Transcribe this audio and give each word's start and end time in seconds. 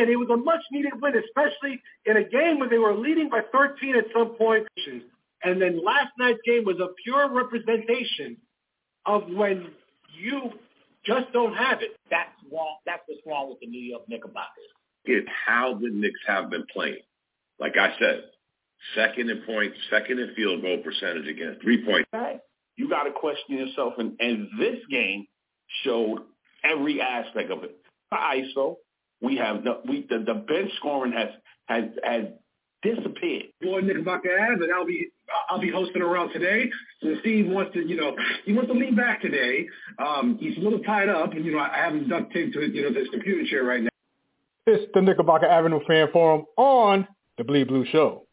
And 0.00 0.10
it 0.10 0.16
was 0.16 0.28
a 0.30 0.36
much-needed 0.36 1.00
win, 1.00 1.14
especially 1.16 1.80
in 2.04 2.16
a 2.16 2.24
game 2.24 2.58
where 2.58 2.68
they 2.68 2.78
were 2.78 2.94
leading 2.94 3.28
by 3.28 3.42
13 3.52 3.96
at 3.96 4.04
some 4.12 4.34
point. 4.36 4.66
And 5.44 5.60
then 5.60 5.84
last 5.84 6.08
night's 6.18 6.40
game 6.44 6.64
was 6.64 6.80
a 6.80 6.88
pure 7.04 7.30
representation 7.30 8.36
of 9.06 9.28
when 9.30 9.68
you 10.18 10.50
just 11.04 11.32
don't 11.32 11.54
have 11.54 11.82
it. 11.82 11.96
That's 12.10 12.30
wrong. 12.50 12.76
That's 12.86 13.02
what's 13.06 13.20
wrong 13.26 13.50
with 13.50 13.60
the 13.60 13.66
New 13.66 13.80
York 13.80 14.02
Knickerbockers. 14.08 14.64
It's 15.04 15.28
how 15.46 15.78
the 15.80 15.90
Knicks 15.90 16.20
have 16.26 16.50
been 16.50 16.64
playing. 16.72 17.02
Like 17.60 17.76
I 17.76 17.94
said, 17.98 18.24
second 18.94 19.30
in 19.30 19.42
points, 19.42 19.76
second 19.90 20.18
in 20.18 20.34
field 20.34 20.62
goal 20.62 20.78
percentage 20.78 21.28
again, 21.28 21.58
three 21.62 21.84
point. 21.84 22.06
You 22.76 22.88
got 22.88 23.04
to 23.04 23.12
question 23.12 23.58
yourself, 23.58 23.94
and, 23.98 24.16
and 24.18 24.48
this 24.58 24.78
game 24.90 25.26
showed 25.84 26.22
every 26.64 27.00
aspect 27.00 27.50
of 27.50 27.62
it. 27.62 27.76
The 28.10 28.16
ISO, 28.16 28.76
we 29.24 29.36
have 29.36 29.64
the 29.64 29.80
we 29.88 30.06
the, 30.08 30.18
the 30.18 30.34
bench 30.34 30.70
scoring 30.76 31.12
has 31.12 31.28
has 31.66 31.84
has 32.04 32.24
disappeared. 32.82 33.46
Boy, 33.62 33.80
Knickerbocker 33.80 34.28
Ave, 34.30 34.62
and 34.62 34.72
I'll 34.72 34.86
be 34.86 35.08
I'll 35.48 35.60
be 35.60 35.70
hosting 35.70 36.02
around 36.02 36.32
today. 36.32 36.70
So 37.02 37.14
Steve 37.20 37.46
wants 37.48 37.72
to, 37.74 37.80
you 37.80 37.96
know, 37.96 38.14
he 38.44 38.52
wants 38.52 38.70
to 38.70 38.78
lean 38.78 38.94
back 38.94 39.22
today. 39.22 39.66
Um, 39.98 40.36
he's 40.38 40.56
a 40.56 40.60
little 40.60 40.80
tied 40.80 41.08
up, 41.08 41.32
and 41.32 41.44
you 41.44 41.52
know, 41.52 41.58
I 41.58 41.76
have 41.76 41.94
him 41.94 42.08
duct 42.08 42.32
taped 42.32 42.54
to 42.54 42.70
you 42.70 42.82
know 42.82 42.92
this 42.92 43.08
computer 43.10 43.44
chair 43.48 43.64
right 43.64 43.82
now. 43.82 43.90
It's 44.66 44.90
the 44.94 45.00
Knickerbocker 45.02 45.46
Avenue 45.46 45.80
Fan 45.86 46.08
Forum 46.12 46.44
on 46.56 47.06
the 47.36 47.44
Bleed 47.44 47.68
Blue 47.68 47.84
Show. 47.90 48.26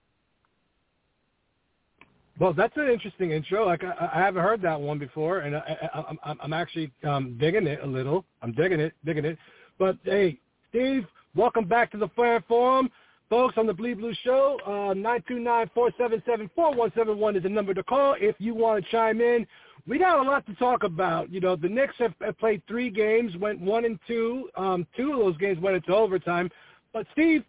Well, 2.40 2.54
that's 2.54 2.76
an 2.78 2.88
interesting 2.90 3.32
intro. 3.32 3.66
Like 3.66 3.84
I, 3.84 4.10
I 4.14 4.20
haven't 4.20 4.42
heard 4.42 4.62
that 4.64 4.80
one 4.80 4.98
before, 4.98 5.40
and 5.40 5.56
I, 5.56 5.78
I, 5.94 6.16
I'm, 6.24 6.40
I'm 6.42 6.54
actually 6.54 6.92
um, 7.04 7.38
digging 7.38 7.68
it 7.68 7.80
a 7.84 7.86
little. 7.86 8.26
I'm 8.42 8.52
digging 8.54 8.80
it, 8.80 8.94
digging 9.06 9.26
it. 9.26 9.38
But 9.78 9.98
hey, 10.04 10.40
Steve, 10.72 11.06
welcome 11.36 11.66
back 11.66 11.92
to 11.92 11.98
the 11.98 12.08
Fan 12.16 12.42
Forum. 12.48 12.90
Folks, 13.30 13.56
on 13.58 13.68
the 13.68 13.74
Bleed 13.74 13.98
Blue 13.98 14.14
Show, 14.24 14.58
uh, 14.66 14.94
929-477-4171 14.94 17.36
is 17.36 17.44
the 17.44 17.50
number 17.50 17.74
to 17.74 17.84
call 17.84 18.16
if 18.18 18.38
you 18.40 18.56
want 18.56 18.82
to 18.82 18.90
chime 18.90 19.20
in. 19.20 19.46
We 19.86 20.00
got 20.00 20.20
a 20.20 20.22
lot 20.22 20.46
to 20.46 20.56
talk 20.56 20.84
about. 20.84 21.30
You 21.30 21.42
know, 21.42 21.58
the 21.58 21.68
Knicks 21.68 21.96
have, 22.00 22.14
have 22.22 22.40
played 22.40 22.62
three 22.70 22.90
games, 22.90 23.36
went 23.36 23.60
one 23.60 23.84
and 23.84 24.00
two. 24.08 24.48
Um, 24.56 24.88
two 24.96 25.12
of 25.12 25.20
those 25.20 25.36
games 25.36 25.60
went 25.60 25.76
into 25.76 25.94
overtime. 25.94 26.50
But, 26.94 27.06
Steve, 27.12 27.44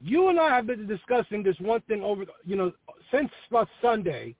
you 0.00 0.28
and 0.28 0.38
I 0.38 0.54
have 0.54 0.68
been 0.68 0.86
discussing 0.86 1.42
this 1.42 1.56
one 1.58 1.80
thing 1.88 2.04
over, 2.04 2.26
you 2.44 2.54
know, 2.54 2.70
since 3.12 3.28
about 3.50 3.66
Sunday, 3.82 4.36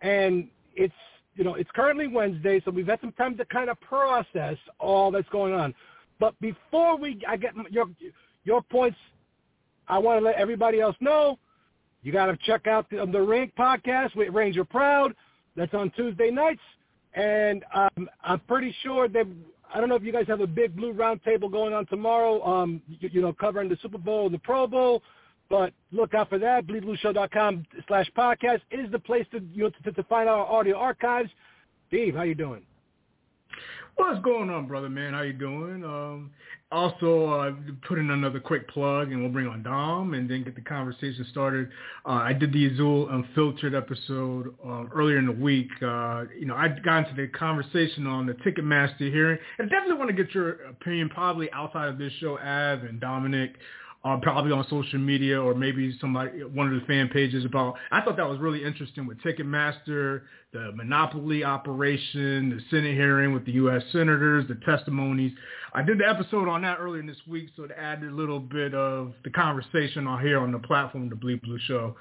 and 0.00 0.48
it's, 0.74 0.94
you 1.34 1.44
know, 1.44 1.56
it's 1.56 1.70
currently 1.74 2.06
Wednesday, 2.06 2.62
so 2.64 2.70
we've 2.70 2.86
had 2.86 3.02
some 3.02 3.12
time 3.12 3.36
to 3.36 3.44
kind 3.44 3.68
of 3.68 3.78
process 3.82 4.56
all 4.78 5.10
that's 5.10 5.28
going 5.28 5.52
on. 5.52 5.74
But 6.22 6.38
before 6.40 6.96
we, 6.96 7.20
I 7.26 7.36
get 7.36 7.52
your 7.68 7.86
your 8.44 8.62
points 8.62 8.96
I 9.88 9.98
want 9.98 10.20
to 10.20 10.24
let 10.24 10.36
everybody 10.36 10.80
else 10.80 10.94
know 11.00 11.36
you 12.02 12.12
got 12.12 12.26
to 12.26 12.36
check 12.44 12.68
out 12.68 12.88
the, 12.90 13.04
the 13.10 13.20
Rank 13.20 13.52
podcast 13.58 14.14
with 14.14 14.32
Ranger 14.32 14.64
Proud. 14.64 15.14
That's 15.56 15.74
on 15.74 15.90
Tuesday 15.90 16.30
nights. 16.30 16.60
And 17.14 17.64
um, 17.74 18.08
I'm 18.22 18.38
pretty 18.40 18.74
sure 18.84 19.08
that 19.08 19.26
I 19.74 19.80
don't 19.80 19.88
know 19.88 19.96
if 19.96 20.04
you 20.04 20.12
guys 20.12 20.26
have 20.28 20.40
a 20.40 20.46
big 20.46 20.76
blue 20.76 20.92
roundtable 20.92 21.50
going 21.50 21.74
on 21.74 21.86
tomorrow. 21.86 22.40
Um, 22.44 22.80
you, 22.86 23.10
you, 23.12 23.20
know, 23.20 23.32
covering 23.32 23.68
the 23.68 23.78
Super 23.82 23.98
Bowl, 23.98 24.30
the 24.30 24.38
Pro 24.38 24.68
Bowl. 24.68 25.02
But 25.50 25.72
look 25.90 26.14
out 26.14 26.28
for 26.28 26.38
that. 26.38 26.68
BleedBlueShow.com 26.68 27.66
slash 27.88 28.10
podcast 28.16 28.60
is 28.70 28.90
the 28.92 28.98
place 29.00 29.26
to 29.32 29.40
you 29.52 29.64
know 29.64 29.70
to, 29.84 29.92
to 29.92 30.02
find 30.04 30.28
our 30.28 30.46
audio 30.46 30.76
archives. 30.76 31.30
Steve, 31.88 32.14
how 32.14 32.22
you 32.22 32.36
doing? 32.36 32.62
What's 33.96 34.22
going 34.22 34.48
on, 34.48 34.66
brother 34.66 34.88
man? 34.88 35.12
How 35.12 35.22
you 35.22 35.34
doing? 35.34 35.84
Um, 35.84 36.30
also, 36.70 37.26
uh, 37.26 37.52
put 37.86 37.98
in 37.98 38.10
another 38.10 38.40
quick 38.40 38.66
plug, 38.68 39.12
and 39.12 39.20
we'll 39.20 39.30
bring 39.30 39.46
on 39.46 39.62
Dom, 39.62 40.14
and 40.14 40.30
then 40.30 40.42
get 40.42 40.54
the 40.54 40.62
conversation 40.62 41.26
started. 41.30 41.68
Uh, 42.06 42.12
I 42.12 42.32
did 42.32 42.52
the 42.52 42.72
Azul 42.72 43.10
Unfiltered 43.10 43.74
episode 43.74 44.54
uh, 44.66 44.84
earlier 44.94 45.18
in 45.18 45.26
the 45.26 45.32
week. 45.32 45.68
Uh, 45.82 46.24
you 46.38 46.46
know, 46.46 46.56
I 46.56 46.68
got 46.68 47.06
into 47.06 47.14
the 47.20 47.28
conversation 47.28 48.06
on 48.06 48.24
the 48.26 48.32
Ticketmaster 48.32 49.12
hearing, 49.12 49.38
and 49.58 49.68
definitely 49.68 49.98
want 49.98 50.16
to 50.16 50.24
get 50.24 50.34
your 50.34 50.52
opinion, 50.64 51.10
probably 51.10 51.52
outside 51.52 51.88
of 51.88 51.98
this 51.98 52.12
show, 52.14 52.38
Av 52.38 52.84
and 52.84 52.98
Dominic 52.98 53.56
uh, 54.04 54.16
probably 54.20 54.50
on 54.50 54.66
social 54.68 54.98
media 54.98 55.40
or 55.40 55.54
maybe 55.54 55.96
somebody 56.00 56.42
one 56.42 56.72
of 56.72 56.80
the 56.80 56.86
fan 56.86 57.08
pages 57.08 57.44
about. 57.44 57.76
I 57.90 58.00
thought 58.00 58.16
that 58.16 58.28
was 58.28 58.40
really 58.40 58.64
interesting 58.64 59.06
with 59.06 59.18
Ticketmaster, 59.20 60.22
the 60.52 60.72
monopoly 60.74 61.44
operation, 61.44 62.50
the 62.50 62.60
Senate 62.70 62.94
hearing 62.94 63.32
with 63.32 63.46
the 63.46 63.52
U.S. 63.52 63.82
senators, 63.92 64.46
the 64.48 64.56
testimonies. 64.66 65.32
I 65.72 65.82
did 65.82 65.98
the 65.98 66.08
episode 66.08 66.48
on 66.48 66.62
that 66.62 66.78
earlier 66.80 67.06
this 67.06 67.16
week, 67.28 67.50
so 67.56 67.64
it 67.64 67.70
added 67.78 68.10
a 68.10 68.14
little 68.14 68.40
bit 68.40 68.74
of 68.74 69.12
the 69.24 69.30
conversation 69.30 70.06
on 70.06 70.20
here 70.20 70.40
on 70.40 70.52
the 70.52 70.58
platform, 70.58 71.08
the 71.08 71.16
Bleed 71.16 71.40
Blue 71.42 71.58
Show. 71.66 71.96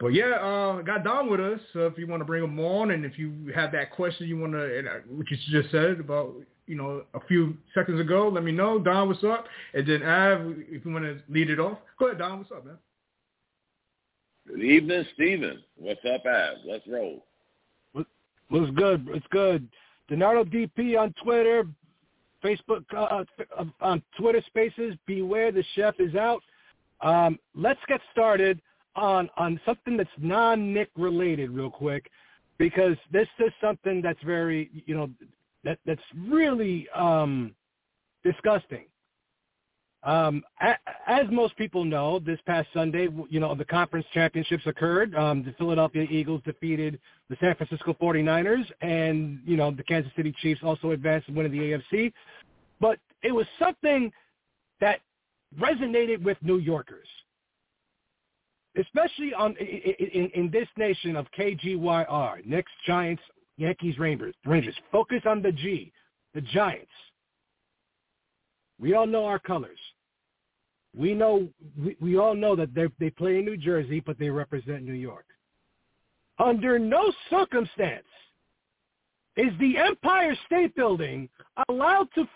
But 0.00 0.08
yeah, 0.08 0.32
uh, 0.32 0.82
got 0.82 1.04
Don 1.04 1.30
with 1.30 1.38
us. 1.38 1.60
So 1.72 1.86
if 1.86 1.96
you 1.96 2.08
want 2.08 2.20
to 2.20 2.24
bring 2.24 2.42
him 2.42 2.58
on, 2.58 2.90
and 2.90 3.04
if 3.04 3.16
you 3.16 3.52
have 3.54 3.70
that 3.72 3.92
question 3.92 4.26
you 4.26 4.36
want 4.36 4.54
to, 4.54 4.80
uh, 4.80 4.82
which 5.08 5.30
you 5.30 5.62
just 5.62 5.70
said 5.70 6.00
about 6.00 6.34
you 6.66 6.76
know, 6.76 7.04
a 7.14 7.20
few 7.26 7.56
seconds 7.74 8.00
ago. 8.00 8.28
Let 8.28 8.44
me 8.44 8.52
know. 8.52 8.78
Don, 8.78 9.08
what's 9.08 9.24
up? 9.24 9.46
And 9.74 9.86
then 9.86 10.02
Av, 10.02 10.54
if 10.68 10.84
you 10.84 10.92
want 10.92 11.04
to 11.04 11.20
lead 11.28 11.50
it 11.50 11.60
off. 11.60 11.78
Go 11.98 12.06
ahead, 12.06 12.18
Don. 12.18 12.38
What's 12.38 12.52
up, 12.52 12.64
man? 12.64 12.78
Good 14.48 14.62
evening, 14.62 15.04
Steven. 15.14 15.62
What's 15.76 16.00
up, 16.04 16.24
Av? 16.26 16.56
Let's 16.66 16.86
roll. 16.86 17.24
What's 18.48 18.70
good? 18.72 19.08
It's 19.14 19.26
good. 19.30 19.68
Donardo 20.10 20.44
DP 20.44 21.00
on 21.00 21.14
Twitter, 21.22 21.64
Facebook, 22.44 22.84
uh, 22.94 23.24
uh, 23.58 23.64
on 23.80 24.02
Twitter 24.18 24.42
Spaces. 24.46 24.94
Beware, 25.06 25.50
the 25.50 25.64
chef 25.74 25.94
is 25.98 26.14
out. 26.14 26.42
Um, 27.00 27.38
let's 27.54 27.80
get 27.88 28.00
started 28.12 28.60
on 28.96 29.28
on 29.36 29.58
something 29.64 29.96
that's 29.96 30.10
non-Knick 30.18 30.90
related, 30.96 31.50
real 31.50 31.70
quick, 31.70 32.10
because 32.58 32.96
this 33.10 33.28
is 33.38 33.52
something 33.60 34.02
that's 34.02 34.22
very, 34.24 34.70
you 34.86 34.94
know, 34.94 35.10
that 35.64 35.78
that's 35.86 36.02
really 36.28 36.88
um, 36.94 37.54
disgusting. 38.24 38.84
Um, 40.04 40.44
as 41.06 41.24
most 41.30 41.56
people 41.56 41.82
know, 41.82 42.18
this 42.18 42.38
past 42.44 42.68
Sunday, 42.74 43.08
you 43.30 43.40
know, 43.40 43.54
the 43.54 43.64
conference 43.64 44.04
championships 44.12 44.66
occurred. 44.66 45.14
Um, 45.14 45.42
the 45.42 45.52
Philadelphia 45.52 46.06
Eagles 46.10 46.42
defeated 46.44 47.00
the 47.30 47.36
San 47.40 47.54
Francisco 47.54 47.96
49ers, 48.00 48.66
and, 48.82 49.40
you 49.46 49.56
know, 49.56 49.70
the 49.70 49.82
Kansas 49.82 50.12
City 50.14 50.34
Chiefs 50.42 50.60
also 50.62 50.90
advanced 50.90 51.28
and 51.28 51.36
won 51.36 51.50
the 51.50 51.58
AFC. 51.58 52.12
But 52.80 52.98
it 53.22 53.32
was 53.32 53.46
something 53.58 54.12
that 54.80 55.00
resonated 55.58 56.22
with 56.22 56.36
New 56.42 56.58
Yorkers, 56.58 57.08
especially 58.78 59.32
on 59.32 59.56
in, 59.56 60.08
in, 60.12 60.30
in 60.34 60.50
this 60.50 60.68
nation 60.76 61.16
of 61.16 61.26
KGYR, 61.38 62.44
Knicks, 62.44 62.72
Giants, 62.86 63.22
Yankees, 63.56 63.98
Rangers. 63.98 64.34
Rangers. 64.44 64.74
Focus 64.90 65.22
on 65.26 65.42
the 65.42 65.52
G, 65.52 65.92
the 66.34 66.40
Giants. 66.40 66.90
We 68.80 68.94
all 68.94 69.06
know 69.06 69.24
our 69.24 69.38
colors. 69.38 69.78
We 70.96 71.14
know 71.14 71.48
we, 71.82 71.96
we 72.00 72.18
all 72.18 72.34
know 72.34 72.54
that 72.56 72.74
they 72.74 72.86
they 72.98 73.10
play 73.10 73.38
in 73.38 73.44
New 73.44 73.56
Jersey, 73.56 74.00
but 74.00 74.18
they 74.18 74.30
represent 74.30 74.82
New 74.82 74.92
York. 74.94 75.26
Under 76.38 76.78
no 76.78 77.12
circumstance 77.30 78.04
is 79.36 79.52
the 79.58 79.76
Empire 79.78 80.36
State 80.46 80.74
Building 80.74 81.28
allowed 81.68 82.08
to 82.14 82.28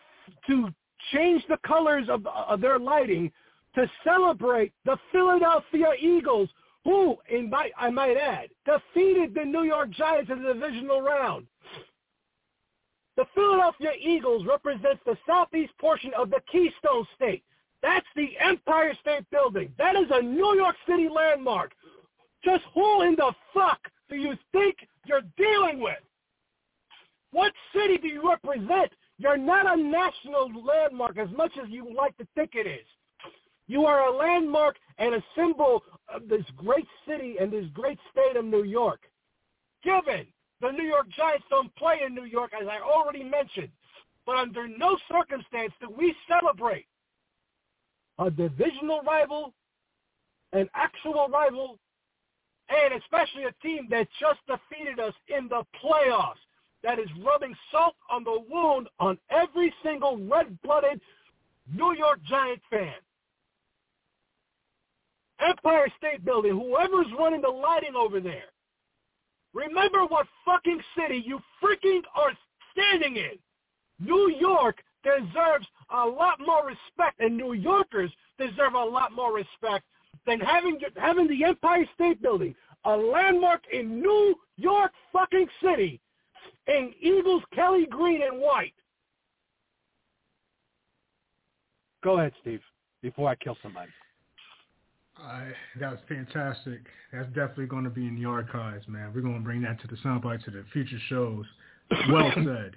to 0.47 0.69
change 1.12 1.43
the 1.49 1.59
colors 1.67 2.09
of, 2.09 2.27
of 2.27 2.61
their 2.61 2.79
lighting 2.79 3.31
to 3.75 3.91
celebrate 4.05 4.73
the 4.85 4.97
Philadelphia 5.12 5.93
Eagles, 6.00 6.49
who, 6.88 7.19
in 7.28 7.50
my, 7.50 7.71
I 7.76 7.91
might 7.91 8.16
add, 8.16 8.49
defeated 8.65 9.34
the 9.34 9.44
New 9.44 9.65
York 9.65 9.91
Giants 9.91 10.31
in 10.31 10.43
the 10.43 10.54
divisional 10.54 11.03
round. 11.03 11.47
The 13.19 13.26
Philadelphia 13.35 13.90
Eagles 14.00 14.46
represents 14.46 15.02
the 15.05 15.19
southeast 15.26 15.73
portion 15.79 16.12
of 16.17 16.31
the 16.31 16.40
Keystone 16.50 17.06
State. 17.14 17.44
That's 17.82 18.06
the 18.17 18.31
Empire 18.40 18.94
State 19.02 19.29
Building. 19.31 19.70
That 19.76 19.96
is 19.96 20.06
a 20.11 20.23
New 20.23 20.56
York 20.56 20.76
City 20.88 21.11
landmark. 21.14 21.73
Just 22.43 22.64
who 22.73 23.02
in 23.02 23.17
the 23.17 23.35
fuck 23.52 23.81
do 24.08 24.17
you 24.17 24.35
think 24.52 24.76
you're 25.05 25.29
dealing 25.37 25.81
with? 25.81 25.99
What 27.32 27.52
city 27.76 27.99
do 27.99 28.08
you 28.08 28.26
represent? 28.26 28.93
You're 29.19 29.37
not 29.37 29.79
a 29.79 29.79
national 29.79 30.64
landmark 30.64 31.19
as 31.19 31.29
much 31.37 31.52
as 31.62 31.69
you 31.69 31.94
like 31.94 32.17
to 32.17 32.26
think 32.35 32.52
it 32.55 32.67
is. 32.67 32.87
You 33.69 33.85
are 33.85 34.09
a 34.09 34.17
landmark 34.17 34.76
and 34.97 35.15
a 35.15 35.23
symbol 35.37 35.82
of 36.12 36.26
this 36.29 36.44
great 36.56 36.87
city 37.06 37.37
and 37.38 37.53
this 37.53 37.67
great 37.75 37.99
state 38.11 38.37
of 38.37 38.44
New 38.44 38.65
York. 38.65 39.00
Given 39.85 40.26
the 40.61 40.70
New 40.73 40.85
York 40.85 41.06
Giants 41.11 41.44
don't 41.50 41.75
play 41.76 41.99
in 42.05 42.15
New 42.15 42.25
York, 42.25 42.53
as 42.61 42.67
I 42.67 42.81
already 42.81 43.23
mentioned, 43.23 43.69
but 44.26 44.37
under 44.37 44.67
no 44.67 44.97
circumstance 45.11 45.73
do 45.81 45.88
we 45.97 46.15
celebrate 46.26 46.87
a 48.19 48.31
divisional 48.31 49.03
rival, 49.03 49.53
an 50.53 50.69
actual 50.75 51.29
rival, 51.29 51.79
and 52.71 53.00
especially 53.00 53.44
a 53.44 53.53
team 53.62 53.87
that 53.91 54.09
just 54.19 54.41
defeated 54.47 54.99
us 54.99 55.14
in 55.29 55.47
the 55.49 55.62
playoffs 55.82 56.43
that 56.82 56.99
is 56.99 57.09
rubbing 57.25 57.55
salt 57.71 57.94
on 58.11 58.25
the 58.25 58.44
wound 58.50 58.88
on 58.99 59.19
every 59.31 59.73
single 59.82 60.19
red-blooded 60.26 61.00
New 61.73 61.94
York 61.94 62.19
Giant 62.29 62.61
fan. 62.71 62.94
Empire 65.40 65.87
State 65.96 66.25
Building, 66.25 66.52
whoever's 66.52 67.12
running 67.19 67.40
the 67.40 67.49
lighting 67.49 67.94
over 67.96 68.20
there, 68.20 68.50
remember 69.55 70.05
what 70.06 70.26
fucking 70.44 70.81
city 70.96 71.23
you 71.25 71.40
freaking 71.62 72.02
are 72.14 72.32
standing 72.73 73.17
in. 73.17 73.38
New 74.00 74.31
York 74.38 74.82
deserves 75.02 75.67
a 75.90 76.05
lot 76.05 76.38
more 76.40 76.67
respect, 76.67 77.20
and 77.20 77.37
New 77.37 77.52
Yorkers 77.52 78.12
deserve 78.38 78.75
a 78.75 78.85
lot 78.85 79.12
more 79.12 79.35
respect 79.35 79.85
than 80.26 80.40
having 80.40 80.79
having 80.96 81.29
the 81.29 81.44
Empire 81.44 81.85
State 81.94 82.20
Building, 82.23 82.55
a 82.85 82.96
landmark 82.96 83.62
in 83.73 84.00
New 84.00 84.35
York 84.56 84.93
fucking 85.12 85.49
City, 85.62 86.00
in 86.67 86.93
Eagles 87.00 87.43
Kelly 87.55 87.87
green 87.87 88.23
and 88.23 88.40
white. 88.40 88.75
Go 92.05 92.19
ahead, 92.19 92.32
Steve, 92.40 92.61
before 93.02 93.29
I 93.29 93.35
kill 93.37 93.56
somebody. 93.62 93.90
Uh, 95.23 95.41
that 95.81 95.91
was 95.91 96.00
fantastic. 96.09 96.81
That's 97.12 97.29
definitely 97.29 97.67
going 97.67 97.85
to 97.85 97.91
be 97.91 98.06
in 98.06 98.20
the 98.20 98.29
archives, 98.29 98.87
man. 98.87 99.12
We're 99.15 99.23
going 99.23 99.35
to 99.35 99.41
bring 99.41 99.62
that 99.62 99.81
to 99.81 99.88
the 99.88 99.97
soundbite 99.97 100.44
to 100.44 100.50
the 100.50 100.65
future 100.73 100.99
shows. 101.09 101.44
Well 102.11 102.31
said. 102.37 102.76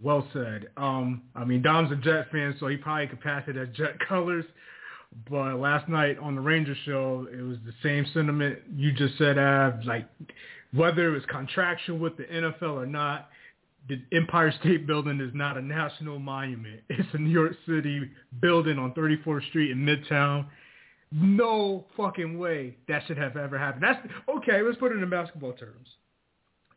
Well 0.00 0.28
said. 0.32 0.68
Um, 0.76 1.22
I 1.34 1.44
mean, 1.44 1.62
Dom's 1.62 1.90
a 1.90 1.96
Jet 1.96 2.30
fan, 2.30 2.54
so 2.60 2.68
he 2.68 2.76
probably 2.76 3.06
could 3.06 3.20
pass 3.20 3.44
it 3.48 3.56
as 3.56 3.68
Jet 3.76 3.98
colors. 4.08 4.44
But 5.30 5.56
last 5.56 5.88
night 5.88 6.18
on 6.18 6.34
the 6.34 6.40
Ranger 6.40 6.76
show, 6.84 7.26
it 7.32 7.40
was 7.40 7.56
the 7.64 7.72
same 7.82 8.04
sentiment 8.12 8.58
you 8.76 8.92
just 8.92 9.16
said, 9.16 9.38
Av. 9.38 9.82
Like, 9.84 10.06
whether 10.74 11.08
it 11.08 11.12
was 11.12 11.22
contraction 11.30 11.98
with 11.98 12.16
the 12.18 12.24
NFL 12.24 12.74
or 12.74 12.86
not, 12.86 13.30
the 13.88 14.00
Empire 14.12 14.52
State 14.60 14.86
Building 14.86 15.18
is 15.20 15.30
not 15.34 15.56
a 15.56 15.62
national 15.62 16.18
monument. 16.18 16.80
It's 16.90 17.08
a 17.14 17.18
New 17.18 17.30
York 17.30 17.54
City 17.66 18.10
building 18.40 18.78
on 18.78 18.92
34th 18.92 19.48
Street 19.48 19.70
in 19.70 19.78
Midtown. 19.78 20.46
No 21.10 21.86
fucking 21.96 22.38
way 22.38 22.76
that 22.86 23.02
should 23.06 23.18
have 23.18 23.36
ever 23.36 23.58
happened. 23.58 23.82
That's 23.82 24.06
okay. 24.36 24.62
Let's 24.62 24.78
put 24.78 24.92
it 24.92 25.02
in 25.02 25.08
basketball 25.08 25.52
terms. 25.54 25.88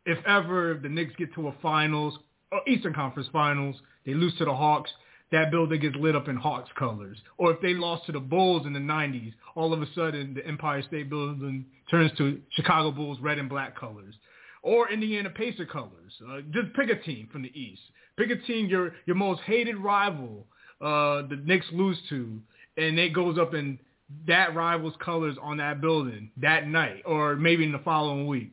If 0.06 0.24
ever 0.26 0.78
the 0.82 0.88
Knicks 0.88 1.14
get 1.16 1.34
to 1.34 1.48
a 1.48 1.54
finals 1.60 2.18
or 2.50 2.60
Eastern 2.66 2.94
Conference 2.94 3.28
Finals, 3.32 3.76
they 4.04 4.14
lose 4.14 4.36
to 4.38 4.44
the 4.44 4.54
Hawks, 4.54 4.90
that 5.32 5.50
building 5.50 5.80
gets 5.80 5.96
lit 5.96 6.14
up 6.14 6.28
in 6.28 6.36
Hawks 6.36 6.70
colors. 6.78 7.18
Or 7.38 7.52
if 7.52 7.60
they 7.60 7.74
lost 7.74 8.06
to 8.06 8.12
the 8.12 8.20
Bulls 8.20 8.66
in 8.66 8.72
the 8.72 8.78
90s, 8.78 9.32
all 9.54 9.72
of 9.72 9.80
a 9.80 9.86
sudden 9.94 10.34
the 10.34 10.46
Empire 10.46 10.82
State 10.82 11.08
Building 11.08 11.64
turns 11.90 12.12
to 12.18 12.40
Chicago 12.50 12.90
Bulls 12.90 13.18
red 13.20 13.38
and 13.38 13.48
black 13.48 13.78
colors. 13.78 14.14
Or 14.62 14.90
Indiana 14.90 15.30
Pacer 15.30 15.66
colors. 15.66 16.12
Uh, 16.28 16.40
just 16.52 16.72
pick 16.74 16.90
a 16.90 17.02
team 17.02 17.28
from 17.32 17.42
the 17.42 17.58
East. 17.58 17.82
Pick 18.16 18.30
a 18.30 18.36
team 18.46 18.66
your 18.66 18.92
your 19.06 19.16
most 19.16 19.40
hated 19.42 19.76
rival, 19.76 20.46
uh, 20.80 21.22
the 21.28 21.40
Knicks 21.44 21.66
lose 21.72 21.98
to, 22.10 22.40
and 22.76 22.98
it 22.98 23.14
goes 23.14 23.38
up 23.38 23.54
in 23.54 23.78
that 24.26 24.54
rival's 24.54 24.94
colors 25.02 25.36
on 25.40 25.58
that 25.58 25.80
building 25.80 26.30
that 26.38 26.66
night, 26.66 27.02
or 27.06 27.36
maybe 27.36 27.64
in 27.64 27.72
the 27.72 27.78
following 27.78 28.26
week 28.26 28.52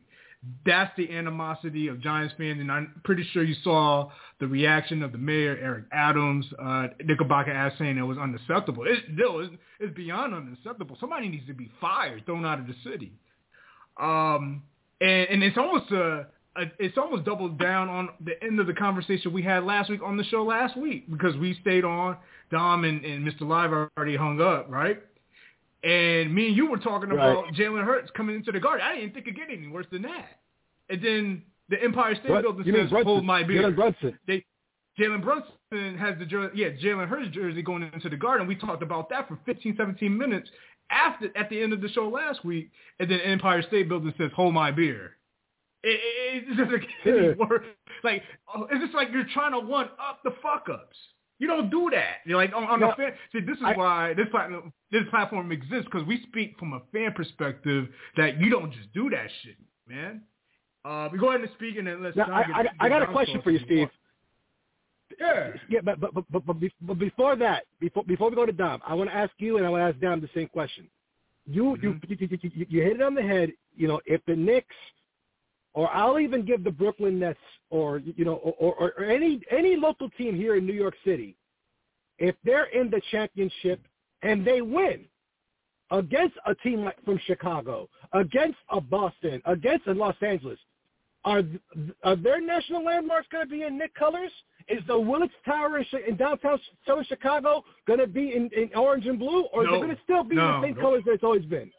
that's 0.64 0.90
the 0.96 1.10
animosity 1.10 1.88
of 1.88 2.00
Giants 2.00 2.34
fans, 2.38 2.60
and 2.60 2.72
I'm 2.72 3.00
pretty 3.04 3.26
sure 3.32 3.42
you 3.42 3.54
saw 3.62 4.10
the 4.38 4.46
reaction 4.46 5.02
of 5.02 5.12
the 5.12 5.18
mayor, 5.18 5.58
Eric 5.60 5.84
Adams, 5.92 6.46
uh, 6.58 6.88
Knickerbocker 7.04 7.50
as 7.50 7.72
saying 7.78 7.98
it 7.98 8.02
was 8.02 8.16
unacceptable. 8.16 8.84
It's 8.86 9.02
it's, 9.06 9.54
it's 9.80 9.94
beyond 9.94 10.34
unacceptable. 10.34 10.96
Somebody 10.98 11.28
needs 11.28 11.46
to 11.46 11.54
be 11.54 11.70
fired, 11.80 12.24
thrown 12.24 12.46
out 12.46 12.58
of 12.58 12.66
the 12.66 12.74
city. 12.84 13.12
Um, 14.00 14.62
and, 15.02 15.28
and 15.28 15.42
it's 15.42 15.58
almost 15.58 15.90
a, 15.92 16.26
a, 16.56 16.62
it's 16.78 16.96
almost 16.96 17.24
doubled 17.24 17.58
down 17.58 17.90
on 17.90 18.08
the 18.24 18.42
end 18.42 18.60
of 18.60 18.66
the 18.66 18.72
conversation 18.74 19.34
we 19.34 19.42
had 19.42 19.64
last 19.64 19.90
week 19.90 20.00
on 20.02 20.16
the 20.16 20.24
show 20.24 20.42
last 20.42 20.74
week 20.74 21.10
because 21.10 21.36
we 21.36 21.58
stayed 21.60 21.84
on. 21.84 22.16
Dom 22.50 22.84
and, 22.84 23.04
and 23.04 23.26
Mr. 23.26 23.42
Live 23.42 23.72
already 23.72 24.16
hung 24.16 24.40
up, 24.40 24.66
right? 24.70 25.02
And 25.82 26.34
me 26.34 26.48
and 26.48 26.56
you 26.56 26.66
were 26.66 26.78
talking 26.78 27.10
about 27.10 27.44
right. 27.44 27.54
Jalen 27.54 27.84
Hurts 27.84 28.10
coming 28.14 28.36
into 28.36 28.52
the 28.52 28.60
guard. 28.60 28.80
I 28.80 28.96
didn't 28.96 29.14
think 29.14 29.26
it 29.26 29.36
get 29.36 29.48
any 29.50 29.68
worse 29.68 29.86
than 29.90 30.02
that. 30.02 30.40
And 30.90 31.02
then 31.02 31.42
the 31.70 31.82
Empire 31.82 32.14
State 32.16 32.30
what? 32.30 32.42
Building 32.42 32.74
says, 32.74 32.90
"Hold 32.90 33.24
my 33.24 33.42
beer." 33.42 33.62
Jalen 33.62 33.76
Brunson. 33.76 34.18
They, 34.26 34.44
Jalen 34.98 35.22
Brunson 35.22 35.96
has 35.98 36.18
the 36.18 36.26
jersey, 36.26 36.52
yeah, 36.54 36.68
Jalen 36.70 37.08
Hurts 37.08 37.30
jersey 37.30 37.62
going 37.62 37.88
into 37.94 38.08
the 38.08 38.16
garden. 38.16 38.46
We 38.46 38.56
talked 38.56 38.82
about 38.82 39.08
that 39.10 39.28
for 39.28 39.38
15, 39.46 39.76
17 39.76 40.16
minutes 40.16 40.50
after 40.90 41.28
at 41.36 41.48
the 41.48 41.62
end 41.62 41.72
of 41.72 41.80
the 41.80 41.88
show 41.88 42.08
last 42.08 42.44
week. 42.44 42.70
And 42.98 43.10
then 43.10 43.20
Empire 43.20 43.62
State 43.62 43.88
Building 43.88 44.12
says, 44.18 44.30
"Hold 44.34 44.52
my 44.54 44.70
beer." 44.70 45.16
It, 45.82 45.98
it, 45.98 46.44
it 46.48 46.56
doesn't 46.56 46.80
get 47.04 47.16
any 47.16 47.32
worse. 47.34 47.64
Like 48.04 48.22
oh, 48.54 48.66
it's 48.70 48.82
just 48.82 48.94
like 48.94 49.08
you're 49.12 49.26
trying 49.32 49.52
to 49.52 49.60
one 49.60 49.86
up 49.86 50.20
the 50.24 50.32
fuck 50.42 50.68
ups. 50.70 50.96
You 51.40 51.46
don't 51.46 51.70
do 51.70 51.88
that. 51.90 52.18
You're 52.26 52.36
like 52.36 52.52
on, 52.54 52.64
on 52.64 52.80
no, 52.80 52.88
the 52.88 52.96
fan. 52.96 53.12
See, 53.32 53.40
this 53.40 53.56
is 53.56 53.62
I, 53.64 53.72
why 53.72 54.14
this 54.14 54.26
platform 54.30 54.72
this 54.92 55.02
platform 55.08 55.50
exists 55.50 55.88
because 55.90 56.06
we 56.06 56.22
speak 56.24 56.58
from 56.58 56.74
a 56.74 56.82
fan 56.92 57.12
perspective 57.12 57.88
that 58.18 58.38
you 58.38 58.50
don't 58.50 58.70
just 58.72 58.92
do 58.92 59.08
that 59.08 59.26
shit, 59.42 59.56
man. 59.88 60.20
Uh, 60.84 61.08
we 61.10 61.18
go 61.18 61.30
ahead 61.30 61.40
and 61.40 61.50
speak 61.54 61.78
and 61.78 61.86
then 61.86 62.02
let's. 62.02 62.14
Now, 62.14 62.30
I, 62.30 62.42
I, 62.42 62.64
I 62.78 62.88
got 62.90 63.02
a 63.02 63.06
question 63.06 63.40
for 63.42 63.50
you, 63.50 63.60
Steve. 63.64 63.88
Yeah. 65.18 65.50
Yeah, 65.70 65.80
but 65.82 65.98
but 65.98 66.12
but 66.14 66.46
but, 66.46 66.56
but 66.82 66.98
before 66.98 67.36
that, 67.36 67.64
before 67.80 68.04
before 68.04 68.28
we 68.28 68.36
go 68.36 68.44
to 68.44 68.52
Dom, 68.52 68.82
I 68.86 68.94
want 68.94 69.08
to 69.08 69.16
ask 69.16 69.32
you 69.38 69.56
and 69.56 69.66
I 69.66 69.70
want 69.70 69.80
to 69.80 69.86
ask 69.86 69.98
Dom 69.98 70.20
the 70.20 70.28
same 70.34 70.48
question. 70.48 70.88
You, 71.46 71.76
mm-hmm. 71.82 71.86
you, 72.06 72.16
you 72.20 72.38
you 72.42 72.66
you 72.68 72.82
hit 72.82 72.96
it 72.96 73.02
on 73.02 73.14
the 73.14 73.22
head. 73.22 73.50
You 73.74 73.88
know, 73.88 74.00
if 74.04 74.20
the 74.26 74.36
Knicks 74.36 74.76
or 75.74 75.90
I'll 75.90 76.18
even 76.18 76.44
give 76.44 76.64
the 76.64 76.70
Brooklyn 76.70 77.18
Nets 77.18 77.38
or 77.70 77.98
you 77.98 78.24
know 78.24 78.34
or, 78.34 78.74
or, 78.74 78.92
or 78.98 79.04
any 79.04 79.40
any 79.50 79.76
local 79.76 80.10
team 80.10 80.34
here 80.34 80.56
in 80.56 80.66
New 80.66 80.72
York 80.72 80.94
City, 81.04 81.36
if 82.18 82.34
they're 82.44 82.66
in 82.66 82.90
the 82.90 83.00
championship 83.10 83.80
and 84.22 84.46
they 84.46 84.60
win 84.60 85.04
against 85.90 86.36
a 86.46 86.54
team 86.56 86.84
like 86.84 87.02
from 87.04 87.18
Chicago, 87.26 87.88
against 88.12 88.58
a 88.70 88.80
Boston, 88.80 89.42
against 89.44 89.86
a 89.86 89.92
Los 89.92 90.16
Angeles, 90.22 90.58
are 91.24 91.42
are 92.02 92.16
their 92.16 92.40
national 92.40 92.84
landmarks 92.84 93.28
going 93.30 93.44
to 93.44 93.50
be 93.50 93.62
in 93.62 93.78
Knick 93.78 93.94
colors? 93.94 94.32
Is 94.68 94.80
the 94.86 94.98
Willis 94.98 95.30
Tower 95.44 95.78
in, 95.78 95.84
in 96.06 96.16
downtown 96.16 96.58
Southern 96.86 97.04
Chicago 97.04 97.64
going 97.86 97.98
to 97.98 98.06
be 98.06 98.34
in, 98.34 98.50
in 98.56 98.70
orange 98.74 99.06
and 99.06 99.18
blue, 99.18 99.44
or 99.52 99.64
no, 99.64 99.70
is 99.70 99.76
it 99.76 99.84
going 99.84 99.96
to 99.96 100.02
still 100.04 100.24
be 100.24 100.36
no, 100.36 100.60
the 100.60 100.66
same 100.66 100.76
no. 100.76 100.80
colors 100.80 101.02
that 101.06 101.12
it's 101.12 101.24
always 101.24 101.44
been? 101.44 101.70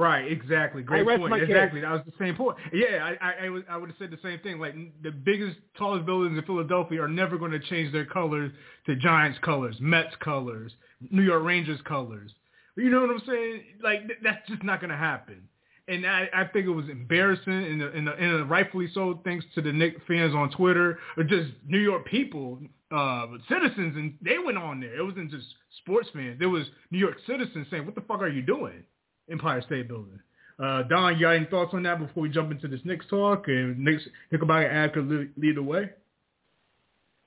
Right, 0.00 0.32
exactly. 0.32 0.82
Great 0.82 1.06
point. 1.06 1.42
Exactly, 1.42 1.82
that 1.82 1.92
was 1.92 2.00
the 2.06 2.12
same 2.18 2.34
point. 2.34 2.56
Yeah, 2.72 3.04
I, 3.20 3.28
I, 3.28 3.46
I 3.46 3.48
would, 3.50 3.66
I 3.68 3.76
would 3.76 3.90
have 3.90 3.98
said 3.98 4.10
the 4.10 4.18
same 4.22 4.38
thing. 4.38 4.58
Like 4.58 4.74
the 5.02 5.10
biggest, 5.10 5.58
tallest 5.76 6.06
buildings 6.06 6.38
in 6.38 6.44
Philadelphia 6.46 7.02
are 7.02 7.08
never 7.08 7.36
going 7.36 7.50
to 7.50 7.60
change 7.60 7.92
their 7.92 8.06
colors 8.06 8.50
to 8.86 8.96
Giants 8.96 9.38
colors, 9.42 9.76
Mets 9.78 10.14
colors, 10.24 10.72
New 11.10 11.20
York 11.20 11.44
Rangers 11.44 11.80
colors. 11.84 12.30
You 12.78 12.88
know 12.88 13.02
what 13.02 13.10
I'm 13.10 13.20
saying? 13.26 13.62
Like 13.82 14.00
that's 14.22 14.48
just 14.48 14.62
not 14.62 14.80
going 14.80 14.88
to 14.90 14.96
happen. 14.96 15.46
And 15.86 16.06
I, 16.06 16.30
I 16.32 16.44
think 16.44 16.64
it 16.64 16.70
was 16.70 16.88
embarrassing, 16.88 17.52
and, 17.52 17.82
and, 17.82 18.08
and 18.08 18.48
rightfully 18.48 18.88
so, 18.94 19.20
thanks 19.22 19.44
to 19.54 19.60
the 19.60 19.72
Knick 19.72 19.98
fans 20.08 20.34
on 20.34 20.50
Twitter 20.50 20.98
or 21.18 21.24
just 21.24 21.50
New 21.66 21.80
York 21.80 22.06
people, 22.06 22.58
uh, 22.90 23.26
citizens, 23.50 23.96
and 23.96 24.14
they 24.22 24.38
went 24.38 24.56
on 24.56 24.80
there. 24.80 24.96
It 24.96 25.04
wasn't 25.04 25.30
just 25.30 25.46
sports 25.82 26.08
fans. 26.14 26.38
There 26.38 26.48
was 26.48 26.64
New 26.90 26.98
York 26.98 27.18
citizens 27.26 27.66
saying, 27.70 27.84
"What 27.84 27.96
the 27.96 28.00
fuck 28.02 28.22
are 28.22 28.28
you 28.28 28.40
doing?" 28.40 28.82
Empire 29.30 29.62
State 29.62 29.88
Building. 29.88 30.20
Uh, 30.58 30.82
Don, 30.84 31.14
you 31.14 31.22
got 31.22 31.30
any 31.30 31.46
thoughts 31.46 31.72
on 31.72 31.82
that 31.84 31.98
before 31.98 32.22
we 32.22 32.28
jump 32.28 32.50
into 32.50 32.68
this 32.68 32.80
next 32.84 33.08
talk? 33.08 33.48
And 33.48 33.78
Knicks, 33.78 34.02
Knickerbocker 34.30 34.70
Ave 34.70 34.92
could 34.92 35.08
lead, 35.08 35.30
lead 35.36 35.56
the 35.56 35.62
way. 35.62 35.90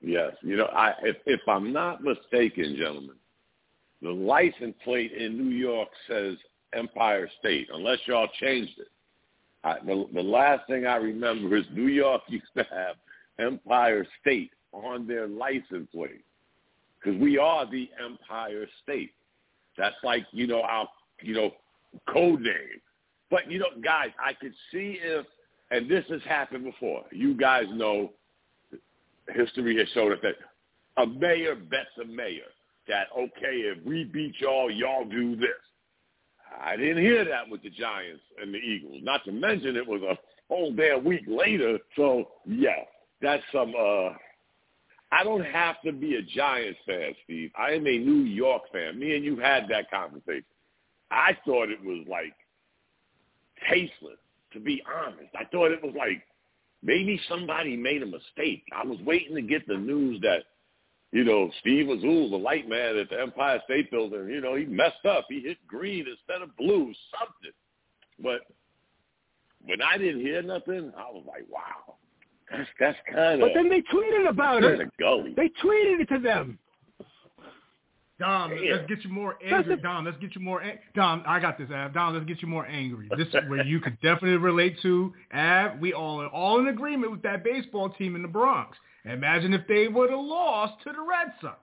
Yes, 0.00 0.32
you 0.42 0.56
know, 0.56 0.66
I 0.66 0.92
if 1.02 1.16
if 1.24 1.40
I'm 1.48 1.72
not 1.72 2.02
mistaken, 2.04 2.76
gentlemen, 2.78 3.16
the 4.02 4.10
license 4.10 4.74
plate 4.84 5.12
in 5.12 5.38
New 5.38 5.56
York 5.56 5.88
says 6.08 6.36
Empire 6.74 7.28
State, 7.40 7.68
unless 7.72 7.98
y'all 8.06 8.28
changed 8.40 8.78
it. 8.78 8.88
I, 9.64 9.78
the, 9.84 10.06
the 10.12 10.22
last 10.22 10.66
thing 10.68 10.86
I 10.86 10.96
remember 10.96 11.56
is 11.56 11.64
New 11.72 11.86
York 11.86 12.20
used 12.28 12.44
to 12.56 12.64
have 12.70 12.96
Empire 13.38 14.06
State 14.20 14.50
on 14.72 15.06
their 15.06 15.26
license 15.26 15.88
plate 15.92 16.24
because 17.02 17.18
we 17.20 17.38
are 17.38 17.68
the 17.68 17.88
Empire 18.04 18.66
State. 18.82 19.12
That's 19.78 19.96
like 20.04 20.26
you 20.32 20.46
know 20.46 20.62
our 20.62 20.86
you 21.22 21.34
know 21.34 21.50
code 22.08 22.40
name. 22.40 22.80
But 23.30 23.50
you 23.50 23.58
know, 23.58 23.66
guys, 23.82 24.10
I 24.24 24.32
could 24.34 24.54
see 24.72 24.98
if, 25.02 25.26
and 25.70 25.90
this 25.90 26.04
has 26.10 26.22
happened 26.28 26.64
before. 26.64 27.02
You 27.10 27.34
guys 27.34 27.64
know, 27.72 28.10
history 29.32 29.76
has 29.78 29.88
shown 29.94 30.12
us 30.12 30.18
that 30.22 30.34
a 31.02 31.06
mayor 31.06 31.54
bets 31.54 31.88
a 32.00 32.06
mayor 32.06 32.42
that 32.88 33.06
okay, 33.16 33.56
if 33.62 33.84
we 33.84 34.04
beat 34.04 34.34
y'all, 34.40 34.70
y'all 34.70 35.04
do 35.04 35.36
this. 35.36 35.48
I 36.62 36.76
didn't 36.76 37.02
hear 37.02 37.24
that 37.24 37.48
with 37.50 37.62
the 37.62 37.70
Giants 37.70 38.22
and 38.40 38.52
the 38.54 38.58
Eagles. 38.58 39.00
Not 39.02 39.24
to 39.24 39.32
mention 39.32 39.76
it 39.76 39.86
was 39.86 40.02
a 40.02 40.16
whole 40.48 40.72
damn 40.72 41.04
week 41.04 41.24
later. 41.26 41.78
So 41.96 42.28
yeah, 42.46 42.84
that's 43.20 43.42
some. 43.52 43.74
uh 43.78 44.10
I 45.12 45.22
don't 45.22 45.44
have 45.44 45.76
to 45.84 45.92
be 45.92 46.16
a 46.16 46.22
Giants 46.22 46.78
fan, 46.86 47.14
Steve. 47.24 47.50
I 47.56 47.70
am 47.72 47.86
a 47.86 47.98
New 47.98 48.24
York 48.24 48.62
fan. 48.72 48.98
Me 48.98 49.14
and 49.14 49.24
you 49.24 49.36
had 49.36 49.68
that 49.68 49.88
conversation. 49.90 50.44
I 51.10 51.36
thought 51.44 51.70
it 51.70 51.82
was 51.82 52.06
like 52.08 52.34
tasteless, 53.70 54.18
to 54.52 54.60
be 54.60 54.82
honest. 54.86 55.34
I 55.38 55.44
thought 55.44 55.70
it 55.70 55.82
was 55.82 55.94
like 55.96 56.22
maybe 56.82 57.20
somebody 57.28 57.76
made 57.76 58.02
a 58.02 58.06
mistake. 58.06 58.64
I 58.76 58.84
was 58.86 58.98
waiting 59.04 59.34
to 59.36 59.42
get 59.42 59.66
the 59.66 59.76
news 59.76 60.20
that 60.22 60.44
you 61.14 61.22
know, 61.22 61.48
Steve 61.60 61.88
Azul, 61.88 62.28
the 62.28 62.36
light 62.36 62.68
man 62.68 62.96
at 62.96 63.08
the 63.08 63.20
Empire 63.20 63.60
State 63.66 63.88
Building, 63.92 64.28
you 64.28 64.40
know, 64.40 64.56
he 64.56 64.64
messed 64.64 65.06
up. 65.08 65.26
He 65.28 65.42
hit 65.42 65.58
green 65.64 66.06
instead 66.08 66.42
of 66.42 66.56
blue, 66.56 66.92
something. 67.16 67.52
But 68.18 68.40
when 69.64 69.80
I 69.80 69.96
didn't 69.96 70.22
hear 70.22 70.42
nothing, 70.42 70.92
I 70.98 71.12
was 71.12 71.22
like, 71.24 71.44
wow, 71.48 71.94
that's 72.50 72.68
that's 72.80 72.98
kind 73.12 73.40
of. 73.40 73.48
But 73.48 73.54
then 73.54 73.68
they 73.68 73.82
tweeted 73.82 74.28
about 74.28 74.64
it. 74.64 74.80
Gully. 74.98 75.34
They 75.36 75.50
tweeted 75.62 76.00
it 76.00 76.08
to 76.08 76.18
them. 76.18 76.58
Dom, 78.18 78.52
yeah. 78.52 78.76
let's 78.76 78.88
get 78.88 79.02
you 79.02 79.10
more 79.10 79.36
angry. 79.44 79.76
Dom, 79.76 80.04
let's 80.04 80.16
get 80.18 80.34
you 80.34 80.40
more. 80.40 80.62
Ang- 80.62 80.78
Dom, 80.94 81.24
I 81.26 81.40
got 81.40 81.58
this, 81.58 81.68
Av. 81.70 81.92
Dom, 81.92 82.14
let's 82.14 82.26
get 82.26 82.42
you 82.42 82.48
more 82.48 82.66
angry. 82.66 83.08
This 83.16 83.28
is 83.28 83.34
where 83.48 83.64
you 83.64 83.80
could 83.80 84.00
definitely 84.00 84.36
relate 84.36 84.76
to. 84.82 85.12
Av, 85.34 85.78
we 85.80 85.92
all 85.92 86.20
are 86.20 86.28
all 86.28 86.60
in 86.60 86.68
agreement 86.68 87.10
with 87.10 87.22
that 87.22 87.42
baseball 87.42 87.90
team 87.90 88.14
in 88.14 88.22
the 88.22 88.28
Bronx. 88.28 88.76
Imagine 89.04 89.52
if 89.52 89.66
they 89.66 89.88
would 89.88 90.10
have 90.10 90.20
lost 90.20 90.82
to 90.84 90.92
the 90.92 91.00
Red 91.00 91.32
Sox. 91.40 91.58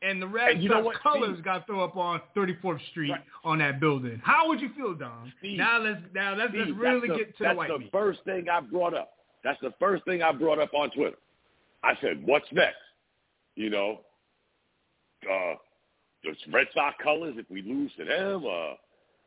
And 0.00 0.20
the 0.20 0.26
Red 0.28 0.56
and 0.56 0.68
Sox 0.68 0.96
colors 1.02 1.30
Steve, 1.34 1.44
got 1.44 1.66
thrown 1.66 1.80
up 1.80 1.96
on 1.96 2.20
34th 2.36 2.78
Street 2.90 3.10
right. 3.10 3.22
on 3.42 3.58
that 3.58 3.80
building. 3.80 4.20
How 4.22 4.48
would 4.48 4.60
you 4.60 4.70
feel, 4.76 4.94
Don? 4.94 5.32
Steve, 5.38 5.58
now 5.58 5.80
let's 5.80 6.00
now 6.14 6.36
let's, 6.36 6.50
Steve, 6.50 6.66
let's 6.68 6.78
really 6.78 7.08
the, 7.08 7.16
get 7.16 7.36
to 7.38 7.42
that's 7.42 7.52
the 7.52 7.56
white 7.56 7.68
That's 7.68 7.78
the 7.78 7.84
meat. 7.84 7.92
first 7.92 8.20
thing 8.24 8.48
I 8.50 8.60
brought 8.60 8.94
up. 8.94 9.12
That's 9.42 9.60
the 9.62 9.72
first 9.80 10.04
thing 10.04 10.22
I 10.22 10.30
brought 10.32 10.58
up 10.58 10.74
on 10.74 10.90
Twitter. 10.90 11.16
I 11.82 11.94
said, 12.02 12.22
"What's 12.26 12.46
next?" 12.52 12.76
You 13.56 13.70
know, 13.70 14.00
uh, 15.30 15.54
the 16.22 16.34
Red 16.52 16.66
Sox 16.74 16.96
colors 17.02 17.34
if 17.38 17.50
we 17.50 17.62
lose 17.62 17.92
to 17.98 18.04
them. 18.04 18.44
Uh, 18.44 18.74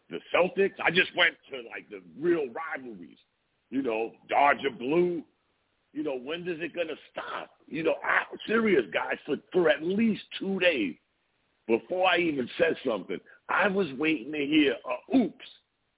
the 0.09 0.19
Celtics. 0.33 0.73
I 0.83 0.89
just 0.89 1.15
went 1.17 1.35
to 1.51 1.57
like 1.69 1.89
the 1.89 2.01
real 2.19 2.45
rivalries. 2.47 3.17
You 3.69 3.81
know, 3.81 4.13
Dodger 4.29 4.69
blue 4.77 5.23
you 5.97 6.03
know, 6.03 6.17
when 6.17 6.41
is 6.41 6.59
it 6.61 6.73
to 6.75 6.95
stop? 7.11 7.49
You 7.67 7.81
know, 7.81 7.95
I, 8.03 8.23
serious 8.45 8.83
guys, 8.93 9.17
for, 9.25 9.37
for 9.51 9.67
at 9.69 9.81
least 9.81 10.21
two 10.39 10.59
days 10.59 10.93
before 11.67 12.07
I 12.07 12.17
even 12.19 12.47
said 12.57 12.75
something, 12.85 13.17
I 13.49 13.67
was 13.67 13.87
waiting 13.97 14.31
to 14.31 14.45
hear, 14.45 14.75
uh, 14.85 15.17
oops, 15.17 15.45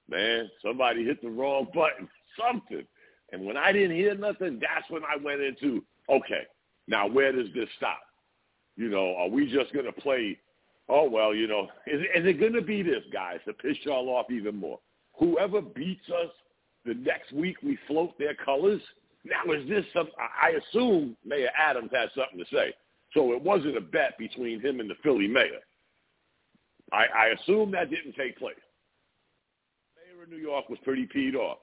man, 0.10 0.50
somebody 0.64 1.04
hit 1.04 1.22
the 1.22 1.30
wrong 1.30 1.68
button, 1.74 2.08
something. 2.40 2.86
And 3.34 3.46
when 3.46 3.58
I 3.58 3.74
didn't 3.74 3.98
hear 3.98 4.16
nothing, 4.16 4.60
that's 4.62 4.90
when 4.90 5.04
I 5.04 5.22
went 5.22 5.42
into, 5.42 5.84
okay, 6.10 6.44
now 6.88 7.06
where 7.08 7.34
does 7.34 7.48
this 7.54 7.68
stop? 7.76 8.00
You 8.80 8.90
know, 8.90 9.16
are 9.18 9.30
we 9.30 9.52
just 9.52 9.74
going 9.74 9.86
to 9.86 9.92
play, 9.92 10.38
oh, 10.88 11.10
well, 11.10 11.36
you 11.36 11.48
know, 11.48 11.68
is, 11.86 12.02
is 12.16 12.26
it 12.26 12.40
going 12.40 12.54
to 12.54 12.62
be 12.62 12.82
this, 12.82 13.04
guys, 13.12 13.40
to 13.46 13.54
piss 13.54 13.78
y'all 13.84 14.10
off 14.10 14.32
even 14.32 14.56
more? 14.56 14.80
Whoever 15.20 15.62
beats 15.62 16.10
us 16.10 16.32
the 16.86 16.94
next 16.94 17.32
week, 17.34 17.58
we 17.62 17.78
float 17.88 18.18
their 18.18 18.36
colors– 18.36 18.82
now, 19.26 19.52
is 19.54 19.68
this 19.68 19.86
some? 19.94 20.08
I 20.20 20.52
assume 20.52 21.18
Mayor 21.26 21.50
Adams 21.58 21.92
had 21.92 22.10
something 22.16 22.40
to 22.40 22.46
say, 22.56 22.74
so 23.14 23.34
it 23.34 23.42
wasn't 23.42 23.78
a 23.78 23.82
bet 23.82 24.18
between 24.18 24.62
him 24.62 24.80
and 24.80 24.90
the 24.90 24.96
Philly 25.04 25.28
mayor. 25.28 25.60
I, 26.92 27.06
I 27.16 27.26
assume 27.40 27.72
that 27.72 27.90
didn't 27.90 28.16
take 28.16 28.38
place. 28.38 28.56
The 29.96 30.16
mayor 30.16 30.24
of 30.24 30.30
New 30.30 30.38
York 30.38 30.70
was 30.70 30.80
pretty 30.84 31.08
peed 31.14 31.36
off. 31.36 31.60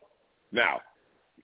Now, 0.53 0.81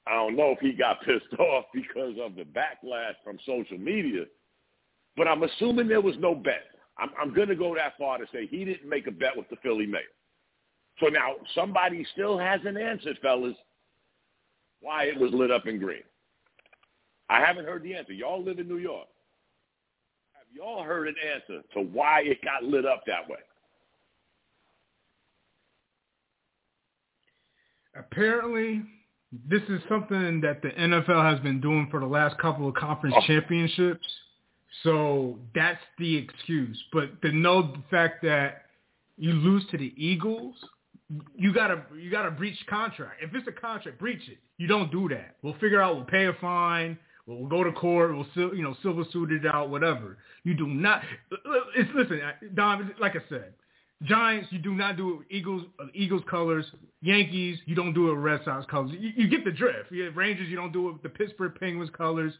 I 0.06 0.14
don't 0.14 0.36
know 0.36 0.50
if 0.50 0.58
he 0.60 0.72
got 0.72 1.00
pissed 1.04 1.32
off 1.38 1.64
because 1.72 2.14
of 2.20 2.36
the 2.36 2.44
backlash 2.44 3.14
from 3.24 3.38
social 3.46 3.78
media, 3.78 4.24
but 5.16 5.28
I'm 5.28 5.42
assuming 5.42 5.88
there 5.88 6.00
was 6.00 6.16
no 6.18 6.34
bet. 6.34 6.64
I'm, 6.98 7.10
I'm 7.20 7.34
going 7.34 7.48
to 7.48 7.56
go 7.56 7.74
that 7.74 7.94
far 7.98 8.18
to 8.18 8.24
say 8.32 8.46
he 8.46 8.64
didn't 8.64 8.88
make 8.88 9.06
a 9.06 9.10
bet 9.10 9.36
with 9.36 9.48
the 9.48 9.56
Philly 9.62 9.86
mayor. 9.86 10.02
So 11.00 11.06
now 11.06 11.34
somebody 11.54 12.06
still 12.12 12.38
hasn't 12.38 12.78
answered, 12.78 13.18
fellas 13.22 13.54
why 14.82 15.04
it 15.04 15.18
was 15.18 15.30
lit 15.32 15.50
up 15.50 15.66
in 15.66 15.78
green. 15.78 16.02
I 17.30 17.40
haven't 17.40 17.64
heard 17.64 17.82
the 17.82 17.94
answer. 17.94 18.12
Y'all 18.12 18.42
live 18.42 18.58
in 18.58 18.68
New 18.68 18.78
York. 18.78 19.06
Have 20.34 20.46
y'all 20.54 20.82
heard 20.82 21.08
an 21.08 21.14
answer 21.34 21.62
to 21.74 21.80
why 21.80 22.22
it 22.22 22.38
got 22.44 22.64
lit 22.64 22.84
up 22.84 23.04
that 23.06 23.28
way? 23.28 23.38
Apparently, 27.96 28.82
this 29.48 29.62
is 29.68 29.80
something 29.88 30.40
that 30.40 30.62
the 30.62 30.70
NFL 30.70 31.30
has 31.30 31.40
been 31.40 31.60
doing 31.60 31.88
for 31.90 32.00
the 32.00 32.06
last 32.06 32.36
couple 32.38 32.68
of 32.68 32.74
conference 32.74 33.14
oh. 33.18 33.26
championships. 33.26 34.06
So 34.82 35.38
that's 35.54 35.82
the 35.98 36.16
excuse. 36.16 36.82
But 36.92 37.20
to 37.22 37.32
know 37.32 37.62
the 37.62 37.82
fact 37.90 38.22
that 38.22 38.62
you 39.16 39.32
lose 39.32 39.64
to 39.70 39.78
the 39.78 39.92
Eagles– 39.96 40.56
you 41.36 41.52
gotta 41.52 41.82
you 41.98 42.10
gotta 42.10 42.30
breach 42.30 42.56
contract. 42.68 43.22
If 43.22 43.34
it's 43.34 43.46
a 43.48 43.52
contract, 43.52 43.98
breach 43.98 44.28
it. 44.28 44.38
You 44.58 44.66
don't 44.66 44.90
do 44.90 45.08
that. 45.08 45.36
We'll 45.42 45.54
figure 45.54 45.80
out. 45.80 45.96
We'll 45.96 46.04
pay 46.04 46.26
a 46.26 46.32
fine. 46.40 46.98
We'll 47.26 47.46
go 47.46 47.62
to 47.64 47.72
court. 47.72 48.14
We'll 48.14 48.26
you 48.54 48.62
know 48.62 48.76
silver 48.82 49.04
suit 49.12 49.32
it 49.32 49.46
out. 49.46 49.70
Whatever. 49.70 50.18
You 50.44 50.54
do 50.54 50.66
not. 50.66 51.02
It's 51.76 51.90
listen, 51.94 52.20
Don. 52.54 52.92
Like 53.00 53.16
I 53.16 53.20
said, 53.28 53.54
Giants, 54.04 54.48
you 54.50 54.58
do 54.58 54.74
not 54.74 54.96
do 54.96 55.24
Eagles 55.30 55.64
uh, 55.80 55.86
Eagles 55.94 56.22
colors. 56.28 56.66
Yankees, 57.02 57.58
you 57.66 57.74
don't 57.74 57.94
do 57.94 58.10
it 58.10 58.14
Red 58.14 58.40
Sox 58.44 58.64
colors. 58.70 58.92
You, 58.96 59.10
you 59.16 59.28
get 59.28 59.44
the 59.44 59.50
drift. 59.50 59.90
You 59.90 60.10
Rangers, 60.10 60.48
you 60.48 60.56
don't 60.56 60.72
do 60.72 60.90
it 60.90 61.02
the 61.02 61.08
Pittsburgh 61.08 61.52
Penguins 61.58 61.90
colors. 61.96 62.32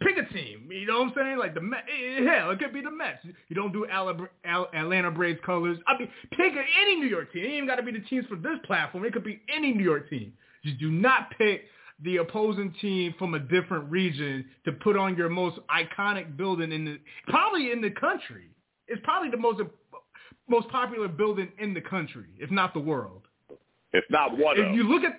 Pick 0.00 0.16
a 0.16 0.32
team. 0.32 0.68
You 0.70 0.86
know 0.86 1.00
what 1.00 1.08
I'm 1.08 1.12
saying? 1.14 1.38
Like 1.38 1.54
the 1.54 1.60
Mets. 1.60 1.82
Eh, 1.88 2.24
hell, 2.24 2.50
it 2.50 2.58
could 2.58 2.72
be 2.72 2.80
the 2.80 2.90
Mets. 2.90 3.24
You 3.48 3.54
don't 3.54 3.72
do 3.72 3.86
Atlanta 3.86 5.10
Braves 5.10 5.40
colors. 5.44 5.78
I 5.86 5.98
mean, 5.98 6.08
pick 6.30 6.52
any 6.80 6.96
New 6.96 7.06
York 7.06 7.32
team. 7.32 7.44
It 7.44 7.46
ain't 7.46 7.54
even 7.56 7.68
got 7.68 7.76
to 7.76 7.82
be 7.82 7.92
the 7.92 8.00
teams 8.00 8.26
for 8.26 8.36
this 8.36 8.58
platform. 8.64 9.04
It 9.04 9.12
could 9.12 9.24
be 9.24 9.40
any 9.54 9.72
New 9.72 9.84
York 9.84 10.08
team. 10.08 10.32
Just 10.64 10.78
do 10.78 10.90
not 10.90 11.30
pick 11.36 11.64
the 12.02 12.18
opposing 12.18 12.74
team 12.80 13.14
from 13.18 13.34
a 13.34 13.38
different 13.38 13.90
region 13.90 14.44
to 14.64 14.72
put 14.72 14.96
on 14.96 15.16
your 15.16 15.28
most 15.28 15.58
iconic 15.68 16.36
building 16.36 16.72
in 16.72 16.84
the 16.84 16.98
probably 17.26 17.72
in 17.72 17.80
the 17.80 17.90
country. 17.90 18.44
It's 18.86 19.00
probably 19.04 19.30
the 19.30 19.36
most 19.36 19.60
most 20.48 20.68
popular 20.68 21.08
building 21.08 21.48
in 21.58 21.74
the 21.74 21.80
country, 21.80 22.26
if 22.38 22.50
not 22.50 22.74
the 22.74 22.80
world. 22.80 23.22
If 23.92 24.04
not 24.10 24.36
one 24.36 24.58
if 24.58 24.66
of. 24.66 24.74
you 24.74 24.82
look 24.84 25.02
at 25.04 25.18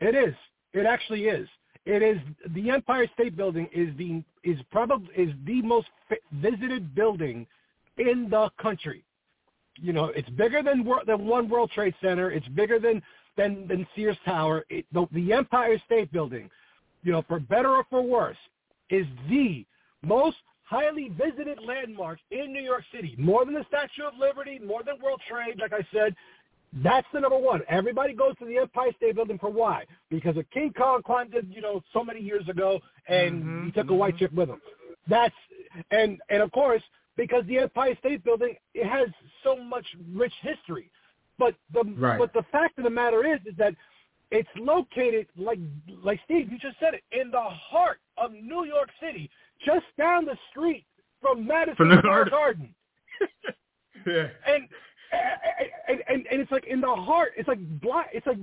It 0.00 0.14
is. 0.14 0.34
It 0.72 0.86
actually 0.86 1.24
is. 1.24 1.48
It 1.84 2.02
is 2.02 2.18
the 2.54 2.70
Empire 2.70 3.06
State 3.14 3.36
Building 3.36 3.68
is 3.72 3.96
the 3.96 4.22
is 4.44 4.58
probably 4.70 5.08
is 5.16 5.32
the 5.46 5.62
most 5.62 5.88
visited 6.32 6.94
building 6.94 7.46
in 7.98 8.28
the 8.30 8.50
country. 8.60 9.04
You 9.76 9.92
know, 9.92 10.06
it's 10.06 10.28
bigger 10.30 10.62
than 10.62 10.88
than 11.06 11.26
One 11.26 11.48
World 11.48 11.70
Trade 11.74 11.94
Center. 12.00 12.30
It's 12.30 12.46
bigger 12.48 12.78
than 12.78 13.02
than 13.36 13.66
than 13.66 13.86
Sears 13.96 14.16
Tower. 14.24 14.64
It, 14.70 14.86
the, 14.92 15.06
the 15.12 15.32
Empire 15.32 15.80
State 15.86 16.12
Building, 16.12 16.48
you 17.02 17.12
know, 17.12 17.22
for 17.26 17.40
better 17.40 17.70
or 17.70 17.84
for 17.90 18.02
worse, 18.02 18.36
is 18.90 19.06
the 19.28 19.64
most 20.02 20.36
highly 20.72 21.10
visited 21.10 21.58
landmarks 21.66 22.22
in 22.30 22.52
New 22.52 22.62
York 22.62 22.82
City, 22.94 23.14
more 23.18 23.44
than 23.44 23.52
the 23.52 23.64
Statue 23.68 24.04
of 24.06 24.18
Liberty, 24.18 24.58
more 24.58 24.82
than 24.82 24.94
World 25.02 25.20
Trade, 25.28 25.60
like 25.60 25.72
I 25.74 25.86
said. 25.92 26.14
That's 26.82 27.06
the 27.12 27.20
number 27.20 27.36
one. 27.36 27.60
Everybody 27.68 28.14
goes 28.14 28.34
to 28.38 28.46
the 28.46 28.56
Empire 28.56 28.92
State 28.96 29.14
Building 29.14 29.38
for 29.38 29.50
why? 29.50 29.84
Because 30.08 30.38
a 30.38 30.44
King 30.44 30.72
Kong 30.74 31.02
climbed 31.02 31.34
it, 31.34 31.44
you 31.50 31.60
know, 31.60 31.82
so 31.92 32.02
many 32.02 32.20
years 32.20 32.48
ago, 32.48 32.80
and 33.06 33.42
mm-hmm, 33.42 33.66
he 33.66 33.72
took 33.72 33.84
mm-hmm. 33.84 33.94
a 33.94 33.98
white 33.98 34.16
chick 34.16 34.30
with 34.32 34.48
him. 34.48 34.60
That's 35.06 35.34
and 35.90 36.18
and 36.30 36.42
of 36.42 36.50
course 36.52 36.82
because 37.16 37.44
the 37.46 37.58
Empire 37.58 37.94
State 37.98 38.24
Building 38.24 38.54
it 38.72 38.86
has 38.86 39.08
so 39.44 39.56
much 39.56 39.84
rich 40.14 40.32
history. 40.40 40.90
But 41.38 41.54
the 41.74 41.82
right. 41.98 42.18
but 42.18 42.32
the 42.32 42.44
fact 42.50 42.78
of 42.78 42.84
the 42.84 42.90
matter 42.90 43.26
is 43.26 43.40
is 43.44 43.56
that 43.58 43.74
it's 44.32 44.48
located 44.56 45.26
like 45.36 45.58
like 46.02 46.18
Steve, 46.24 46.50
you 46.50 46.58
just 46.58 46.78
said 46.80 46.94
it, 46.94 47.04
in 47.12 47.30
the 47.30 47.40
heart 47.40 48.00
of 48.16 48.32
New 48.32 48.64
York 48.64 48.88
City 49.00 49.30
just 49.64 49.84
down 49.98 50.24
the 50.24 50.36
street 50.50 50.86
from 51.20 51.46
Madison 51.46 51.76
from 51.76 51.88
the 51.90 51.98
Square 51.98 52.30
Garden. 52.30 52.74
yeah. 54.06 54.28
And, 54.46 54.68
and 55.88 56.02
and 56.08 56.26
and 56.30 56.40
it's 56.40 56.50
like 56.50 56.66
in 56.66 56.80
the 56.80 56.86
heart. 56.86 57.32
It's 57.36 57.46
like 57.46 57.58
black. 57.80 58.08
It's 58.14 58.26
like 58.26 58.38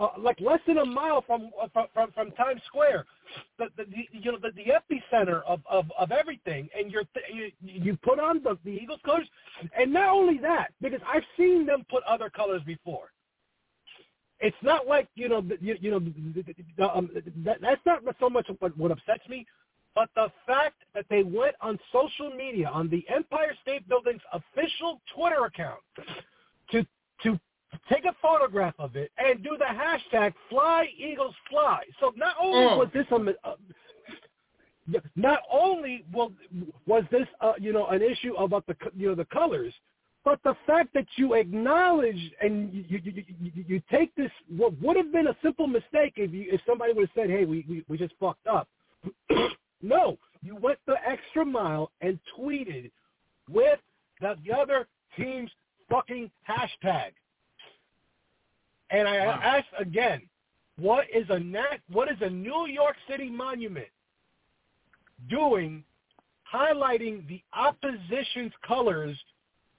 uh, 0.00 0.18
like 0.18 0.40
less 0.40 0.60
than 0.66 0.78
a 0.78 0.84
mile 0.84 1.22
from 1.26 1.50
from 1.74 1.86
from, 1.92 2.10
from 2.12 2.30
Times 2.32 2.62
Square, 2.66 3.04
the, 3.58 3.66
the, 3.76 3.84
the 3.84 4.18
you 4.18 4.32
know 4.32 4.38
the, 4.40 4.50
the 4.52 4.72
epicenter 4.72 5.42
of, 5.46 5.60
of 5.70 5.92
of 5.98 6.12
everything. 6.12 6.70
And 6.76 6.90
you're 6.90 7.04
th- 7.12 7.26
you, 7.30 7.50
you 7.60 7.98
put 8.02 8.18
on 8.18 8.42
the 8.42 8.56
the 8.64 8.70
Eagles 8.70 9.00
colors, 9.04 9.28
and 9.78 9.92
not 9.92 10.08
only 10.08 10.38
that, 10.38 10.68
because 10.80 11.00
I've 11.06 11.24
seen 11.36 11.66
them 11.66 11.84
put 11.90 12.02
other 12.04 12.30
colors 12.30 12.62
before. 12.64 13.10
It's 14.40 14.56
not 14.62 14.86
like 14.86 15.08
you 15.14 15.28
know 15.28 15.42
you, 15.60 15.76
you 15.80 15.90
know 15.90 16.90
um, 16.90 17.10
that, 17.44 17.58
that's 17.60 17.80
not 17.86 18.02
so 18.20 18.28
much 18.28 18.48
what, 18.58 18.76
what 18.76 18.90
upsets 18.90 19.26
me. 19.28 19.46
But 19.94 20.10
the 20.14 20.30
fact 20.46 20.76
that 20.94 21.06
they 21.08 21.22
went 21.22 21.54
on 21.62 21.78
social 21.90 22.30
media, 22.30 22.68
on 22.68 22.90
the 22.90 23.02
Empire 23.14 23.54
State 23.62 23.88
Building's 23.88 24.20
official 24.32 25.00
Twitter 25.14 25.46
account, 25.46 25.80
to 26.72 26.86
to 27.22 27.40
take 27.90 28.04
a 28.04 28.14
photograph 28.20 28.74
of 28.78 28.96
it 28.96 29.10
and 29.18 29.42
do 29.42 29.56
the 29.58 29.64
hashtag 29.64 30.34
Fly 30.50 30.86
Eagles 30.98 31.34
Fly. 31.50 31.82
So 32.00 32.12
not 32.16 32.36
only 32.40 32.66
oh. 32.66 32.76
was 32.76 32.88
this 32.92 33.06
a 33.10 33.48
uh, 33.48 33.54
not 35.16 35.40
only 35.50 36.04
will, 36.12 36.32
was 36.86 37.04
this 37.10 37.26
uh, 37.40 37.54
you 37.58 37.72
know 37.72 37.86
an 37.86 38.02
issue 38.02 38.34
about 38.34 38.66
the 38.66 38.76
you 38.94 39.08
know 39.08 39.14
the 39.14 39.24
colors, 39.26 39.72
but 40.26 40.42
the 40.42 40.56
fact 40.66 40.92
that 40.92 41.06
you 41.14 41.34
acknowledge 41.34 42.32
and 42.42 42.74
you 42.74 42.84
you, 42.88 43.24
you, 43.40 43.64
you 43.68 43.82
take 43.88 44.12
this 44.16 44.30
what 44.56 44.72
would 44.82 44.96
have 44.96 45.12
been 45.12 45.28
a 45.28 45.36
simple 45.40 45.68
mistake 45.68 46.14
if 46.16 46.32
you 46.32 46.46
if 46.50 46.60
somebody 46.66 46.92
would 46.92 47.08
have 47.08 47.14
said, 47.14 47.30
hey, 47.30 47.44
we 47.44 47.64
we, 47.68 47.84
we 47.88 47.96
just 47.96 48.12
fucked 48.20 48.46
up. 48.46 48.68
No, 49.82 50.16
you 50.42 50.56
went 50.56 50.78
the 50.86 50.96
extra 51.06 51.44
mile 51.44 51.92
and 52.00 52.18
tweeted 52.36 52.90
with 53.48 53.78
the, 54.22 54.34
the 54.44 54.52
other 54.52 54.88
team's 55.16 55.50
fucking 55.90 56.30
hashtag. 56.48 57.10
And 58.90 59.06
I 59.06 59.26
Wow. 59.26 59.40
ask 59.42 59.66
again, 59.78 60.22
what 60.78 61.04
is 61.14 61.26
a 61.28 61.38
nat- 61.38 61.82
what 61.88 62.10
is 62.10 62.16
a 62.22 62.30
New 62.30 62.66
York 62.66 62.96
City 63.06 63.28
monument 63.28 63.88
doing 65.28 65.84
highlighting 66.52 67.28
the 67.28 67.40
opposition's 67.52 68.52
colors 68.66 69.16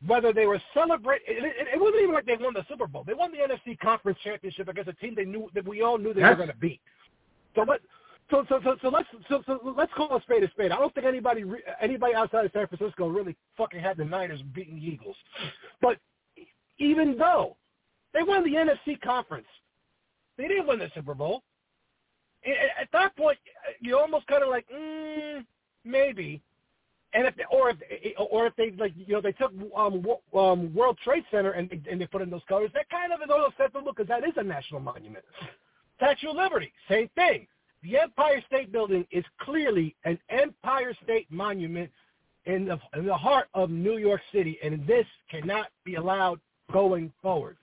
whether 0.06 0.32
they 0.32 0.46
were 0.46 0.62
celebrating 0.74 1.26
it, 1.38 1.44
it, 1.44 1.68
it 1.74 1.80
wasn't 1.80 2.04
even 2.04 2.14
like 2.14 2.26
they 2.26 2.38
won 2.40 2.54
the 2.54 2.66
Super 2.70 2.86
Bowl. 2.88 3.04
They 3.06 3.14
won 3.16 3.32
the 3.32 3.40
NFC 3.40 3.80
Conference 3.80 4.20
Championship 4.24 4.68
against 4.68 4.90
a 4.90 4.94
team 4.94 5.16
they 5.16 5.26
knew 5.26 5.50
that 5.56 5.68
we 5.68 5.82
all 5.82 5.98
knew 5.98 6.14
they 6.14 6.22
That's- 6.22 6.38
were 6.38 6.46
going 6.46 6.54
to 6.56 6.60
beat. 6.60 6.82
So 7.56 7.64
let 7.64 7.80
so 8.30 8.46
so 8.50 8.60
so, 8.64 8.76
so 8.82 8.90
let's 8.90 9.08
so, 9.30 9.42
so 9.48 9.74
let's 9.76 9.92
call 9.94 10.16
a 10.16 10.22
spade 10.22 10.44
a 10.44 10.50
spade. 10.52 10.72
I 10.72 10.78
don't 10.78 10.94
think 10.94 11.08
anybody 11.08 11.44
re- 11.44 11.64
anybody 11.82 12.14
outside 12.14 12.46
of 12.46 12.52
San 12.52 12.68
Francisco 12.68 13.08
really 13.08 13.36
fucking 13.58 13.80
had 13.80 13.98
the 13.98 14.06
Niners 14.06 14.42
beating 14.54 14.76
the 14.76 14.86
Eagles. 14.86 15.16
But 15.82 15.98
even 16.78 17.18
though 17.18 17.56
they 18.14 18.22
won 18.22 18.44
the 18.44 18.52
NFC 18.52 19.02
Conference, 19.02 19.48
they 20.38 20.48
didn't 20.48 20.68
win 20.68 20.78
the 20.78 20.92
Super 20.94 21.16
Bowl. 21.16 21.42
At 22.80 22.88
that 22.94 23.16
point, 23.18 23.38
you're 23.82 24.00
almost 24.00 24.28
kind 24.28 24.44
of 24.44 24.50
like, 24.50 24.66
mm, 24.70 25.44
maybe. 25.84 26.42
And 27.18 27.26
if, 27.26 27.34
or 27.50 27.72
if, 27.72 27.78
or 28.20 28.46
if 28.46 28.56
they 28.58 28.70
like, 28.78 28.94
you 28.96 29.16
know, 29.16 29.22
they 29.22 29.32
took 29.32 29.52
um, 29.76 30.06
um, 30.36 30.72
World 30.72 31.00
Trade 31.04 31.24
Center 31.32 31.54
and 31.54 31.68
they, 31.68 31.82
and 31.90 32.00
they 32.00 32.06
put 32.06 32.22
in 32.22 32.30
those 32.30 32.44
colors, 32.48 32.70
that 32.76 32.88
kind 32.92 33.12
of 33.12 33.22
is 33.22 33.30
all 33.32 33.48
acceptable 33.48 33.92
because 33.92 34.08
that 34.08 34.24
is 34.24 34.34
a 34.36 34.44
national 34.44 34.82
monument. 34.82 35.26
Statue 35.96 36.30
of 36.30 36.36
Liberty, 36.36 36.72
same 36.88 37.10
thing. 37.16 37.48
The 37.82 37.98
Empire 37.98 38.44
State 38.46 38.72
Building 38.72 39.04
is 39.10 39.26
clearly 39.42 39.96
an 40.06 40.20
Empire 40.30 40.96
State 41.04 41.26
monument 41.32 41.90
in 42.46 42.66
the 42.66 42.80
in 42.96 43.08
the 43.08 43.18
heart 43.18 43.48
of 43.56 43.72
New 43.72 43.98
York 43.98 44.22
City, 44.32 44.60
and 44.64 44.86
this 44.86 45.08
cannot 45.32 45.70
be 45.86 45.96
allowed 45.96 46.40
going 46.72 47.12
forward. 47.24 47.58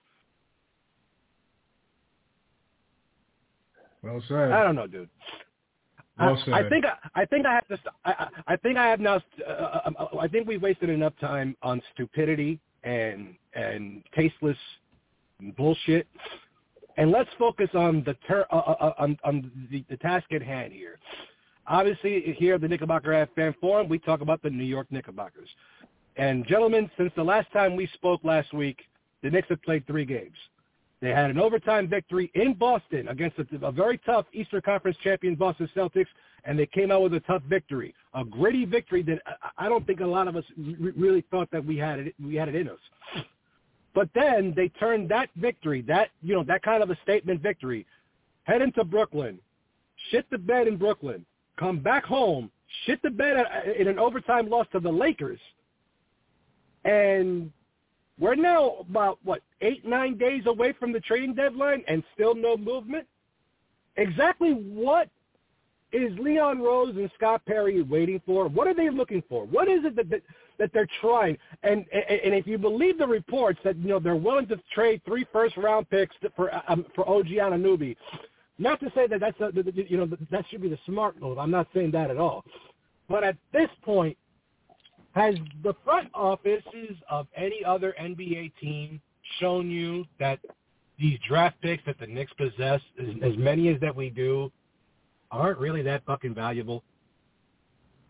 Well 4.03 4.21
said. 4.27 4.51
I 4.51 4.65
don't 4.65 4.75
know, 4.75 4.89
dude. 4.89 5.09
Well 6.19 6.41
I, 6.49 6.61
I 6.61 6.69
think 6.69 6.85
I, 6.85 7.23
I 7.23 7.25
think 7.25 7.47
I 7.47 7.55
have 7.55 7.67
to. 7.69 7.79
I, 8.05 8.29
I 8.47 8.57
think 8.57 8.79
I 8.79 8.87
have 8.89 9.01
now. 9.01 9.21
Uh, 9.47 9.51
uh, 9.51 10.07
I 10.21 10.29
think 10.29 10.47
we've 10.47 10.63
wasted 10.63 10.89
enough 10.89 11.15
time 11.21 11.57
on 11.63 11.83
stupidity 11.93 12.61
and 12.85 13.35
and 13.55 14.03
tasteless 14.15 14.57
bullshit. 15.57 16.07
And 16.97 17.11
let's 17.11 17.31
focus 17.39 17.69
on 17.75 18.05
the 18.05 18.15
ter- 18.29 18.47
uh, 18.53 18.57
uh, 18.57 18.77
uh, 18.81 18.95
on, 18.99 19.19
on 19.25 19.51
the, 19.71 19.85
the 19.91 19.97
task 19.97 20.33
at 20.33 20.43
hand 20.43 20.73
here. 20.73 20.99
Obviously, 21.67 22.37
here 22.39 22.55
at 22.55 22.61
the 22.61 22.69
Knickerbocker 22.69 23.27
Fan 23.35 23.55
Forum, 23.61 23.89
we 23.89 23.99
talk 23.99 24.21
about 24.21 24.43
the 24.43 24.51
New 24.51 24.65
York 24.65 24.87
Knickerbockers. 24.91 25.49
And 26.17 26.47
gentlemen, 26.47 26.89
since 26.97 27.11
the 27.17 27.25
last 27.25 27.51
time 27.53 27.75
we 27.75 27.89
spoke 27.95 28.21
last 28.23 28.53
week, 28.53 28.79
the 29.23 29.31
Knicks 29.31 29.49
have 29.49 29.63
played 29.63 29.87
three 29.87 30.05
games. 30.05 30.37
They 31.05 31.11
had 31.11 31.29
an 31.29 31.39
overtime 31.39 31.87
victory 31.87 32.31
in 32.33 32.55
Boston 32.55 33.09
against 33.09 33.37
a, 33.39 33.67
a 33.67 33.71
very 33.71 33.99
tough 34.07 34.25
Eastern 34.33 34.63
Conference 34.63 34.97
champion 35.05 35.35
Boston 35.35 35.69
Celtics, 35.77 36.07
and 36.45 36.59
they 36.59 36.65
came 36.65 36.91
out 36.91 37.03
with 37.03 37.13
a 37.13 37.21
tough 37.21 37.43
victory, 37.43 37.95
a 38.15 38.25
gritty 38.25 38.65
victory 38.65 39.03
that 39.03 39.19
I, 39.27 39.67
I 39.67 39.69
don't 39.69 39.87
think 39.87 40.01
a 40.01 40.07
lot 40.07 40.29
of 40.29 40.37
us 40.37 40.45
re- 40.57 40.95
really 40.97 41.23
thought 41.31 41.51
that 41.51 41.63
we 41.63 41.77
had 41.77 41.99
it 41.99 42.15
we 42.19 42.37
had 42.37 42.49
it 42.49 42.55
in 42.55 42.71
us. 42.71 42.79
But 43.95 44.09
then 44.15 44.55
they 44.57 44.69
turned 44.69 45.11
that 45.11 45.29
victory, 45.37 45.83
that 45.83 46.09
you 46.23 46.35
know, 46.35 46.43
that 46.45 46.63
kind 46.63 46.83
of 46.83 46.89
a 46.89 46.97
statement 47.03 47.43
victory, 47.43 47.85
head 48.45 48.63
into 48.63 48.83
Brooklyn, 48.83 49.39
shit 50.11 50.25
the 50.31 50.39
bed 50.39 50.69
in 50.69 50.79
Brooklyn, 50.79 51.27
come 51.59 51.81
back 51.81 52.07
home, 52.07 52.51
shit 52.87 53.03
the 53.03 53.11
bed 53.11 53.37
uh, 53.37 53.71
in 53.79 53.89
an 53.89 53.99
overtime 53.99 54.49
loss 54.49 54.67
to 54.73 54.81
the 54.81 54.91
Lakers, 54.91 55.41
and 56.87 57.53
we're 58.19 58.35
now 58.35 58.77
about 58.89 59.19
what 59.25 59.43
eight 59.61 59.85
nine 59.85 60.17
days 60.17 60.47
away 60.47 60.73
from 60.79 60.93
the 60.93 61.01
trading 61.01 61.35
deadline 61.35 61.83
and 61.89 62.03
still 62.15 62.35
no 62.35 62.57
movement. 62.57 63.07
Exactly 63.97 64.53
what 64.53 65.09
is 65.93 66.17
Leon 66.19 66.61
Rose 66.61 66.97
and 66.97 67.11
Scott 67.17 67.43
Perry 67.47 67.83
waiting 67.83 68.21
for? 68.27 68.49
What 68.49 68.67
are 68.67 68.75
they 68.75 68.91
looking 68.91 69.23
for? 69.29 69.47
What 69.47 69.69
is 69.69 69.85
it 69.85 69.97
that 69.97 70.11
that, 70.11 70.23
that 70.59 70.71
they're 70.73 70.89
trying? 71.01 71.39
And, 71.63 71.85
and 71.93 72.21
and 72.21 72.35
if 72.35 72.47
you 72.47 72.59
believe 72.59 72.99
the 72.99 73.07
reports 73.07 73.59
that 73.65 73.77
you 73.77 73.89
know 73.89 73.99
they're 73.99 74.17
willing 74.17 74.47
to 74.49 74.61
trade 74.73 75.01
three 75.05 75.27
first 75.33 75.57
round 75.57 75.89
picks 75.91 76.15
for 76.37 76.51
um, 76.69 76.87
for 76.95 77.09
OG 77.09 77.27
Anunoby, 77.27 77.97
not 78.59 78.81
to 78.81 78.91
say 78.95 79.07
that 79.09 79.21
that's 79.21 79.41
a, 79.41 79.53
you 79.89 79.97
know 79.97 80.09
that 80.31 80.45
should 80.51 80.63
be 80.63 80.69
the 80.69 80.79
smart 80.87 81.21
move. 81.21 81.39
I'm 81.39 81.51
not 81.51 81.69
saying 81.75 81.91
that 81.93 82.11
at 82.11 82.17
all. 82.17 82.45
But 83.09 83.23
at 83.25 83.37
this 83.53 83.69
point, 83.83 84.17
has 85.15 85.37
the 85.63 85.75
front 85.85 86.09
offices 86.13 86.97
of 87.09 87.27
any 87.37 87.65
other 87.65 87.95
NBA 88.01 88.53
team 88.61 89.01
shown 89.41 89.71
you 89.71 90.05
that 90.19 90.41
these 90.99 91.19
draft 91.27 91.61
picks 91.61 91.85
that 91.87 91.99
the 91.99 92.07
Knicks 92.07 92.33
possess, 92.35 92.81
as, 93.01 93.09
as 93.23 93.37
many 93.37 93.69
as 93.69 93.81
that 93.81 93.95
we 93.95 94.11
do, 94.11 94.51
aren't 95.31 95.59
really 95.59 95.83
that 95.83 96.05
fucking 96.05 96.35
valuable? 96.35 96.83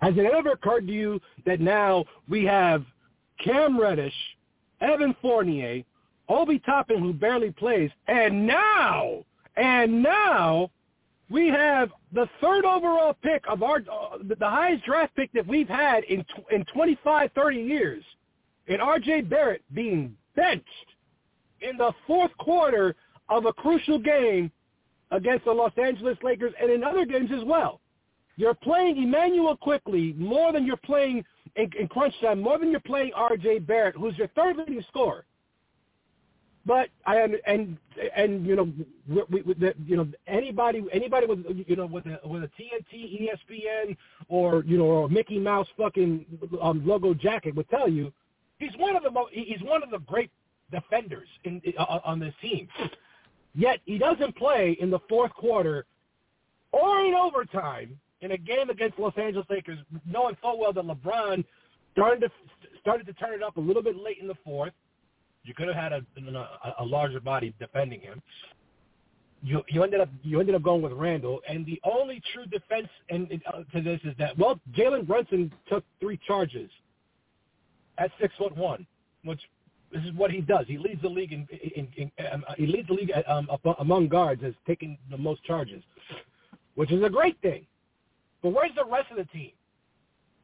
Has 0.00 0.14
it 0.16 0.26
ever 0.26 0.52
occurred 0.52 0.86
to 0.86 0.92
you 0.92 1.20
that 1.46 1.60
now 1.60 2.04
we 2.28 2.44
have 2.44 2.84
Cam 3.42 3.78
Reddish, 3.78 4.14
Evan 4.80 5.14
Fournier, 5.22 5.82
Obi 6.28 6.58
Toppin, 6.58 7.00
who 7.00 7.12
barely 7.12 7.50
plays, 7.50 7.90
and 8.08 8.46
now, 8.46 9.24
and 9.56 10.02
now 10.02 10.70
we 11.30 11.48
have 11.48 11.90
the 12.14 12.28
third 12.40 12.64
overall 12.64 13.14
pick 13.22 13.42
of 13.48 13.62
our, 13.62 13.78
uh, 13.78 14.18
the 14.22 14.48
highest 14.48 14.84
draft 14.84 15.14
pick 15.16 15.32
that 15.32 15.46
we've 15.46 15.68
had 15.68 16.04
in 16.04 16.22
tw- 16.24 16.52
in 16.52 16.64
25, 16.66 17.30
30 17.34 17.58
years, 17.58 18.04
in 18.68 18.80
R.J. 18.80 19.22
Barrett 19.22 19.62
being 19.74 20.16
benched 20.36 20.64
in 21.60 21.76
the 21.76 21.92
fourth 22.06 22.30
quarter 22.38 22.94
of 23.28 23.46
a 23.46 23.52
crucial 23.52 23.98
game 23.98 24.50
against 25.10 25.44
the 25.44 25.52
Los 25.52 25.72
Angeles 25.76 26.16
Lakers 26.22 26.52
and 26.60 26.70
in 26.70 26.84
other 26.84 27.04
games 27.04 27.30
as 27.36 27.44
well. 27.44 27.80
You're 28.36 28.54
playing 28.54 29.02
Immanuel 29.02 29.56
Quickley 29.56 30.14
more 30.16 30.52
than 30.52 30.66
you're 30.66 30.76
playing 30.78 31.24
in, 31.56 31.70
in 31.78 31.88
crunch 31.88 32.14
time, 32.20 32.40
more 32.40 32.58
than 32.58 32.70
you're 32.70 32.80
playing 32.80 33.12
R.J. 33.14 33.60
Barrett, 33.60 33.96
who's 33.96 34.16
your 34.16 34.28
third 34.28 34.56
leading 34.56 34.82
scorer. 34.88 35.24
But 36.66 36.88
I 37.04 37.18
and 37.46 37.76
and 38.16 38.46
you 38.46 38.56
know 38.56 38.72
we, 39.28 39.42
we, 39.42 39.54
the, 39.54 39.74
you 39.84 39.96
know 39.96 40.08
anybody 40.26 40.82
anybody 40.92 41.26
with 41.26 41.44
you 41.66 41.76
know 41.76 41.86
with 41.86 42.06
a 42.06 42.20
with 42.26 42.44
a 42.44 42.50
TNT 42.58 43.28
ESPN 43.28 43.96
or 44.28 44.64
you 44.64 44.78
know 44.78 44.84
or 44.84 45.08
Mickey 45.08 45.38
Mouse 45.38 45.66
fucking 45.76 46.24
um, 46.62 46.86
logo 46.86 47.12
jacket 47.12 47.54
would 47.54 47.68
tell 47.68 47.88
you 47.88 48.12
he's 48.58 48.76
one 48.78 48.96
of 48.96 49.02
the 49.02 49.10
mo- 49.10 49.28
he's 49.30 49.60
one 49.62 49.82
of 49.82 49.90
the 49.90 49.98
great 49.98 50.30
defenders 50.70 51.28
in 51.44 51.60
uh, 51.78 52.00
on 52.04 52.18
this 52.18 52.34
team. 52.40 52.68
Yet 53.54 53.80
he 53.84 53.98
doesn't 53.98 54.36
play 54.36 54.76
in 54.80 54.90
the 54.90 54.98
fourth 55.08 55.32
quarter 55.34 55.86
or 56.72 57.00
in 57.00 57.14
overtime 57.14 57.98
in 58.20 58.32
a 58.32 58.38
game 58.38 58.70
against 58.70 58.98
Los 58.98 59.16
Angeles 59.16 59.46
Lakers, 59.48 59.78
knowing 60.06 60.36
full 60.40 60.58
well 60.58 60.72
that 60.72 60.84
LeBron 60.84 61.44
started 61.92 62.20
to 62.20 62.30
started 62.80 63.06
to 63.06 63.12
turn 63.12 63.34
it 63.34 63.42
up 63.42 63.56
a 63.56 63.60
little 63.60 63.82
bit 63.82 63.96
late 63.96 64.18
in 64.20 64.26
the 64.26 64.34
fourth. 64.44 64.72
You 65.44 65.54
could 65.54 65.68
have 65.68 65.76
had 65.76 65.92
a, 65.92 66.02
a, 66.16 66.74
a 66.80 66.84
larger 66.84 67.20
body 67.20 67.54
defending 67.58 68.00
him. 68.00 68.22
You 69.42 69.62
you 69.68 69.82
ended 69.82 70.00
up 70.00 70.08
you 70.22 70.40
ended 70.40 70.54
up 70.54 70.62
going 70.62 70.80
with 70.80 70.92
Randle, 70.92 71.40
and 71.46 71.66
the 71.66 71.78
only 71.84 72.22
true 72.32 72.46
defense 72.46 72.88
uh, 73.12 73.62
to 73.74 73.82
this 73.82 74.00
is 74.04 74.14
that 74.18 74.38
well, 74.38 74.58
Jalen 74.72 75.06
Brunson 75.06 75.52
took 75.68 75.84
three 76.00 76.18
charges 76.26 76.70
at 77.98 78.10
six 78.18 78.34
foot 78.36 78.56
one, 78.56 78.86
which 79.22 79.40
this 79.92 80.02
is 80.02 80.12
what 80.14 80.30
he 80.30 80.40
does. 80.40 80.64
He 80.66 80.78
leads 80.78 81.02
the 81.02 81.08
league 81.08 81.32
in, 81.32 81.46
in, 81.76 81.88
in 81.96 82.10
um, 82.32 82.44
he 82.56 82.66
leads 82.66 82.88
the 82.88 82.94
league 82.94 83.12
um, 83.28 83.48
among 83.78 84.08
guards 84.08 84.42
as 84.44 84.54
taking 84.66 84.96
the 85.10 85.18
most 85.18 85.44
charges, 85.44 85.82
which 86.74 86.90
is 86.90 87.02
a 87.02 87.10
great 87.10 87.38
thing. 87.42 87.66
But 88.42 88.50
where's 88.50 88.74
the 88.74 88.84
rest 88.84 89.10
of 89.10 89.18
the 89.18 89.24
team? 89.26 89.52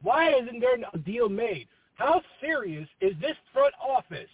Why 0.03 0.31
isn't 0.31 0.59
there 0.59 0.77
a 0.93 0.97
deal 0.99 1.27
made? 1.27 1.67
How 1.95 2.21
serious 2.39 2.87
is 2.99 3.13
this 3.19 3.35
front 3.53 3.73
office, 3.79 4.29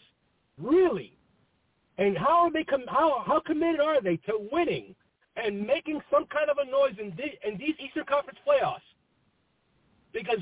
really? 0.61 1.17
And 1.97 2.17
how 2.17 2.45
are 2.45 2.51
they? 2.51 2.63
Com- 2.63 2.85
how 2.87 3.23
how 3.25 3.39
committed 3.39 3.79
are 3.79 4.01
they 4.01 4.17
to 4.17 4.47
winning 4.51 4.95
and 5.35 5.65
making 5.65 6.01
some 6.11 6.25
kind 6.25 6.49
of 6.49 6.57
a 6.57 6.65
noise 6.69 6.95
in, 6.99 7.13
the, 7.15 7.47
in 7.47 7.57
these 7.57 7.75
Eastern 7.79 8.05
Conference 8.05 8.39
playoffs? 8.47 8.81
Because 10.13 10.39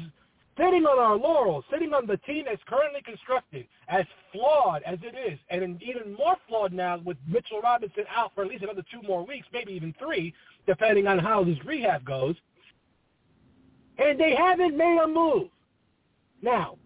sitting 0.58 0.86
on 0.86 1.00
our 1.00 1.18
laurels, 1.18 1.66
sitting 1.72 1.94
on 1.94 2.08
the 2.08 2.18
team 2.18 2.46
that's 2.48 2.62
currently 2.68 3.02
constructed, 3.02 3.68
as 3.90 4.06
flawed 4.32 4.84
as 4.84 5.00
it 5.02 5.16
is, 5.32 5.38
and 5.50 5.82
even 5.82 6.14
more 6.14 6.36
flawed 6.48 6.72
now 6.72 7.00
with 7.04 7.18
Mitchell 7.28 7.62
Robinson 7.62 8.06
out 8.14 8.32
for 8.34 8.44
at 8.44 8.50
least 8.50 8.64
another 8.64 8.84
two 8.92 9.06
more 9.06 9.26
weeks, 9.26 9.48
maybe 9.52 9.74
even 9.74 9.94
three, 10.00 10.34
depending 10.66 11.08
on 11.08 11.20
how 11.20 11.44
his 11.44 11.58
rehab 11.66 12.06
goes. 12.06 12.36
And 13.98 14.20
they 14.20 14.36
haven't 14.36 14.78
made 14.78 15.00
a 15.04 15.08
move. 15.08 15.50
Now, 16.42 16.78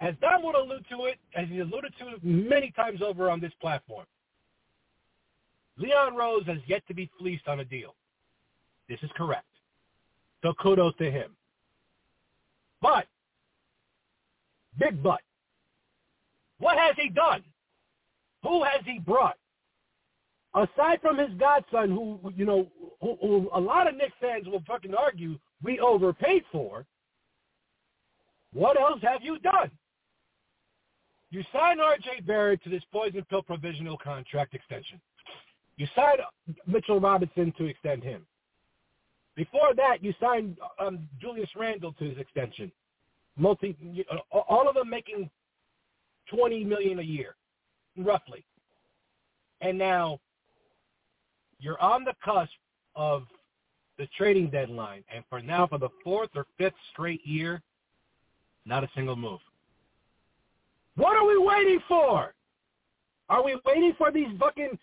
as 0.00 0.14
Don 0.20 0.42
would 0.42 0.54
allude 0.54 0.84
to 0.90 1.04
it, 1.04 1.18
as 1.36 1.48
he 1.48 1.58
alluded 1.58 1.92
to 1.98 2.26
many 2.26 2.70
times 2.72 3.00
over 3.02 3.30
on 3.30 3.40
this 3.40 3.52
platform, 3.60 4.06
Leon 5.76 6.14
Rose 6.14 6.44
has 6.46 6.58
yet 6.66 6.82
to 6.88 6.94
be 6.94 7.10
fleeced 7.18 7.48
on 7.48 7.60
a 7.60 7.64
deal. 7.64 7.94
This 8.88 8.98
is 9.02 9.10
correct. 9.16 9.44
So 10.42 10.54
kudos 10.60 10.94
to 10.98 11.10
him. 11.10 11.36
But, 12.80 13.06
big 14.78 15.02
but, 15.02 15.20
what 16.58 16.78
has 16.78 16.94
he 16.96 17.10
done? 17.10 17.42
Who 18.42 18.64
has 18.64 18.80
he 18.86 18.98
brought? 18.98 19.36
Aside 20.54 21.00
from 21.00 21.18
his 21.18 21.30
godson, 21.38 21.90
who, 21.90 22.32
you 22.34 22.44
know, 22.44 22.66
who, 23.00 23.16
who 23.20 23.50
a 23.54 23.60
lot 23.60 23.86
of 23.86 23.96
Knicks 23.96 24.14
fans 24.20 24.46
will 24.46 24.62
fucking 24.66 24.94
argue 24.94 25.38
we 25.62 25.78
overpaid 25.78 26.42
for, 26.50 26.86
what 28.52 28.80
else 28.80 29.00
have 29.02 29.22
you 29.22 29.38
done? 29.38 29.70
You 31.30 31.44
signed 31.52 31.80
R.J. 31.80 32.22
Barrett 32.26 32.62
to 32.64 32.70
this 32.70 32.82
poison 32.92 33.24
pill 33.30 33.42
provisional 33.42 33.96
contract 33.96 34.54
extension. 34.54 35.00
You 35.76 35.86
signed 35.94 36.20
Mitchell 36.66 37.00
Robinson 37.00 37.52
to 37.56 37.66
extend 37.66 38.02
him. 38.02 38.26
Before 39.36 39.74
that, 39.76 40.02
you 40.02 40.12
signed 40.20 40.56
um, 40.78 41.08
Julius 41.20 41.48
Randle 41.56 41.92
to 41.94 42.04
his 42.04 42.18
extension. 42.18 42.70
Multi, 43.36 43.76
all 44.30 44.68
of 44.68 44.74
them 44.74 44.90
making 44.90 45.30
twenty 46.28 46.64
million 46.64 46.98
a 46.98 47.02
year, 47.02 47.36
roughly. 47.96 48.44
And 49.60 49.78
now 49.78 50.18
you're 51.58 51.80
on 51.80 52.04
the 52.04 52.14
cusp 52.24 52.52
of 52.96 53.22
the 53.98 54.08
trading 54.16 54.50
deadline, 54.50 55.04
and 55.14 55.24
for 55.30 55.40
now, 55.40 55.66
for 55.66 55.78
the 55.78 55.90
fourth 56.02 56.30
or 56.34 56.46
fifth 56.58 56.74
straight 56.92 57.24
year, 57.26 57.62
not 58.66 58.82
a 58.82 58.90
single 58.94 59.16
move. 59.16 59.40
What 61.00 61.16
are 61.16 61.26
we 61.26 61.38
waiting 61.38 61.80
for? 61.88 62.34
Are 63.30 63.42
we 63.42 63.58
waiting 63.64 63.94
for 63.96 64.12
these 64.12 64.28
fucking 64.38 64.78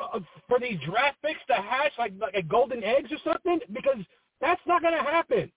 uh, 0.00 0.20
for 0.48 0.60
these 0.60 0.78
draft 0.86 1.16
picks 1.22 1.40
to 1.48 1.54
hatch 1.54 1.90
like 1.98 2.12
like 2.20 2.46
golden 2.46 2.84
eggs 2.84 3.10
or 3.10 3.18
something? 3.24 3.58
Because 3.72 3.98
that's 4.40 4.60
not 4.64 4.80
going 4.80 4.94
to 4.94 5.02
happen. 5.02 5.50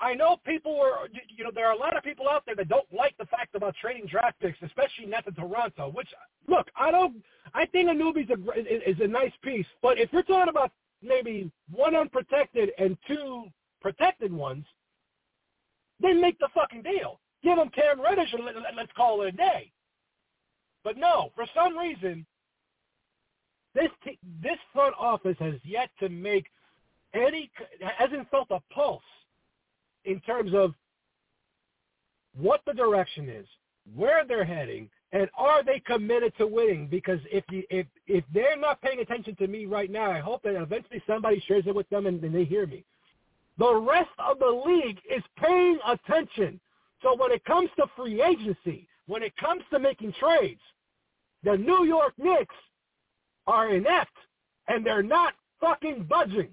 I 0.00 0.14
know 0.14 0.36
people 0.46 0.80
are, 0.80 1.08
you 1.36 1.42
know, 1.42 1.50
there 1.52 1.66
are 1.66 1.72
a 1.72 1.78
lot 1.78 1.96
of 1.96 2.04
people 2.04 2.28
out 2.28 2.44
there 2.46 2.54
that 2.54 2.68
don't 2.68 2.86
like 2.96 3.16
the 3.18 3.26
fact 3.26 3.56
about 3.56 3.74
trading 3.80 4.06
draft 4.06 4.38
picks, 4.38 4.58
especially 4.62 5.06
not 5.06 5.24
to 5.24 5.32
Toronto. 5.32 5.90
Which, 5.92 6.08
look, 6.46 6.68
I 6.76 6.92
don't. 6.92 7.16
I 7.54 7.66
think 7.66 7.88
Anunoby's 7.88 8.30
a, 8.30 8.88
is 8.88 9.00
a 9.00 9.08
nice 9.08 9.32
piece, 9.42 9.66
but 9.82 9.98
if 9.98 10.12
you're 10.12 10.22
talking 10.22 10.48
about 10.48 10.70
maybe 11.02 11.50
one 11.72 11.96
unprotected 11.96 12.70
and 12.78 12.96
two 13.08 13.46
protected 13.80 14.32
ones, 14.32 14.64
then 15.98 16.20
make 16.20 16.38
the 16.38 16.48
fucking 16.54 16.82
deal. 16.82 17.18
Give 17.48 17.56
them 17.56 17.70
Cam 17.70 17.98
Reddish 17.98 18.30
and 18.34 18.44
let, 18.44 18.54
let's 18.76 18.92
call 18.94 19.22
it 19.22 19.28
a 19.28 19.32
day. 19.32 19.72
But 20.84 20.98
no, 20.98 21.32
for 21.34 21.46
some 21.54 21.78
reason, 21.78 22.26
this 23.74 23.88
t- 24.04 24.18
this 24.42 24.58
front 24.74 24.94
office 24.98 25.36
has 25.40 25.54
yet 25.64 25.88
to 26.00 26.10
make 26.10 26.44
any 27.14 27.50
hasn't 27.96 28.30
felt 28.30 28.48
a 28.50 28.60
pulse 28.70 29.00
in 30.04 30.20
terms 30.20 30.52
of 30.52 30.74
what 32.38 32.60
the 32.66 32.74
direction 32.74 33.30
is, 33.30 33.46
where 33.94 34.26
they're 34.26 34.44
heading, 34.44 34.90
and 35.12 35.30
are 35.34 35.64
they 35.64 35.80
committed 35.80 36.36
to 36.36 36.46
winning? 36.46 36.86
Because 36.86 37.20
if 37.32 37.44
you, 37.50 37.62
if 37.70 37.86
if 38.06 38.24
they're 38.34 38.58
not 38.58 38.82
paying 38.82 39.00
attention 39.00 39.36
to 39.36 39.46
me 39.46 39.64
right 39.64 39.90
now, 39.90 40.10
I 40.10 40.18
hope 40.18 40.42
that 40.42 40.54
eventually 40.54 41.02
somebody 41.06 41.42
shares 41.48 41.64
it 41.66 41.74
with 41.74 41.88
them 41.88 42.04
and, 42.04 42.22
and 42.22 42.34
they 42.34 42.44
hear 42.44 42.66
me. 42.66 42.84
The 43.56 43.74
rest 43.74 44.10
of 44.18 44.38
the 44.38 44.62
league 44.66 44.98
is 45.10 45.22
paying 45.42 45.78
attention. 45.86 46.60
So 47.02 47.16
when 47.16 47.32
it 47.32 47.44
comes 47.44 47.70
to 47.76 47.86
free 47.96 48.22
agency, 48.22 48.88
when 49.06 49.22
it 49.22 49.36
comes 49.36 49.62
to 49.70 49.78
making 49.78 50.12
trades, 50.20 50.60
the 51.44 51.56
New 51.56 51.84
York 51.84 52.14
Knicks 52.18 52.54
are 53.46 53.72
inept 53.72 54.12
and 54.68 54.84
they're 54.84 55.02
not 55.02 55.34
fucking 55.60 56.04
budging. 56.04 56.48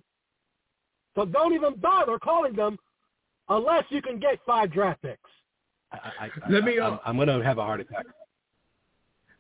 So 1.16 1.26
don't 1.26 1.54
even 1.54 1.76
bother 1.76 2.20
calling 2.20 2.56
them 2.56 2.78
unless 3.50 3.86
you 3.90 4.02
can 4.02 4.20
get 4.20 4.40
five 4.46 4.72
draft 4.72 5.02
picks. 5.02 5.20
I, 5.92 6.26
I, 6.26 6.30
let 6.50 6.64
me. 6.64 6.80
Uh, 6.80 6.98
I'm, 7.06 7.16
going 7.16 7.28
to 7.28 7.42
have 7.44 7.58
a 7.58 7.62
heart 7.62 7.80
attack. 7.80 8.06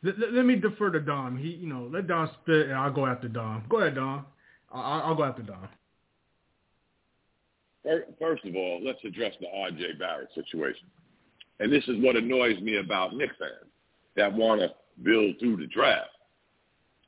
Let, 0.04 0.20
let, 0.34 0.46
me 0.46 0.56
defer 0.56 0.91
to 0.91 1.00
Dom. 1.00 1.38
He, 1.38 1.50
you 1.50 1.68
know, 1.68 1.89
let 1.91 2.08
Dom 2.08 2.30
spit, 2.41 2.68
and 2.68 2.76
I'll 2.76 2.94
go 2.94 3.06
after 3.06 3.28
Dom. 3.28 3.63
Go 3.68 3.80
ahead, 3.80 3.96
Dom. 3.96 4.26
I'll, 4.72 5.02
I'll 5.02 5.15
go 5.15 5.24
after 5.24 5.41
Dom. 5.41 5.68
First 8.19 8.45
of 8.45 8.56
all, 8.56 8.82
let's 8.84 9.00
address 9.04 9.34
the 9.39 9.48
R.J. 9.54 9.93
Barrett 10.00 10.30
situation. 10.34 10.88
And 11.60 11.71
this 11.71 11.84
is 11.88 12.02
what 12.02 12.15
annoys 12.15 12.60
me 12.62 12.78
about 12.78 13.15
Knicks 13.15 13.36
fans 13.39 13.71
that 14.15 14.34
want 14.34 14.62
to 14.62 14.74
build 15.04 15.36
through 15.39 15.58
the 15.58 15.67
draft. 15.67 16.10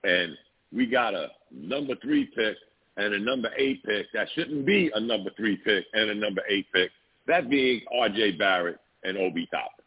And 0.03 0.37
we 0.71 0.85
got 0.85 1.13
a 1.13 1.29
number 1.51 1.95
three 2.01 2.25
pick 2.25 2.55
and 2.97 3.13
a 3.13 3.19
number 3.19 3.49
eight 3.57 3.83
pick 3.83 4.07
that 4.13 4.27
shouldn't 4.35 4.65
be 4.65 4.91
a 4.93 4.99
number 4.99 5.29
three 5.35 5.57
pick 5.57 5.85
and 5.93 6.09
a 6.09 6.15
number 6.15 6.41
eight 6.49 6.67
pick, 6.73 6.91
that 7.27 7.49
being 7.49 7.81
R.J. 7.99 8.33
Barrett 8.33 8.79
and 9.03 9.17
Obi 9.17 9.47
Toppin. 9.47 9.85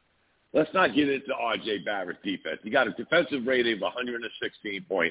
Let's 0.53 0.73
not 0.75 0.95
get 0.95 1.09
into 1.09 1.33
R.J. 1.35 1.79
Barrett's 1.79 2.19
defense. 2.25 2.59
He 2.63 2.71
got 2.71 2.89
a 2.89 2.93
defensive 2.93 3.47
rating 3.47 3.75
of 3.75 3.81
116.8. 3.81 5.11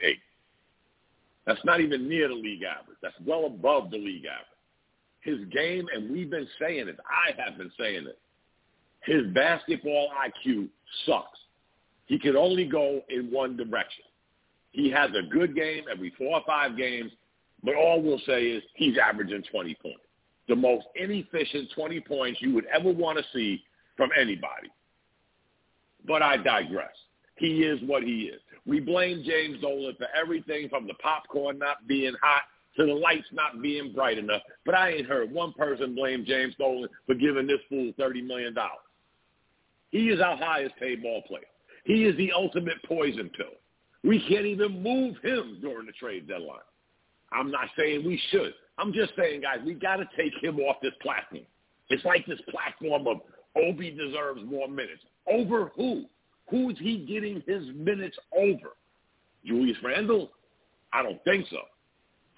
That's 1.46 1.64
not 1.64 1.80
even 1.80 2.10
near 2.10 2.28
the 2.28 2.34
league 2.34 2.64
average. 2.64 2.98
That's 3.02 3.16
well 3.26 3.46
above 3.46 3.90
the 3.90 3.98
league 3.98 4.26
average. 4.26 4.46
His 5.22 5.40
game, 5.52 5.88
and 5.94 6.10
we've 6.10 6.30
been 6.30 6.48
saying 6.60 6.88
it, 6.88 6.98
I 7.06 7.40
have 7.42 7.58
been 7.58 7.72
saying 7.78 8.08
it, 8.08 8.18
his 9.02 9.26
basketball 9.34 10.10
IQ 10.26 10.70
sucks. 11.06 11.40
He 12.06 12.18
can 12.18 12.36
only 12.36 12.66
go 12.66 13.02
in 13.10 13.32
one 13.32 13.56
direction. 13.56 14.06
He 14.72 14.90
has 14.92 15.10
a 15.12 15.28
good 15.28 15.56
game 15.56 15.84
every 15.92 16.14
four 16.18 16.36
or 16.36 16.44
five 16.46 16.78
games, 16.78 17.12
but 17.64 17.76
all 17.76 18.02
we'll 18.02 18.22
say 18.26 18.46
is 18.48 18.64
he's 18.76 18.98
averaging 18.98 19.44
20 19.52 19.76
points. 19.82 20.00
The 20.48 20.56
most 20.56 20.86
inefficient 20.96 21.70
20 21.76 22.02
points 22.02 22.42
you 22.42 22.54
would 22.56 22.66
ever 22.66 22.92
want 22.92 23.18
to 23.18 23.24
see 23.34 23.64
from 23.96 24.10
anybody. 24.20 24.70
But 26.08 26.24
I 26.24 26.38
digress. 26.38 26.96
He 27.36 27.64
is 27.64 27.80
what 27.86 28.04
he 28.04 28.32
is. 28.34 28.42
We 28.66 28.80
blame 28.80 29.24
James 29.26 29.62
Dolan 29.62 29.96
for 29.98 30.08
everything 30.20 30.70
from 30.70 30.88
the 30.88 30.94
popcorn 30.96 31.60
not 31.60 31.88
being 31.88 32.14
hot 32.22 32.44
to 32.80 32.86
the 32.86 32.94
lights 32.94 33.28
not 33.34 33.62
being 33.62 33.92
bright 33.92 34.18
enough. 34.18 34.42
But 34.66 34.76
I 34.76 34.92
ain't 34.92 35.08
heard 35.08 35.32
one 35.32 35.54
person 35.54 35.96
blame 35.96 36.24
James 36.26 36.56
Dolan 36.58 36.90
for 37.06 37.14
giving 37.14 37.46
this 37.46 37.60
fool 37.68 37.92
$30 38.00 38.26
million. 38.26 38.56
He 39.92 40.10
is 40.10 40.22
our 40.22 40.38
highest 40.38 40.76
paid 40.78 41.04
ball 41.04 41.22
player. 41.28 41.42
He 41.84 42.06
is 42.06 42.16
the 42.18 42.32
ultimate 42.32 42.82
poison 42.88 43.30
pill. 43.36 43.48
We 44.04 44.24
can't 44.30 44.46
even 44.46 44.82
move 44.82 45.18
him 45.22 45.58
during 45.62 45.88
the 45.88 45.92
trade 45.94 46.28
deadline. 46.28 46.60
I'm 47.34 47.52
not 47.52 47.68
saying 47.78 48.06
we 48.06 48.22
should. 48.32 48.54
I'm 48.78 48.94
just 48.94 49.12
saying, 49.18 49.42
guys, 49.42 49.60
we 49.66 49.74
got 49.74 49.98
to 49.98 50.08
take 50.16 50.34
him 50.42 50.60
off 50.60 50.78
this 50.82 50.94
platform. 51.02 51.44
It's 51.90 52.06
like 52.06 52.26
this 52.26 52.40
platform 52.50 53.08
of 53.08 53.18
Obi 53.58 53.92
deserves 53.92 54.42
more 54.46 54.70
minutes. 54.70 55.02
Over 55.28 55.72
who? 55.76 56.06
Who's 56.50 56.78
he 56.80 57.00
getting 57.00 57.44
his 57.46 57.64
minutes 57.76 58.18
over? 58.36 58.76
Julius 59.46 59.78
Randle? 59.84 60.32
I 60.94 61.04
don't 61.04 61.22
think 61.24 61.46
so. 61.50 61.58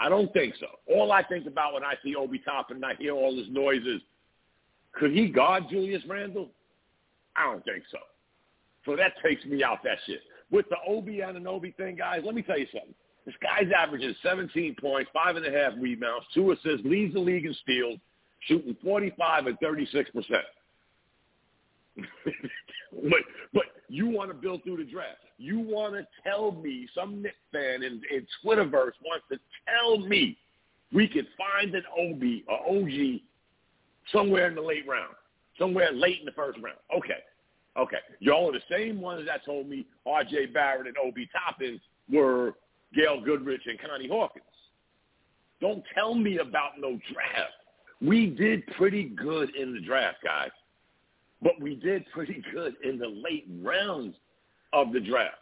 I 0.02 0.10
don't 0.10 0.34
think 0.34 0.56
so. 0.60 0.66
All 0.92 1.12
I 1.12 1.22
think 1.22 1.46
about 1.46 1.76
when 1.76 1.84
I 1.84 1.94
see 2.04 2.16
Obi 2.16 2.40
Toppin 2.40 2.78
and 2.78 2.86
I 2.86 2.96
hear 2.96 3.14
all 3.14 3.36
this 3.36 3.46
noise 3.52 3.86
is, 3.86 4.02
could 4.94 5.12
he 5.12 5.30
guard 5.30 5.66
Julius 5.70 6.02
Randle? 6.08 6.50
I 7.36 7.44
don't 7.44 7.64
think 7.64 7.84
so. 7.92 8.00
So 8.84 8.96
that 8.96 9.14
takes 9.24 9.46
me 9.46 9.64
out 9.64 9.84
that 9.84 10.00
shit. 10.08 10.22
With 10.50 10.66
the 10.70 10.78
Obi 10.88 11.22
and 11.22 11.38
an 11.38 11.46
Obi 11.46 11.72
thing, 11.78 11.98
guys, 11.98 12.22
let 12.26 12.34
me 12.34 12.42
tell 12.42 12.58
you 12.58 12.66
something. 12.74 12.96
This 13.28 13.36
guy's 13.44 13.72
averaging 13.78 14.16
17 14.24 14.76
points, 14.82 15.12
five 15.14 15.36
and 15.36 15.46
a 15.46 15.52
half 15.52 15.74
rebounds, 15.80 16.26
two 16.34 16.50
assists, 16.52 16.84
leads 16.84 17.14
the 17.14 17.20
league 17.20 17.46
in 17.46 17.54
steals, 17.62 18.00
shooting 18.48 18.76
45 18.84 19.46
and 19.46 19.60
36 19.60 20.10
percent. 20.10 20.42
but 23.04 23.20
but 23.54 23.64
you 23.88 24.08
want 24.08 24.32
to 24.32 24.34
build 24.34 24.64
through 24.64 24.78
the 24.78 24.92
draft. 24.92 25.20
You 25.42 25.60
want 25.60 25.96
to 25.96 26.06
tell 26.24 26.52
me 26.52 26.88
some 26.94 27.24
Knicks 27.24 27.36
fan 27.52 27.82
in, 27.82 28.02
in 28.12 28.28
Twitterverse 28.44 28.94
wants 29.04 29.26
to 29.32 29.40
tell 29.68 29.98
me 29.98 30.38
we 30.94 31.08
could 31.08 31.26
find 31.36 31.74
an 31.74 31.84
OB 31.98 32.22
or 32.48 32.78
OG 32.78 33.22
somewhere 34.12 34.48
in 34.48 34.56
the 34.56 34.62
late 34.62 34.88
round, 34.88 35.16
somewhere 35.58 35.92
late 35.92 36.20
in 36.20 36.26
the 36.26 36.32
first 36.34 36.60
round. 36.62 36.78
Okay, 36.96 37.20
okay. 37.76 37.98
Y'all 38.20 38.50
are 38.50 38.54
the 38.54 38.60
same 38.70 39.02
ones 39.02 39.26
that 39.26 39.44
told 39.44 39.68
me 39.68 39.88
R.J. 40.06 40.48
Barrett 40.48 40.88
and 40.88 40.98
Obi 41.04 41.28
Toppin 41.34 41.82
were 42.12 42.54
Gail 42.94 43.20
Goodrich 43.20 43.62
and 43.66 43.80
Connie 43.80 44.10
Hawkins. 44.10 44.46
Don't 45.60 45.84
tell 45.96 46.14
me 46.14 46.38
about 46.38 46.80
no 46.80 47.00
draft. 47.12 47.54
We 48.00 48.28
did 48.28 48.66
pretty 48.78 49.06
good 49.06 49.56
in 49.56 49.74
the 49.74 49.82
draft, 49.82 50.18
guys. 50.24 50.50
But 51.42 51.60
we 51.60 51.76
did 51.76 52.06
pretty 52.14 52.44
good 52.54 52.76
in 52.84 53.00
the 53.00 53.08
late 53.08 53.48
rounds 53.64 54.16
of 54.74 54.94
the 54.94 55.00
draft. 55.00 55.36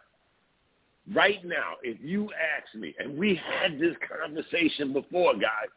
Right 1.13 1.43
now, 1.43 1.73
if 1.81 1.97
you 2.01 2.29
ask 2.31 2.75
me, 2.75 2.93
and 2.99 3.17
we 3.17 3.39
had 3.61 3.79
this 3.79 3.95
conversation 4.21 4.93
before, 4.93 5.33
guys, 5.33 5.69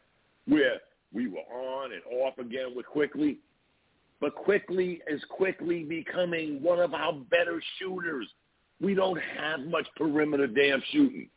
where 0.47 0.79
we 1.13 1.27
were 1.27 1.39
on 1.39 1.91
and 1.91 2.01
off 2.21 2.37
again 2.37 2.75
with 2.75 2.85
Quickley, 2.85 3.37
but 4.21 4.35
Quickley 4.35 5.01
is 5.07 5.21
quickly 5.29 5.83
becoming 5.83 6.61
one 6.61 6.79
of 6.79 6.93
our 6.93 7.13
better 7.13 7.61
shooters. 7.79 8.27
We 8.79 8.93
don't 8.93 9.19
have 9.37 9.61
much 9.61 9.87
perimeter 9.97 10.47
damn 10.47 10.81
shooting. 10.91 11.29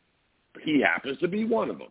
He 0.63 0.81
happens 0.81 1.17
to 1.19 1.27
be 1.27 1.43
one 1.43 1.69
of 1.69 1.79
them. 1.79 1.89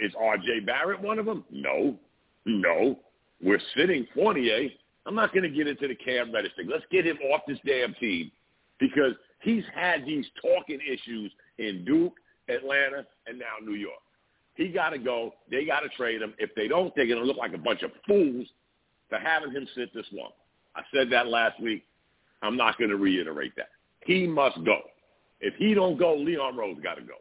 Is 0.00 0.12
R.J. 0.18 0.60
Barrett 0.60 1.00
one 1.00 1.18
of 1.18 1.26
them? 1.26 1.44
No. 1.50 1.96
No. 2.44 2.98
We're 3.42 3.60
sitting 3.76 4.06
Fournier 4.14 4.68
I'm 5.06 5.14
not 5.14 5.32
going 5.32 5.44
to 5.44 5.48
get 5.48 5.68
into 5.68 5.86
the 5.86 5.94
Cam 5.94 6.32
Reddish 6.32 6.52
thing. 6.56 6.68
Let's 6.68 6.84
get 6.90 7.06
him 7.06 7.18
off 7.32 7.42
this 7.46 7.58
damn 7.64 7.94
team 7.94 8.30
because 8.80 9.12
he's 9.40 9.64
had 9.74 10.04
these 10.04 10.26
talking 10.40 10.80
issues 10.80 11.32
in 11.58 11.84
Duke, 11.84 12.14
Atlanta, 12.48 13.06
and 13.26 13.38
now 13.38 13.64
New 13.64 13.74
York. 13.74 14.00
He 14.54 14.68
got 14.68 14.90
to 14.90 14.98
go. 14.98 15.34
They 15.50 15.64
got 15.66 15.80
to 15.80 15.88
trade 15.90 16.22
him. 16.22 16.34
If 16.38 16.50
they 16.54 16.66
don't, 16.66 16.94
they're 16.96 17.06
going 17.06 17.20
to 17.20 17.26
look 17.26 17.36
like 17.36 17.52
a 17.52 17.58
bunch 17.58 17.82
of 17.82 17.90
fools 18.06 18.46
for 19.08 19.18
having 19.18 19.52
him 19.52 19.68
sit 19.74 19.92
this 19.94 20.06
long. 20.12 20.30
I 20.74 20.82
said 20.94 21.10
that 21.10 21.26
last 21.26 21.60
week. 21.60 21.84
I'm 22.42 22.56
not 22.56 22.78
going 22.78 22.90
to 22.90 22.96
reiterate 22.96 23.52
that. 23.56 23.68
He 24.04 24.26
must 24.26 24.62
go. 24.64 24.80
If 25.40 25.54
he 25.56 25.74
don't 25.74 25.98
go, 25.98 26.14
Leon 26.14 26.56
Rose 26.56 26.78
got 26.82 26.94
to 26.94 27.02
go. 27.02 27.16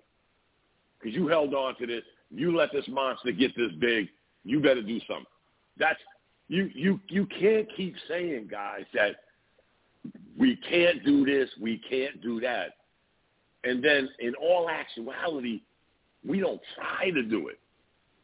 Because 0.99 1.15
you 1.15 1.27
held 1.27 1.53
on 1.53 1.75
to 1.77 1.85
this. 1.85 2.03
You 2.31 2.55
let 2.55 2.71
this 2.71 2.85
monster 2.87 3.31
get 3.31 3.55
this 3.55 3.71
big. 3.79 4.07
You 4.43 4.59
better 4.59 4.81
do 4.81 4.99
something. 5.07 5.25
That's 5.77 5.99
you. 6.47 6.69
You 6.73 6.99
you 7.09 7.25
can't 7.25 7.67
keep 7.75 7.95
saying, 8.07 8.47
guys, 8.49 8.85
that 8.93 9.17
we 10.37 10.57
can't 10.69 11.03
do 11.05 11.25
this, 11.25 11.49
we 11.61 11.81
can't 11.89 12.21
do 12.21 12.39
that, 12.41 12.75
and 13.63 13.83
then 13.83 14.09
in 14.19 14.33
all 14.35 14.69
actuality, 14.69 15.61
we 16.27 16.39
don't 16.39 16.61
try 16.75 17.09
to 17.11 17.23
do 17.23 17.47
it. 17.47 17.59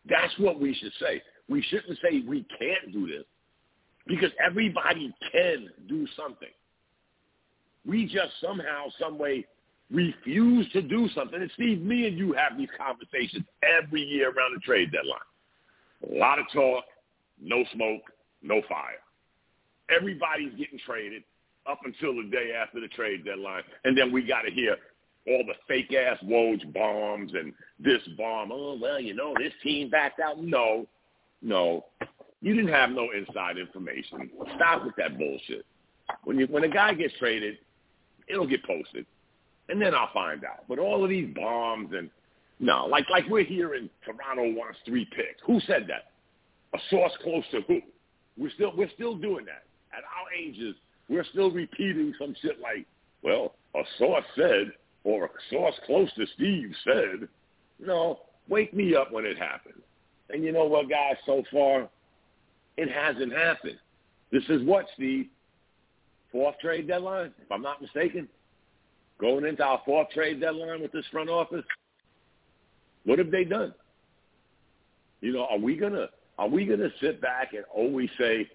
That's 0.10 0.34
what 0.38 0.60
we 0.60 0.74
should 0.74 0.94
say. 1.00 1.22
We 1.50 1.62
shouldn't 1.64 1.98
say 2.02 2.24
we 2.28 2.46
can't 2.58 2.94
do 2.94 3.08
this 3.08 3.26
because 4.08 4.32
everybody 4.44 5.14
can 5.32 5.70
do 5.88 6.08
something. 6.16 6.50
We 7.86 8.06
just 8.06 8.34
somehow, 8.42 8.86
some 9.00 9.18
way 9.18 9.46
refuse 9.92 10.72
to 10.72 10.82
do 10.82 11.10
something. 11.14 11.42
And 11.42 11.52
Steve, 11.56 11.82
me 11.82 12.08
and 12.08 12.18
you 12.18 12.34
have 12.34 12.58
these 12.58 12.70
conversations 12.78 13.46
every 13.64 14.02
year 14.02 14.30
around 14.30 14.56
the 14.56 14.62
trade 14.62 14.92
deadline. 14.92 16.16
A 16.16 16.20
lot 16.20 16.40
of 16.40 16.46
talk, 16.54 16.84
no 17.42 17.64
smoke, 17.74 18.02
no 18.42 18.62
fire. 18.70 19.02
Everybody's 19.90 20.52
getting 20.58 20.80
traded 20.86 21.24
up 21.70 21.80
until 21.86 22.16
the 22.16 22.30
day 22.30 22.52
after 22.54 22.80
the 22.80 22.88
trade 22.90 23.26
deadline. 23.26 23.64
And 23.84 23.98
then 23.98 24.12
we 24.12 24.24
got 24.24 24.42
to 24.42 24.52
hear 24.52 24.78
all 25.28 25.44
the 25.46 25.54
fake 25.68 25.94
ass 25.94 26.18
Woj 26.26 26.74
bombs 26.74 27.32
and 27.34 27.54
this 27.80 28.02
bomb. 28.18 28.52
Oh, 28.52 28.78
well, 28.82 29.00
you 29.00 29.14
know, 29.14 29.34
this 29.38 29.54
team 29.64 29.90
backed 29.90 30.20
out. 30.20 30.42
No, 30.44 30.88
no. 31.42 31.86
You 32.42 32.56
didn't 32.56 32.74
have 32.74 32.90
no 32.90 33.10
inside 33.12 33.58
information. 33.58 34.32
Stop 34.56 34.84
with 34.84 34.96
that 34.98 35.18
bullshit. 35.18 35.66
When 36.24 36.38
you 36.40 36.48
when 36.48 36.64
a 36.64 36.68
guy 36.68 36.94
gets 36.94 37.14
traded, 37.20 37.58
it'll 38.28 38.48
get 38.48 38.64
posted, 38.66 39.06
and 39.70 39.82
then 39.82 39.94
I'll 39.94 40.12
find 40.14 40.44
out. 40.44 40.66
But 40.68 40.80
all 40.80 41.04
of 41.04 41.10
these 41.10 41.34
bombs 41.36 41.92
and 41.96 42.10
no, 42.60 42.86
like 42.88 43.10
like 43.10 43.28
we're 43.30 43.44
hearing 43.44 43.90
Toronto 44.04 44.54
wants 44.58 44.80
three 44.86 45.06
picks. 45.06 45.42
Who 45.46 45.60
said 45.62 45.88
that? 45.88 46.12
A 46.78 46.82
source 46.90 47.12
close 47.24 47.44
to 47.52 47.62
who? 47.68 47.82
We're 48.38 48.52
still 48.52 48.74
we're 48.76 48.92
still 48.96 49.16
doing 49.16 49.46
that 49.46 49.64
at 49.96 50.04
our 50.04 50.34
ages. 50.38 50.76
We're 51.12 51.26
still 51.26 51.52
repeating 51.52 52.14
some 52.18 52.34
shit 52.42 52.62
like, 52.62 52.86
well, 53.22 53.56
a 53.76 53.82
source 53.98 54.24
said, 54.34 54.72
or 55.04 55.26
a 55.26 55.30
source 55.50 55.76
close 55.86 56.10
to 56.14 56.26
Steve 56.36 56.74
said. 56.86 57.28
No, 57.86 58.22
wake 58.48 58.74
me 58.74 58.96
up 58.96 59.12
when 59.12 59.26
it 59.26 59.38
happens. 59.38 59.84
And 60.30 60.42
you 60.42 60.54
know 60.54 60.64
what, 60.64 60.90
guys? 60.90 61.18
So 61.26 61.44
far, 61.52 61.90
it 62.78 62.90
hasn't 62.90 63.34
happened. 63.34 63.78
This 64.32 64.44
is 64.48 64.64
what, 64.64 64.86
Steve? 64.96 65.28
Fourth 66.32 66.58
trade 66.60 66.88
deadline, 66.88 67.34
if 67.44 67.52
I'm 67.52 67.62
not 67.62 67.82
mistaken. 67.82 68.30
Going 69.20 69.46
into 69.46 69.64
our 69.64 69.82
fourth 69.86 70.10
trade 70.12 70.40
deadline 70.40 70.82
with 70.82 70.94
this 70.94 71.06
front 71.12 71.30
office. 71.30 71.66
What 73.04 73.20
have 73.20 73.32
they 73.32 73.44
done? 73.44 73.74
You 75.20 75.34
know, 75.34 75.46
are 75.52 75.60
we 75.60 75.76
gonna 75.76 76.08
are 76.38 76.48
we 76.48 76.66
gonna 76.66 76.90
sit 77.02 77.20
back 77.22 77.54
and 77.54 77.66
always 77.76 78.10
say 78.18 78.48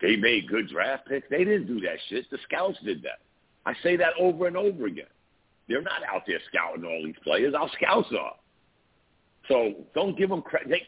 they 0.00 0.16
made 0.16 0.48
good 0.48 0.68
draft 0.68 1.06
picks? 1.06 1.28
They 1.30 1.44
didn't 1.44 1.66
do 1.66 1.80
that 1.80 1.96
shit. 2.08 2.30
The 2.30 2.38
scouts 2.44 2.78
did 2.84 3.02
that. 3.02 3.20
I 3.64 3.74
say 3.82 3.96
that 3.96 4.12
over 4.20 4.46
and 4.46 4.56
over 4.56 4.86
again. 4.86 5.06
They're 5.68 5.82
not 5.82 6.02
out 6.12 6.22
there 6.26 6.38
scouting 6.48 6.84
all 6.84 7.02
these 7.04 7.16
players. 7.24 7.54
Our 7.54 7.68
scouts 7.76 8.08
are. 8.18 8.34
So 9.48 9.74
don't 9.94 10.16
give 10.16 10.28
them 10.28 10.42
credit. 10.42 10.82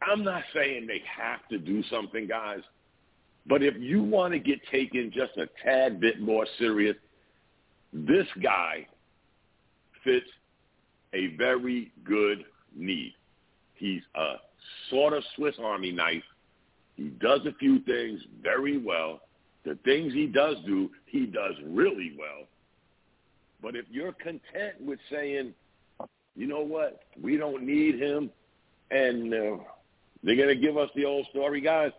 I'm 0.00 0.24
not 0.24 0.42
saying 0.54 0.86
they 0.86 1.02
have 1.16 1.46
to 1.50 1.58
do 1.58 1.82
something, 1.90 2.26
guys. 2.26 2.60
But 3.46 3.62
if 3.62 3.74
you 3.78 4.02
want 4.02 4.32
to 4.34 4.38
get 4.38 4.60
taken 4.70 5.10
just 5.14 5.36
a 5.36 5.48
tad 5.64 6.00
bit 6.00 6.20
more 6.20 6.46
serious, 6.58 6.96
this 7.92 8.26
guy 8.42 8.86
fits 10.04 10.26
a 11.14 11.34
very 11.36 11.90
good 12.04 12.44
need. 12.76 13.14
He's 13.74 14.02
a 14.14 14.34
sort 14.90 15.14
of 15.14 15.22
Swiss 15.36 15.54
Army 15.62 15.92
knife. 15.92 16.22
He 16.98 17.10
does 17.20 17.40
a 17.46 17.52
few 17.54 17.78
things 17.82 18.20
very 18.42 18.76
well. 18.76 19.20
The 19.64 19.78
things 19.84 20.12
he 20.12 20.26
does 20.26 20.56
do, 20.66 20.90
he 21.06 21.26
does 21.26 21.54
really 21.64 22.16
well. 22.18 22.48
But 23.62 23.76
if 23.76 23.86
you're 23.88 24.12
content 24.12 24.80
with 24.80 24.98
saying, 25.10 25.54
you 26.34 26.46
know 26.48 26.60
what, 26.60 27.02
we 27.20 27.36
don't 27.36 27.62
need 27.62 28.00
him, 28.00 28.30
and 28.90 29.32
uh, 29.32 29.62
they're 30.24 30.36
going 30.36 30.48
to 30.48 30.56
give 30.56 30.76
us 30.76 30.90
the 30.96 31.04
old 31.04 31.26
story, 31.30 31.60
guys, 31.60 31.92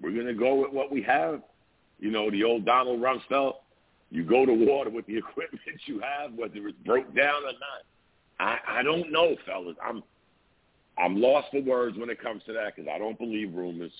we're 0.00 0.12
going 0.12 0.26
to 0.26 0.34
go 0.34 0.54
with 0.54 0.72
what 0.72 0.90
we 0.90 1.02
have. 1.02 1.42
You 1.98 2.10
know, 2.10 2.30
the 2.30 2.42
old 2.42 2.64
Donald 2.64 3.02
Rumsfeld, 3.02 3.54
you 4.10 4.24
go 4.24 4.46
to 4.46 4.52
war 4.52 4.88
with 4.88 5.06
the 5.06 5.16
equipment 5.18 5.62
you 5.84 6.00
have, 6.00 6.32
whether 6.32 6.66
it's 6.68 6.78
broke 6.86 7.14
down 7.14 7.42
or 7.44 7.52
not. 7.52 7.84
I, 8.38 8.78
I 8.78 8.82
don't 8.82 9.12
know, 9.12 9.36
fellas. 9.44 9.76
I'm 9.84 10.02
I'm 11.00 11.20
lost 11.20 11.48
for 11.50 11.62
words 11.62 11.96
when 11.98 12.10
it 12.10 12.22
comes 12.22 12.42
to 12.46 12.52
that 12.52 12.76
because 12.76 12.90
I 12.92 12.98
don't 12.98 13.18
believe 13.18 13.54
rumors. 13.54 13.92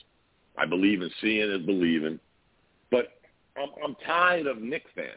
I 0.59 0.67
believe 0.67 1.01
in 1.01 1.11
seeing 1.21 1.51
and 1.51 1.65
believing. 1.65 2.19
But 2.91 3.21
I'm, 3.57 3.71
I'm 3.85 3.97
tired 4.07 4.47
of 4.47 4.61
Knick 4.61 4.85
fans. 4.95 5.11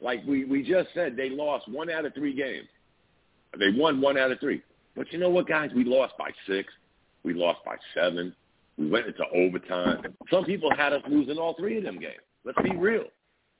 Like 0.00 0.20
we, 0.26 0.44
we 0.44 0.62
just 0.62 0.88
said, 0.94 1.16
they 1.16 1.30
lost 1.30 1.68
one 1.68 1.90
out 1.90 2.06
of 2.06 2.14
three 2.14 2.34
games. 2.34 2.68
They 3.58 3.70
won 3.70 4.00
one 4.00 4.16
out 4.16 4.32
of 4.32 4.40
three. 4.40 4.62
But 4.96 5.12
you 5.12 5.18
know 5.18 5.30
what, 5.30 5.46
guys? 5.46 5.70
We 5.74 5.84
lost 5.84 6.14
by 6.18 6.30
six. 6.46 6.72
We 7.24 7.34
lost 7.34 7.60
by 7.64 7.76
seven. 7.94 8.34
We 8.78 8.88
went 8.88 9.06
into 9.06 9.24
overtime. 9.34 10.02
Some 10.30 10.44
people 10.44 10.70
had 10.74 10.92
us 10.92 11.02
losing 11.08 11.38
all 11.38 11.54
three 11.58 11.78
of 11.78 11.84
them 11.84 12.00
games. 12.00 12.22
Let's 12.44 12.60
be 12.62 12.74
real. 12.74 13.04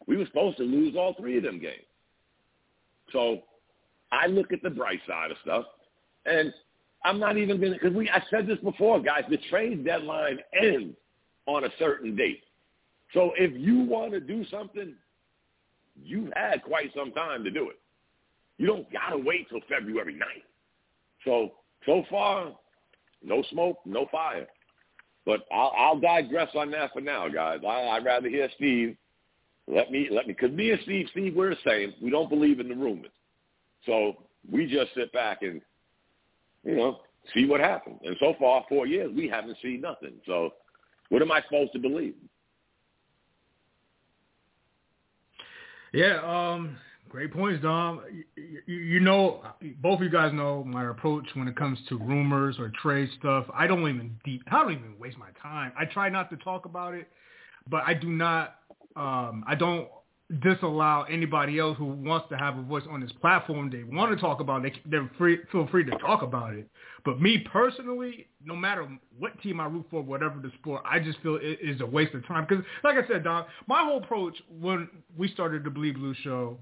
We 0.06 0.16
were 0.16 0.26
supposed 0.26 0.56
to 0.56 0.64
lose 0.64 0.96
all 0.96 1.14
three 1.18 1.36
of 1.36 1.44
them 1.44 1.60
games. 1.60 1.84
So 3.12 3.42
I 4.10 4.26
look 4.26 4.52
at 4.52 4.62
the 4.62 4.70
bright 4.70 5.00
side 5.06 5.30
of 5.30 5.36
stuff, 5.42 5.64
and 6.26 6.52
I'm 7.04 7.18
not 7.18 7.36
even 7.36 7.60
going 7.60 7.72
to, 7.72 7.78
because 7.78 7.94
we, 7.94 8.08
I 8.10 8.22
said 8.30 8.46
this 8.46 8.58
before, 8.58 9.00
guys, 9.00 9.24
the 9.28 9.38
trade 9.50 9.84
deadline 9.84 10.38
ends 10.60 10.94
on 11.46 11.64
a 11.64 11.68
certain 11.78 12.14
date. 12.14 12.42
So 13.12 13.32
if 13.36 13.52
you 13.60 13.80
want 13.80 14.12
to 14.12 14.20
do 14.20 14.44
something, 14.50 14.94
you've 16.02 16.32
had 16.34 16.62
quite 16.62 16.92
some 16.96 17.12
time 17.12 17.44
to 17.44 17.50
do 17.50 17.70
it. 17.70 17.78
You 18.58 18.66
don't 18.66 18.90
got 18.92 19.10
to 19.10 19.18
wait 19.18 19.48
till 19.48 19.60
February 19.68 20.14
9th. 20.14 20.44
So, 21.24 21.52
so 21.86 22.04
far, 22.08 22.52
no 23.22 23.42
smoke, 23.50 23.78
no 23.84 24.06
fire. 24.10 24.46
But 25.24 25.40
I'll, 25.52 25.72
I'll 25.76 26.00
digress 26.00 26.50
on 26.54 26.70
that 26.72 26.92
for 26.92 27.00
now, 27.00 27.28
guys. 27.28 27.60
I, 27.66 27.88
I'd 27.88 28.04
rather 28.04 28.28
hear 28.28 28.48
Steve. 28.56 28.96
Let 29.68 29.90
me, 29.90 30.08
let 30.10 30.26
me, 30.26 30.34
because 30.38 30.54
me 30.54 30.70
and 30.70 30.80
Steve, 30.82 31.06
Steve, 31.12 31.34
we're 31.34 31.50
the 31.50 31.56
same. 31.64 31.94
We 32.02 32.10
don't 32.10 32.28
believe 32.28 32.58
in 32.58 32.68
the 32.68 32.74
rumors. 32.74 33.12
So 33.86 34.16
we 34.50 34.66
just 34.66 34.94
sit 34.94 35.12
back 35.12 35.42
and, 35.42 35.60
you 36.64 36.76
know, 36.76 37.00
see 37.34 37.46
what 37.46 37.60
happens. 37.60 37.98
And 38.04 38.16
so 38.20 38.34
far, 38.38 38.64
four 38.68 38.86
years, 38.86 39.10
we 39.14 39.28
haven't 39.28 39.56
seen 39.62 39.80
nothing. 39.80 40.14
So 40.26 40.50
what 41.08 41.22
am 41.22 41.32
I 41.32 41.42
supposed 41.42 41.72
to 41.72 41.78
believe? 41.78 42.14
Yeah, 45.92 46.20
um, 46.24 46.78
great 47.10 47.32
points, 47.32 47.62
Dom. 47.62 48.00
You, 48.34 48.74
you, 48.74 49.00
know, 49.00 49.42
both 49.82 49.98
of 49.98 50.02
you 50.02 50.08
guys 50.08 50.32
know 50.32 50.64
my 50.64 50.88
approach 50.88 51.26
when 51.34 51.46
it 51.48 51.56
comes 51.56 51.78
to 51.90 51.98
rumors 51.98 52.56
or 52.58 52.72
trade 52.82 53.10
stuff. 53.18 53.44
I 53.52 53.66
don't 53.66 53.80
even 53.80 54.18
deep. 54.24 54.42
I 54.50 54.62
don't 54.62 54.72
even 54.72 54.94
waste 54.98 55.18
my 55.18 55.28
time. 55.42 55.72
I 55.78 55.84
try 55.84 56.08
not 56.08 56.30
to 56.30 56.36
talk 56.36 56.64
about 56.64 56.94
it, 56.94 57.08
but 57.68 57.82
I 57.86 57.92
do 57.92 58.08
not. 58.08 58.56
Um, 58.96 59.44
I 59.46 59.54
don't 59.54 59.88
disallow 60.40 61.04
anybody 61.10 61.58
else 61.58 61.76
who 61.76 61.86
wants 61.86 62.28
to 62.30 62.36
have 62.36 62.56
a 62.56 62.62
voice 62.62 62.84
on 62.90 63.00
this 63.00 63.12
platform. 63.20 63.70
They 63.70 63.84
want 63.84 64.12
to 64.12 64.20
talk 64.20 64.40
about 64.40 64.64
it. 64.64 64.74
They, 64.86 64.98
free, 65.18 65.38
feel 65.50 65.66
free 65.68 65.84
to 65.84 65.90
talk 65.98 66.22
about 66.22 66.54
it. 66.54 66.68
But 67.04 67.20
me 67.20 67.38
personally, 67.52 68.28
no 68.44 68.56
matter 68.56 68.88
what 69.18 69.40
team 69.42 69.60
I 69.60 69.66
root 69.66 69.86
for, 69.90 70.02
whatever 70.02 70.38
the 70.40 70.50
sport, 70.60 70.82
I 70.84 71.00
just 71.00 71.20
feel 71.20 71.36
it 71.36 71.58
is 71.60 71.80
a 71.80 71.86
waste 71.86 72.14
of 72.14 72.26
time. 72.26 72.46
Because, 72.48 72.64
like 72.84 72.96
I 72.96 73.06
said, 73.08 73.24
Don, 73.24 73.44
my 73.66 73.84
whole 73.84 74.02
approach 74.02 74.34
when 74.60 74.88
we 75.16 75.28
started 75.28 75.64
the 75.64 75.70
Bleed 75.70 75.96
Blue 75.96 76.14
show 76.22 76.58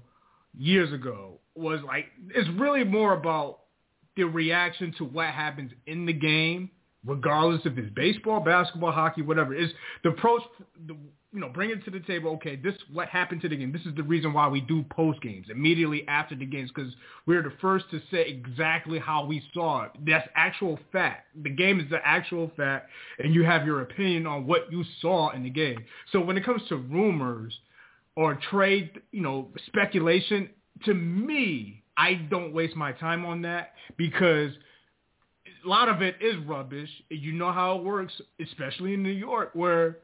years 0.57 0.91
ago 0.91 1.39
was 1.55 1.79
like 1.85 2.07
it's 2.33 2.49
really 2.59 2.83
more 2.83 3.13
about 3.13 3.59
the 4.17 4.23
reaction 4.23 4.93
to 4.97 5.05
what 5.05 5.27
happens 5.27 5.71
in 5.87 6.05
the 6.05 6.13
game, 6.13 6.69
regardless 7.05 7.61
if 7.65 7.77
it's 7.77 7.93
baseball, 7.93 8.41
basketball, 8.41 8.91
hockey, 8.91 9.21
whatever. 9.21 9.53
Is 9.53 9.71
the 10.03 10.09
approach 10.09 10.41
the 10.87 10.97
you 11.33 11.39
know, 11.39 11.47
bring 11.47 11.69
it 11.69 11.83
to 11.85 11.91
the 11.91 12.01
table. 12.01 12.31
Okay, 12.31 12.57
this 12.57 12.75
what 12.91 13.07
happened 13.07 13.41
to 13.41 13.49
the 13.49 13.55
game. 13.55 13.71
This 13.71 13.85
is 13.85 13.95
the 13.95 14.03
reason 14.03 14.33
why 14.33 14.47
we 14.49 14.59
do 14.59 14.83
post 14.91 15.21
games 15.21 15.47
immediately 15.49 16.05
after 16.07 16.35
the 16.35 16.45
games 16.45 16.71
because 16.75 16.91
we're 17.25 17.41
the 17.41 17.53
first 17.61 17.85
to 17.91 18.01
say 18.11 18.25
exactly 18.27 18.99
how 18.99 19.25
we 19.25 19.41
saw 19.53 19.83
it. 19.83 19.91
That's 20.05 20.27
actual 20.35 20.77
fact. 20.91 21.27
The 21.41 21.49
game 21.49 21.79
is 21.79 21.89
the 21.89 22.05
actual 22.05 22.51
fact, 22.57 22.89
and 23.19 23.33
you 23.33 23.43
have 23.45 23.65
your 23.65 23.81
opinion 23.81 24.27
on 24.27 24.45
what 24.45 24.71
you 24.71 24.83
saw 25.01 25.31
in 25.31 25.43
the 25.43 25.49
game. 25.49 25.85
So 26.11 26.19
when 26.19 26.37
it 26.37 26.45
comes 26.45 26.61
to 26.67 26.75
rumors 26.75 27.57
or 28.15 28.37
trade, 28.49 29.01
you 29.11 29.21
know, 29.21 29.47
speculation, 29.67 30.49
to 30.85 30.93
me, 30.93 31.83
I 31.95 32.15
don't 32.29 32.53
waste 32.53 32.75
my 32.75 32.91
time 32.91 33.25
on 33.25 33.41
that 33.43 33.73
because 33.95 34.51
a 35.63 35.69
lot 35.69 35.87
of 35.87 36.01
it 36.01 36.15
is 36.19 36.35
rubbish. 36.45 36.89
You 37.09 37.31
know 37.33 37.53
how 37.53 37.77
it 37.77 37.83
works, 37.83 38.13
especially 38.41 38.95
in 38.95 39.03
New 39.03 39.11
York, 39.11 39.51
where 39.53 39.99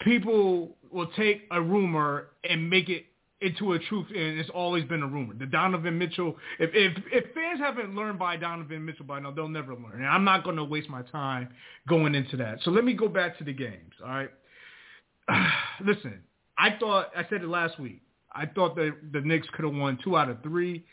people 0.00 0.76
will 0.90 1.10
take 1.16 1.42
a 1.50 1.60
rumor 1.60 2.28
and 2.48 2.68
make 2.68 2.88
it 2.88 3.06
into 3.40 3.72
a 3.72 3.78
truth, 3.78 4.06
and 4.10 4.38
it's 4.38 4.50
always 4.50 4.84
been 4.84 5.02
a 5.02 5.06
rumor. 5.06 5.34
The 5.34 5.46
Donovan 5.46 5.96
Mitchell, 5.96 6.36
if 6.58 6.70
if, 6.74 7.02
if 7.10 7.34
fans 7.34 7.58
haven't 7.58 7.94
learned 7.94 8.18
by 8.18 8.36
Donovan 8.36 8.84
Mitchell 8.84 9.06
by 9.06 9.20
now, 9.20 9.30
they'll 9.30 9.48
never 9.48 9.74
learn. 9.74 9.94
And 9.96 10.06
I'm 10.06 10.24
not 10.24 10.44
going 10.44 10.56
to 10.56 10.64
waste 10.64 10.90
my 10.90 11.02
time 11.02 11.48
going 11.88 12.14
into 12.14 12.36
that. 12.38 12.58
So 12.64 12.70
let 12.70 12.84
me 12.84 12.92
go 12.92 13.08
back 13.08 13.38
to 13.38 13.44
the 13.44 13.52
games. 13.52 13.94
All 14.02 14.10
right. 14.10 14.30
Listen, 15.84 16.20
I 16.58 16.76
thought 16.78 17.10
I 17.16 17.22
said 17.30 17.42
it 17.42 17.48
last 17.48 17.80
week. 17.80 18.02
I 18.32 18.46
thought 18.46 18.76
that 18.76 18.94
the 19.12 19.20
Knicks 19.22 19.48
could 19.54 19.64
have 19.64 19.74
won 19.74 19.98
two 20.04 20.16
out 20.16 20.28
of 20.28 20.42
three. 20.42 20.84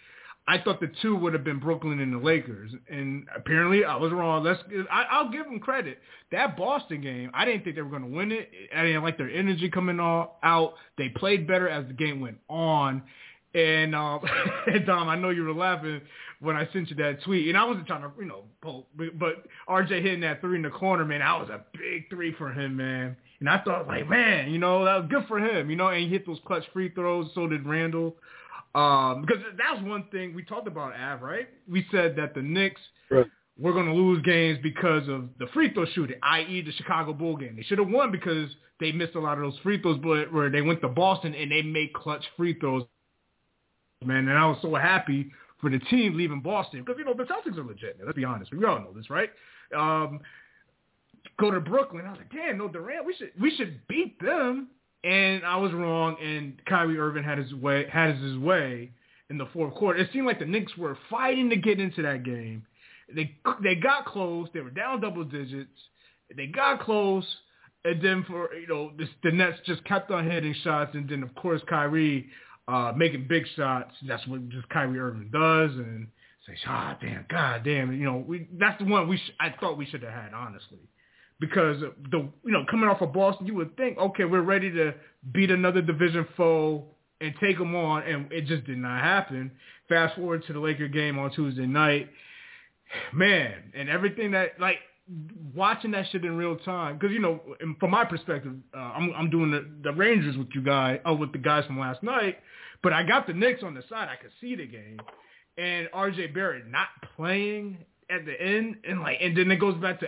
I 0.50 0.58
thought 0.60 0.80
the 0.80 0.90
two 1.02 1.16
would 1.18 1.34
have 1.34 1.44
been 1.44 1.60
Brooklyn 1.60 2.00
and 2.00 2.14
the 2.14 2.18
Lakers, 2.18 2.72
and 2.90 3.28
apparently 3.36 3.84
I 3.84 3.98
was 3.98 4.14
wrong. 4.14 4.46
Let's 4.46 4.62
I, 4.90 5.04
I'll 5.12 5.30
give 5.30 5.44
them 5.44 5.60
credit. 5.60 6.00
That 6.32 6.56
Boston 6.56 7.02
game, 7.02 7.32
I 7.34 7.44
didn't 7.44 7.66
think 7.66 7.76
they 7.76 7.82
were 7.82 7.90
going 7.90 8.10
to 8.10 8.16
win 8.16 8.32
it. 8.32 8.50
I 8.74 8.84
didn't 8.84 9.04
like 9.04 9.18
their 9.18 9.30
energy 9.30 9.70
coming 9.70 10.00
all, 10.00 10.40
out. 10.44 10.76
They 10.98 11.10
played 11.10 11.48
better 11.48 11.68
as 11.68 11.86
the 11.88 11.94
game 11.94 12.22
went 12.22 12.38
on. 12.50 13.04
And 13.54 13.94
um, 13.94 14.22
Dom, 14.86 15.10
I 15.10 15.18
know 15.18 15.30
you 15.32 15.44
were 15.44 15.54
laughing 15.54 16.02
when 16.40 16.56
I 16.56 16.68
sent 16.72 16.90
you 16.92 16.96
that 16.98 17.24
tweet, 17.24 17.50
and 17.50 17.58
I 17.58 17.66
wasn't 17.66 17.88
trying 17.88 18.04
to, 18.04 18.12
you 18.20 18.26
know, 18.26 18.44
pull, 18.62 18.88
but 18.96 19.46
RJ 19.68 20.02
hitting 20.02 20.22
that 20.22 20.40
three 20.40 20.58
in 20.58 20.62
the 20.62 20.70
corner, 20.70 21.04
man, 21.04 21.20
that 21.20 21.40
was 21.40 21.50
a 21.50 21.62
big 21.78 22.10
three 22.10 22.34
for 22.38 22.52
him, 22.52 22.78
man. 22.78 23.18
And 23.40 23.50
I 23.50 23.60
thought, 23.64 23.88
like, 23.88 24.08
man, 24.08 24.52
you 24.52 24.60
know, 24.60 24.86
that 24.86 25.02
was 25.02 25.08
good 25.10 25.28
for 25.28 25.40
him, 25.40 25.70
you 25.70 25.76
know, 25.76 25.88
and 25.88 26.04
he 26.04 26.10
hit 26.10 26.26
those 26.26 26.40
clutch 26.46 26.64
free 26.72 26.90
throws. 26.90 27.30
So 27.36 27.48
did 27.48 27.66
Randle. 27.66 28.16
Um, 28.78 29.22
because 29.22 29.44
that 29.58 29.76
was 29.76 29.84
one 29.84 30.06
thing 30.12 30.36
we 30.36 30.44
talked 30.44 30.68
about, 30.68 30.94
Av, 30.94 31.24
right? 31.24 31.48
We 31.68 31.88
said 31.92 32.16
that 32.18 32.36
the 32.36 32.44
Knicks 32.44 32.80
right. 33.10 33.26
were 33.58 33.74
going 33.74 33.88
to 33.88 33.94
lose 33.94 34.22
games 34.22 34.60
because 34.62 35.08
of 35.08 35.30
the 35.40 35.48
free 35.52 35.74
throw 35.74 35.88
shooting, 35.96 36.18
i.e. 36.22 36.62
the 36.62 36.72
Chicago 36.74 37.12
Bull 37.12 37.36
game. 37.36 37.56
They 37.56 37.64
should 37.64 37.80
have 37.80 37.90
won 37.90 38.12
because 38.12 38.52
they 38.80 38.92
missed 38.92 39.16
a 39.16 39.20
lot 39.20 39.40
of 39.40 39.44
those 39.44 39.58
free 39.64 39.82
throws, 39.82 39.98
but 40.04 40.32
where 40.32 40.52
they 40.52 40.62
went 40.62 40.82
to 40.82 40.90
Boston 40.90 41.34
and 41.34 41.52
they 41.52 41.64
made 41.64 41.92
clutch 41.94 42.24
free 42.38 42.54
throws, 42.60 42.84
man. 44.06 44.28
And 44.28 44.38
I 44.38 44.46
was 44.46 44.60
so 44.62 44.76
happy 44.76 45.32
for 45.60 45.72
the 45.72 45.80
team 45.80 46.16
leaving 46.16 46.42
Boston 46.42 46.84
because, 46.86 47.00
you 47.00 47.06
know, 47.06 47.16
the 47.16 47.24
Celtics 47.24 47.58
are 47.58 47.64
legit. 47.64 47.98
Let's 48.06 48.16
be 48.16 48.26
honest. 48.26 48.54
We 48.54 48.64
all 48.64 48.80
know 48.80 48.94
this, 48.96 49.10
right? 49.10 49.32
Um, 49.76 50.20
go 51.40 51.50
to 51.50 51.60
Brooklyn. 51.60 52.06
I 52.06 52.12
was 52.12 52.20
like, 52.20 52.32
damn, 52.32 52.60
no 52.60 52.68
Durant. 52.68 53.08
We 53.08 53.16
should 53.16 53.32
we 53.42 53.56
should 53.56 53.82
beat 53.88 54.22
them 54.22 54.68
and 55.08 55.46
I 55.46 55.56
was 55.56 55.72
wrong, 55.72 56.18
and 56.22 56.62
Kyrie 56.66 57.00
Irving 57.00 57.24
had 57.24 57.38
his 57.38 57.54
way 57.54 57.86
had 57.90 58.18
his 58.18 58.38
way 58.38 58.92
in 59.30 59.38
the 59.38 59.46
fourth 59.54 59.74
quarter. 59.76 60.00
It 60.00 60.10
seemed 60.12 60.26
like 60.26 60.40
the 60.40 60.46
Knicks 60.46 60.76
were 60.78 60.98
fighting 61.10 61.50
to 61.50 61.56
get 61.56 61.80
into 61.80 62.02
that 62.02 62.24
game. 62.24 62.66
They 63.16 63.34
they 63.64 63.76
got 63.76 64.06
close. 64.06 64.50
They 64.54 64.60
were 64.60 64.70
down 64.70 65.00
double 65.00 65.24
digits. 65.24 65.80
They 66.36 66.48
got 66.48 66.82
close, 66.82 67.26
and 67.86 68.02
then 68.02 68.26
for 68.28 68.54
you 68.54 68.68
know 68.68 68.92
this, 68.98 69.08
the 69.24 69.32
Nets 69.32 69.58
just 69.66 69.84
kept 69.86 70.12
on 70.12 70.30
hitting 70.30 70.56
shots, 70.62 70.92
and 70.94 71.10
then 71.10 71.24
of 71.24 71.34
course 71.36 71.62
Kyrie 71.70 72.28
uh, 72.68 72.92
making 72.98 73.28
big 73.30 73.46
shots. 73.56 73.94
That's 74.06 74.28
what 74.28 74.50
just 74.50 74.68
Kyrie 74.68 75.00
Irving 75.00 75.30
does, 75.32 75.72
and 75.72 76.08
say, 76.46 76.54
ah, 76.68 76.98
damn, 77.00 77.26
god 77.30 77.64
damn, 77.64 77.94
you 77.94 78.04
know, 78.04 78.18
we 78.18 78.50
that's 78.60 78.78
the 78.84 78.90
one 78.90 79.08
we 79.08 79.16
sh- 79.18 79.34
I 79.40 79.54
thought 79.58 79.78
we 79.78 79.86
should 79.86 80.04
have 80.04 80.12
had 80.12 80.34
honestly 80.34 80.80
because 81.40 81.82
the 82.12 82.30
you 82.44 82.52
know 82.52 82.66
coming 82.70 82.90
off 82.90 83.02
of 83.02 83.14
Boston, 83.14 83.48
you 83.48 83.56
would 83.56 83.76
think, 83.78 83.98
okay, 83.98 84.26
we're 84.26 84.42
ready 84.42 84.72
to 84.72 84.94
beat 85.34 85.52
another 85.52 85.82
division 85.82 86.28
foe 86.36 86.86
and 87.22 87.34
take 87.40 87.58
them 87.58 87.76
on, 87.76 88.04
and 88.04 88.32
it 88.32 88.46
just 88.46 88.66
did 88.66 88.78
not 88.78 89.02
happen. 89.02 89.52
Fast 89.90 90.16
forward 90.16 90.44
to 90.48 90.54
the 90.54 90.60
Laker 90.60 90.88
game 90.88 91.18
on 91.18 91.32
Tuesday 91.32 91.66
night, 91.66 92.10
man, 93.14 93.72
and 93.76 93.90
everything 93.90 94.32
that 94.32 94.60
like 94.60 94.78
watching 95.56 95.92
that 95.92 96.06
shit 96.12 96.26
in 96.26 96.36
real 96.36 96.58
time 96.58 96.98
because 96.98 97.14
you 97.14 97.20
know 97.20 97.40
from 97.80 97.92
my 97.92 98.04
perspective, 98.04 98.54
uh, 98.76 98.78
I'm 98.78 99.14
I'm 99.16 99.30
doing 99.30 99.52
the, 99.52 99.66
the 99.84 99.94
Rangers 99.94 100.38
with 100.38 100.50
you 100.54 100.62
guys, 100.62 101.00
oh 101.06 101.16
with 101.16 101.32
the 101.32 101.38
guys 101.38 101.66
from 101.66 101.80
last 101.80 102.04
night, 102.04 102.38
but 102.84 102.94
I 102.94 103.04
got 103.04 103.28
the 103.28 103.34
Knicks 103.34 103.64
on 103.64 103.74
the 103.74 103.84
side. 103.90 104.10
I 104.10 104.22
could 104.22 104.32
see 104.42 104.56
the 104.56 104.68
game, 104.68 105.00
and 105.58 105.88
R.J. 105.94 106.28
Barrett 106.28 106.68
not 106.68 106.88
playing 107.16 107.78
at 108.10 108.26
the 108.26 108.40
end, 108.40 108.78
and 108.88 109.02
like, 109.02 109.18
and 109.22 109.38
then 109.38 109.52
it 109.52 109.60
goes 109.60 109.76
back 109.82 110.00
to 110.00 110.08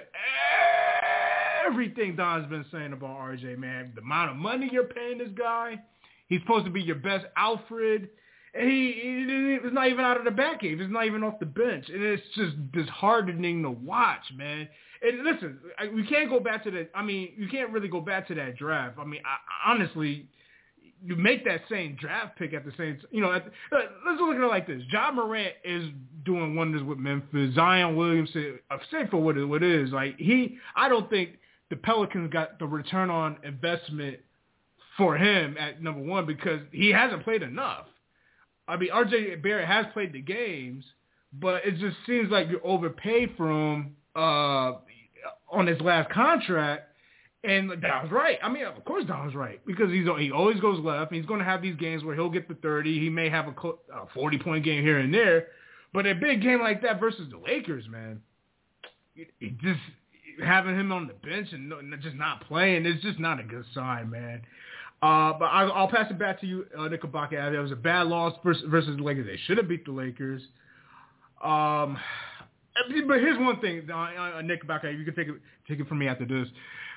everything 1.66 2.16
Don's 2.16 2.50
been 2.50 2.66
saying 2.72 2.94
about 2.94 3.20
RJ, 3.20 3.58
man. 3.58 3.92
The 3.96 4.02
amount 4.02 4.32
of 4.32 4.38
money 4.38 4.70
you're 4.72 4.84
paying 4.86 5.18
this 5.18 5.30
guy. 5.38 5.80
He's 6.28 6.42
supposed 6.42 6.66
to 6.66 6.72
be 6.72 6.82
your 6.82 6.96
best 6.96 7.26
Alfred. 7.36 8.10
And 8.54 8.70
he, 8.70 8.94
he 9.02 9.70
not 9.72 9.88
even 9.88 10.04
out 10.04 10.18
of 10.18 10.26
the 10.26 10.32
back 10.32 10.62
cave. 10.62 10.82
It's 10.82 10.92
not 10.92 11.06
even 11.06 11.24
off 11.24 11.40
the 11.40 11.46
bench. 11.46 11.88
And 11.90 12.02
it's 12.02 12.24
just 12.36 12.72
disheartening 12.72 13.62
to 13.64 13.70
watch, 13.70 14.24
man. 14.36 14.68
And 15.02 15.24
listen, 15.24 15.60
we 15.94 16.06
can't 16.08 16.30
go 16.30 16.40
back 16.40 16.64
to 16.64 16.72
the. 16.72 16.88
I 16.94 17.04
mean, 17.04 17.30
you 17.38 17.48
can't 17.48 17.72
really 17.72 17.88
go 17.88 18.02
back 18.02 18.28
to 18.28 18.36
that 18.36 18.58
draft. 18.58 18.98
I 19.00 19.06
mean, 19.06 19.22
I, 19.24 19.72
honestly, 19.72 20.28
you 21.04 21.16
make 21.16 21.46
that 21.46 21.62
same 21.70 21.96
draft 22.00 22.38
pick 22.38 22.54
at 22.54 22.66
the 22.66 22.74
same. 22.78 23.00
You 23.12 23.22
know, 23.22 23.32
at 23.32 23.46
the, 23.46 23.52
let's 24.06 24.20
look 24.20 24.36
at 24.36 24.42
it 24.42 24.48
like 24.48 24.68
this: 24.68 24.82
Ja 24.92 25.12
Morant 25.12 25.54
is 25.64 25.86
doing 26.26 26.56
wonders 26.56 26.84
with 26.84 26.98
Memphis. 26.98 27.56
Zion 27.56 27.96
Williamson, 27.96 28.60
uh, 28.70 28.78
say 28.92 29.08
for 29.10 29.18
what 29.18 29.38
it, 29.38 29.46
what 29.46 29.64
it 29.64 29.84
is, 29.84 29.92
like 29.92 30.18
he. 30.18 30.58
I 30.76 30.90
don't 30.90 31.10
think 31.10 31.38
the 31.70 31.76
Pelicans 31.76 32.32
got 32.32 32.60
the 32.60 32.66
return 32.66 33.10
on 33.10 33.38
investment 33.44 34.20
for 34.98 35.16
him 35.16 35.56
at 35.58 35.82
number 35.82 36.02
one 36.02 36.26
because 36.26 36.60
he 36.72 36.90
hasn't 36.90 37.24
played 37.24 37.44
enough. 37.44 37.86
I 38.68 38.78
mean, 38.78 38.90
RJ 38.90 39.42
Barrett 39.42 39.68
has 39.68 39.86
played 39.94 40.14
the 40.14 40.22
games, 40.22 40.86
but 41.34 41.66
it 41.66 41.78
just 41.80 41.96
seems 42.06 42.30
like 42.30 42.48
you're 42.50 42.66
overpaid 42.66 43.34
for 43.38 43.50
him 43.50 43.96
uh, 44.16 44.74
on 45.52 45.68
his 45.68 45.80
last 45.82 46.12
contract. 46.12 46.86
And 47.44 47.70
Don's 47.82 48.12
right. 48.12 48.38
I 48.44 48.50
mean, 48.50 48.66
of 48.66 48.84
course 48.84 49.06
Don's 49.06 49.34
right 49.34 49.66
because 49.66 49.90
he's 49.90 50.06
he 50.20 50.32
always 50.32 50.60
goes 50.60 50.84
left. 50.84 51.14
He's 51.14 51.26
going 51.26 51.40
to 51.40 51.46
have 51.46 51.62
these 51.62 51.78
games 51.78 52.04
where 52.04 52.14
he'll 52.14 52.30
get 52.30 52.50
the 52.50 52.56
30. 52.56 53.00
He 53.00 53.10
may 53.10 53.30
have 53.30 53.48
a, 53.48 53.52
a 53.52 54.08
40 54.14 54.40
point 54.40 54.66
game 54.66 54.84
here 54.84 55.00
and 55.00 55.14
there, 55.14 55.48
but 55.94 56.06
a 56.06 56.14
big 56.14 56.42
game 56.42 56.60
like 56.60 56.82
that 56.82 57.00
versus 57.00 57.30
the 57.32 57.38
Lakers, 57.38 57.88
man, 57.88 58.22
it, 59.16 59.30
it 59.40 59.58
just 59.60 59.80
having 60.44 60.76
him 60.76 60.92
on 60.92 61.08
the 61.08 61.14
bench 61.14 61.50
and 61.52 61.72
just 62.02 62.16
not 62.16 62.48
playing 62.48 62.86
is 62.86 63.02
just 63.02 63.20
not 63.20 63.40
a 63.40 63.44
good 63.44 63.66
sign, 63.74 64.10
man. 64.10 64.42
Uh, 65.02 65.34
but 65.40 65.46
I, 65.46 65.64
will 65.64 65.88
pass 65.88 66.12
it 66.12 66.20
back 66.20 66.42
to 66.42 66.48
you, 66.48 66.66
uh, 66.78 66.88
Knickerbocker. 66.88 67.56
It 67.56 67.60
was 67.60 67.72
a 67.72 67.76
bad 67.76 68.08
loss 68.08 68.34
versus, 68.44 68.64
versus 68.68 68.98
the 68.98 69.04
Lakers. 69.04 69.28
They 69.28 69.40
should 69.46 69.58
have 69.58 69.70
beat 69.70 69.86
the 69.86 69.92
Lakers. 69.92 70.42
Um, 71.42 71.98
but 73.08 73.20
here's 73.20 73.40
one 73.40 73.62
thing, 73.62 73.88
uh, 73.90 73.96
uh 73.96 74.42
Knickerbocker. 74.42 74.92
You 74.92 75.06
can 75.06 75.16
take 75.16 75.30
it 75.30 75.36
take 75.68 75.80
it 75.80 75.88
from 75.88 76.00
me 76.00 76.08
after 76.08 76.26
this. 76.26 76.48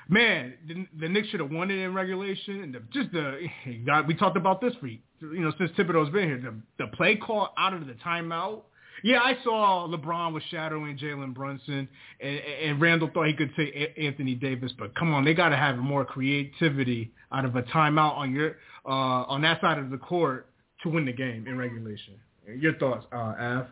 Man, 0.09 0.55
the, 0.67 0.85
the 0.99 1.07
Knicks 1.07 1.29
should 1.29 1.39
have 1.39 1.51
won 1.51 1.71
it 1.71 1.75
in 1.75 1.93
regulation. 1.93 2.61
And 2.63 2.75
the, 2.75 2.81
just 2.91 3.11
the 3.13 3.47
we 4.07 4.13
talked 4.15 4.35
about 4.35 4.59
this 4.59 4.73
for 4.81 4.87
you 4.87 4.99
know 5.21 5.53
since 5.57 5.71
Thibodeau's 5.71 6.11
been 6.11 6.27
here. 6.27 6.41
The, 6.77 6.85
the 6.85 6.91
play 6.95 7.15
call 7.15 7.53
out 7.57 7.73
of 7.73 7.87
the 7.87 7.93
timeout 7.93 8.63
yeah, 9.03 9.19
I 9.19 9.37
saw 9.43 9.87
LeBron 9.87 10.33
was 10.33 10.41
shadowing 10.49 10.97
Jalen 10.97 11.33
Brunson, 11.33 11.87
and, 12.19 12.39
and 12.39 12.81
Randle 12.81 13.09
thought 13.13 13.27
he 13.27 13.33
could 13.33 13.53
take 13.55 13.93
Anthony 13.97 14.33
Davis, 14.33 14.71
but 14.77 14.95
come 14.95 15.13
on, 15.13 15.25
they 15.25 15.33
got 15.33 15.49
to 15.49 15.57
have 15.57 15.77
more 15.77 16.05
creativity 16.05 17.11
out 17.31 17.45
of 17.45 17.55
a 17.55 17.63
timeout 17.63 18.15
on 18.15 18.33
your 18.33 18.57
uh, 18.85 19.27
on 19.27 19.41
that 19.41 19.61
side 19.61 19.77
of 19.77 19.89
the 19.89 19.97
court 19.97 20.47
to 20.81 20.89
win 20.89 21.05
the 21.05 21.13
game 21.13 21.45
in 21.47 21.57
regulation. 21.57 22.15
Your 22.47 22.75
thoughts, 22.75 23.05
uh, 23.11 23.33
Av? 23.39 23.67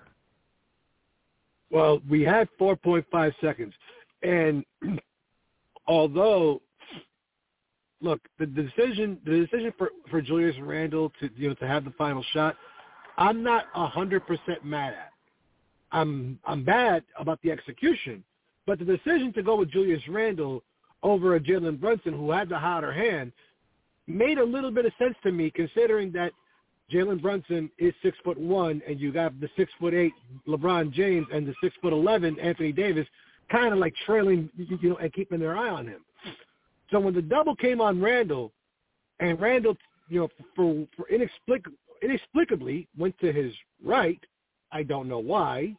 Well, 1.69 2.01
we 2.09 2.23
had 2.23 2.49
4.5 2.59 3.33
seconds, 3.41 3.73
and 4.23 4.65
although 5.87 6.61
look, 8.01 8.19
the 8.39 8.45
decision 8.45 9.17
the 9.25 9.45
decision 9.45 9.73
for 9.77 9.91
for 10.09 10.21
Julius 10.21 10.55
Randle 10.61 11.11
to 11.21 11.29
you 11.37 11.49
know 11.49 11.55
to 11.55 11.67
have 11.67 11.85
the 11.85 11.91
final 11.91 12.23
shot, 12.33 12.57
I'm 13.17 13.43
not 13.43 13.65
a 13.75 13.87
hundred 13.87 14.27
percent 14.27 14.65
mad 14.65 14.93
at. 14.93 15.10
I'm 15.91 16.39
I'm 16.45 16.63
bad 16.63 17.03
about 17.19 17.39
the 17.41 17.51
execution, 17.51 18.23
but 18.65 18.79
the 18.79 18.85
decision 18.85 19.33
to 19.33 19.43
go 19.43 19.55
with 19.55 19.71
Julius 19.71 20.01
Randle 20.07 20.63
over 21.03 21.35
a 21.35 21.39
Jalen 21.39 21.79
Brunson 21.79 22.13
who 22.13 22.31
had 22.31 22.49
the 22.49 22.57
hotter 22.57 22.93
hand 22.93 23.31
made 24.07 24.37
a 24.37 24.43
little 24.43 24.71
bit 24.71 24.85
of 24.85 24.93
sense 24.97 25.15
to 25.23 25.31
me, 25.31 25.51
considering 25.51 26.11
that 26.13 26.31
Jalen 26.91 27.21
Brunson 27.21 27.71
is 27.77 27.93
six 28.01 28.17
foot 28.23 28.37
one, 28.37 28.81
and 28.87 28.99
you 28.99 29.11
got 29.11 29.39
the 29.39 29.49
six 29.55 29.71
foot 29.79 29.93
eight 29.93 30.13
LeBron 30.47 30.91
James 30.91 31.27
and 31.33 31.47
the 31.47 31.53
six 31.63 31.75
foot 31.81 31.93
eleven 31.93 32.39
Anthony 32.39 32.71
Davis, 32.71 33.07
kind 33.49 33.73
of 33.73 33.79
like 33.79 33.93
trailing, 34.05 34.49
you 34.57 34.89
know, 34.89 34.97
and 34.97 35.11
keeping 35.13 35.39
their 35.39 35.57
eye 35.57 35.69
on 35.69 35.87
him. 35.87 36.01
So 36.91 36.99
when 36.99 37.13
the 37.13 37.21
double 37.21 37.55
came 37.55 37.79
on 37.79 38.01
Randle, 38.01 38.51
and 39.19 39.39
Randle, 39.39 39.77
you 40.09 40.19
know, 40.21 40.29
for, 40.55 40.85
for 40.97 41.05
inexplic- 41.11 41.71
inexplicably 42.01 42.87
went 42.97 43.17
to 43.19 43.31
his 43.31 43.53
right. 43.83 44.19
I 44.71 44.83
don't 44.83 45.07
know 45.07 45.19
why. 45.19 45.75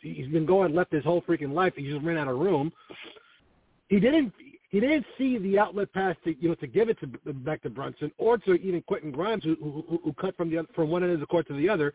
He's 0.00 0.28
been 0.28 0.46
going 0.46 0.74
left 0.74 0.92
his 0.92 1.04
whole 1.04 1.22
freaking 1.22 1.52
life. 1.52 1.74
He 1.76 1.90
just 1.90 2.04
ran 2.04 2.18
out 2.18 2.28
of 2.28 2.38
room. 2.38 2.72
He 3.88 4.00
didn't. 4.00 4.32
He 4.70 4.80
didn't 4.80 5.06
see 5.16 5.38
the 5.38 5.58
outlet 5.58 5.92
pass 5.94 6.14
to 6.24 6.34
you 6.38 6.50
know 6.50 6.54
to 6.56 6.66
give 6.66 6.88
it 6.88 6.98
to 7.00 7.32
back 7.32 7.62
to 7.62 7.70
Brunson 7.70 8.12
or 8.18 8.36
to 8.38 8.54
even 8.54 8.82
Quentin 8.82 9.10
Grimes 9.10 9.42
who, 9.42 9.56
who, 9.60 10.00
who 10.04 10.12
cut 10.12 10.36
from 10.36 10.50
the 10.50 10.66
from 10.74 10.90
one 10.90 11.02
end 11.02 11.12
of 11.12 11.20
the 11.20 11.26
court 11.26 11.48
to 11.48 11.54
the 11.54 11.68
other. 11.68 11.94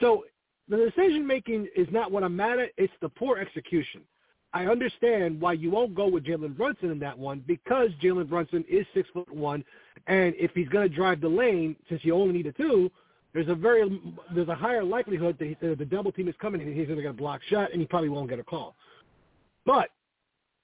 So 0.00 0.24
the 0.68 0.76
decision 0.76 1.26
making 1.26 1.66
is 1.74 1.88
not 1.90 2.12
what 2.12 2.22
I'm 2.22 2.36
mad 2.36 2.58
at. 2.58 2.70
It's 2.76 2.92
the 3.00 3.08
poor 3.08 3.38
execution. 3.38 4.02
I 4.52 4.66
understand 4.66 5.40
why 5.40 5.54
you 5.54 5.70
won't 5.70 5.94
go 5.94 6.08
with 6.08 6.24
Jalen 6.24 6.56
Brunson 6.56 6.90
in 6.90 6.98
that 7.00 7.18
one 7.18 7.42
because 7.46 7.90
Jalen 8.02 8.28
Brunson 8.28 8.64
is 8.68 8.86
six 8.94 9.08
foot 9.12 9.32
one, 9.34 9.64
and 10.06 10.34
if 10.38 10.52
he's 10.54 10.68
going 10.68 10.88
to 10.88 10.94
drive 10.94 11.20
the 11.20 11.28
lane, 11.28 11.76
since 11.88 12.04
you 12.04 12.14
only 12.14 12.34
need 12.34 12.46
a 12.46 12.52
two, 12.52 12.90
there's 13.34 13.48
a 13.48 13.54
very 13.54 14.00
there's 14.34 14.48
a 14.48 14.54
higher 14.54 14.82
likelihood 14.82 15.36
that 15.38 15.46
he, 15.46 15.56
the 15.60 15.84
double 15.84 16.12
team 16.12 16.28
is 16.28 16.34
coming 16.40 16.60
and 16.60 16.74
he's 16.74 16.86
going 16.86 16.96
to 16.96 17.02
get 17.02 17.10
a 17.10 17.14
block 17.14 17.40
shot, 17.48 17.72
and 17.72 17.80
he 17.80 17.86
probably 17.86 18.08
won't 18.08 18.28
get 18.28 18.38
a 18.38 18.44
call. 18.44 18.74
But 19.66 19.90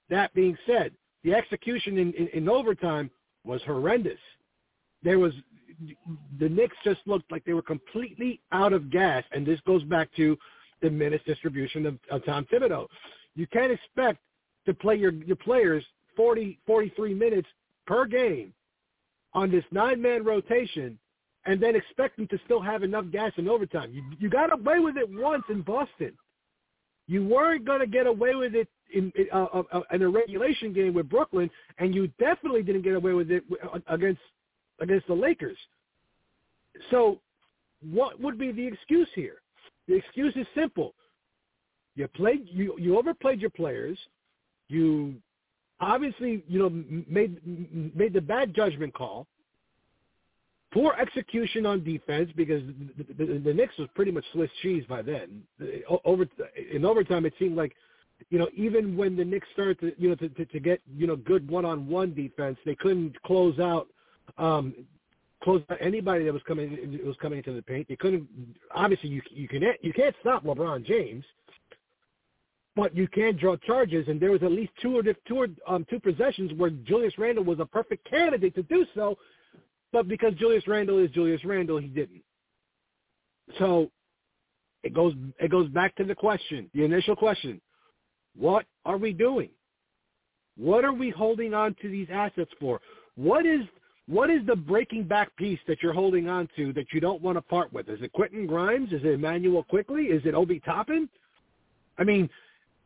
that 0.09 0.33
being 0.33 0.57
said, 0.65 0.91
the 1.23 1.33
execution 1.33 1.97
in, 1.97 2.13
in, 2.13 2.27
in 2.29 2.49
overtime 2.49 3.09
was 3.43 3.61
horrendous. 3.65 4.19
There 5.03 5.19
was 5.19 5.33
the 6.39 6.49
Knicks 6.49 6.75
just 6.83 7.01
looked 7.05 7.31
like 7.31 7.43
they 7.45 7.53
were 7.53 7.61
completely 7.61 8.39
out 8.51 8.73
of 8.73 8.89
gas, 8.89 9.23
and 9.31 9.45
this 9.45 9.59
goes 9.67 9.83
back 9.83 10.09
to 10.15 10.37
the 10.81 10.89
minutes 10.89 11.23
distribution 11.25 11.85
of, 11.85 11.99
of 12.09 12.23
Tom 12.25 12.45
Thibodeau. 12.51 12.87
You 13.35 13.45
can't 13.47 13.71
expect 13.71 14.19
to 14.65 14.73
play 14.73 14.95
your 14.95 15.11
your 15.11 15.35
players 15.35 15.83
40, 16.15 16.59
43 16.65 17.13
minutes 17.13 17.47
per 17.85 18.05
game 18.05 18.53
on 19.33 19.51
this 19.51 19.65
nine-man 19.71 20.23
rotation 20.23 20.97
and 21.45 21.61
then 21.61 21.75
expect 21.75 22.17
them 22.17 22.27
to 22.27 22.39
still 22.45 22.61
have 22.61 22.83
enough 22.83 23.05
gas 23.11 23.31
in 23.37 23.47
overtime. 23.47 23.91
You, 23.93 24.03
you 24.19 24.29
got 24.29 24.51
away 24.51 24.79
with 24.79 24.97
it 24.97 25.07
once 25.09 25.43
in 25.49 25.61
Boston. 25.61 26.13
You 27.07 27.23
weren't 27.25 27.65
going 27.65 27.81
to 27.81 27.87
get 27.87 28.07
away 28.07 28.33
with 28.33 28.55
it 28.55 28.67
in, 28.93 29.11
uh, 29.31 29.45
uh, 29.53 29.63
uh, 29.71 29.81
in 29.91 30.01
a 30.01 30.09
regulation 30.09 30.73
game 30.73 30.93
with 30.93 31.09
Brooklyn, 31.09 31.49
and 31.77 31.93
you 31.93 32.07
definitely 32.19 32.63
didn't 32.63 32.81
get 32.81 32.95
away 32.95 33.13
with 33.13 33.29
it 33.29 33.43
uh, 33.63 33.79
against 33.87 34.21
against 34.81 35.07
the 35.07 35.13
Lakers. 35.13 35.57
So, 36.91 37.19
what 37.91 38.19
would 38.19 38.37
be 38.37 38.51
the 38.51 38.65
excuse 38.65 39.07
here? 39.15 39.35
The 39.87 39.95
excuse 39.95 40.35
is 40.35 40.47
simple. 40.55 40.93
You 41.95 42.07
played 42.07 42.47
you 42.51 42.75
you 42.79 42.97
overplayed 42.97 43.39
your 43.39 43.51
players. 43.51 43.97
You 44.67 45.15
obviously 45.79 46.43
you 46.47 46.59
know 46.59 46.69
made 47.07 47.39
made 47.95 48.13
the 48.13 48.21
bad 48.21 48.55
judgment 48.55 48.93
call. 48.93 49.27
Poor 50.75 50.93
execution 50.99 51.65
on 51.65 51.85
defense 51.85 52.29
because 52.35 52.61
the, 52.97 53.13
the, 53.13 53.39
the 53.39 53.53
Knicks 53.53 53.77
was 53.79 53.87
pretty 53.95 54.11
much 54.11 54.25
Swiss 54.33 54.49
cheese 54.61 54.83
by 54.89 55.01
then. 55.01 55.41
Over 56.03 56.27
in 56.69 56.83
overtime, 56.83 57.25
it 57.25 57.33
seemed 57.39 57.55
like 57.55 57.73
you 58.29 58.37
know 58.37 58.49
even 58.53 58.97
when 58.97 59.15
the 59.15 59.23
Knicks 59.23 59.47
started 59.53 59.79
to 59.79 59.93
you 59.97 60.09
know 60.09 60.15
to, 60.15 60.27
to, 60.27 60.45
to 60.45 60.59
get 60.59 60.81
you 60.93 61.07
know 61.07 61.15
good 61.15 61.49
one 61.49 61.63
on 61.63 61.87
one 61.87 62.13
defense, 62.13 62.57
they 62.65 62.75
couldn't 62.75 63.15
close 63.23 63.57
out 63.57 63.87
um, 64.37 64.75
close 65.41 65.63
out 65.69 65.77
anybody 65.79 66.25
that 66.25 66.33
was 66.33 66.43
coming 66.45 66.99
was 67.05 67.15
coming 67.21 67.37
into 67.37 67.53
the 67.53 67.61
paint. 67.61 67.87
They 67.87 67.95
couldn't 67.95 68.27
obviously 68.75 69.07
you 69.07 69.21
you 69.31 69.47
can 69.47 69.63
you 69.81 69.93
can't 69.93 70.15
stop 70.19 70.43
LeBron 70.43 70.85
James 70.85 71.23
but 72.75 72.93
you 72.93 73.07
can 73.07 73.37
draw 73.37 73.55
charges, 73.55 74.05
and 74.09 74.19
there 74.19 74.31
was 74.31 74.43
at 74.43 74.51
least 74.51 74.73
two 74.81 74.97
or 74.97 75.03
two 75.03 75.37
or 75.37 75.47
um, 75.65 75.85
two 75.89 75.99
possessions 75.99 76.51
where 76.57 76.69
Julius 76.69 77.17
Randle 77.17 77.45
was 77.45 77.59
a 77.61 77.65
perfect 77.65 78.05
candidate 78.09 78.53
to 78.55 78.63
do 78.63 78.85
so, 78.93 79.17
but 79.91 80.07
because 80.07 80.33
Julius 80.35 80.67
Randle 80.67 80.99
is 80.99 81.09
Julius 81.11 81.43
Randle, 81.45 81.77
he 81.77 81.87
didn't. 81.87 82.23
So 83.59 83.91
it 84.83 84.93
goes 84.93 85.13
it 85.39 85.51
goes 85.51 85.69
back 85.69 85.95
to 85.95 86.03
the 86.03 86.15
question, 86.15 86.69
the 86.73 86.83
initial 86.83 87.15
question: 87.15 87.61
What 88.35 88.65
are 88.85 88.97
we 88.97 89.13
doing? 89.13 89.49
What 90.57 90.85
are 90.85 90.93
we 90.93 91.09
holding 91.09 91.53
on 91.53 91.75
to 91.81 91.89
these 91.89 92.07
assets 92.11 92.51
for? 92.59 92.79
What 93.15 93.45
is 93.45 93.61
what 94.07 94.29
is 94.29 94.45
the 94.45 94.55
breaking 94.55 95.03
back 95.03 95.35
piece 95.35 95.59
that 95.67 95.81
you're 95.81 95.93
holding 95.93 96.29
on 96.29 96.47
to 96.55 96.71
that 96.73 96.87
you 96.93 96.99
don't 96.99 97.21
want 97.21 97.37
to 97.37 97.41
part 97.41 97.73
with? 97.73 97.89
Is 97.89 98.01
it 98.01 98.13
Quentin 98.13 98.45
Grimes? 98.45 98.91
Is 98.91 99.01
it 99.03 99.13
Immanuel 99.13 99.63
Quickley? 99.63 100.05
Is 100.05 100.21
it 100.25 100.35
Obi 100.35 100.59
Toppin? 100.59 101.09
I 101.97 102.03
mean, 102.03 102.29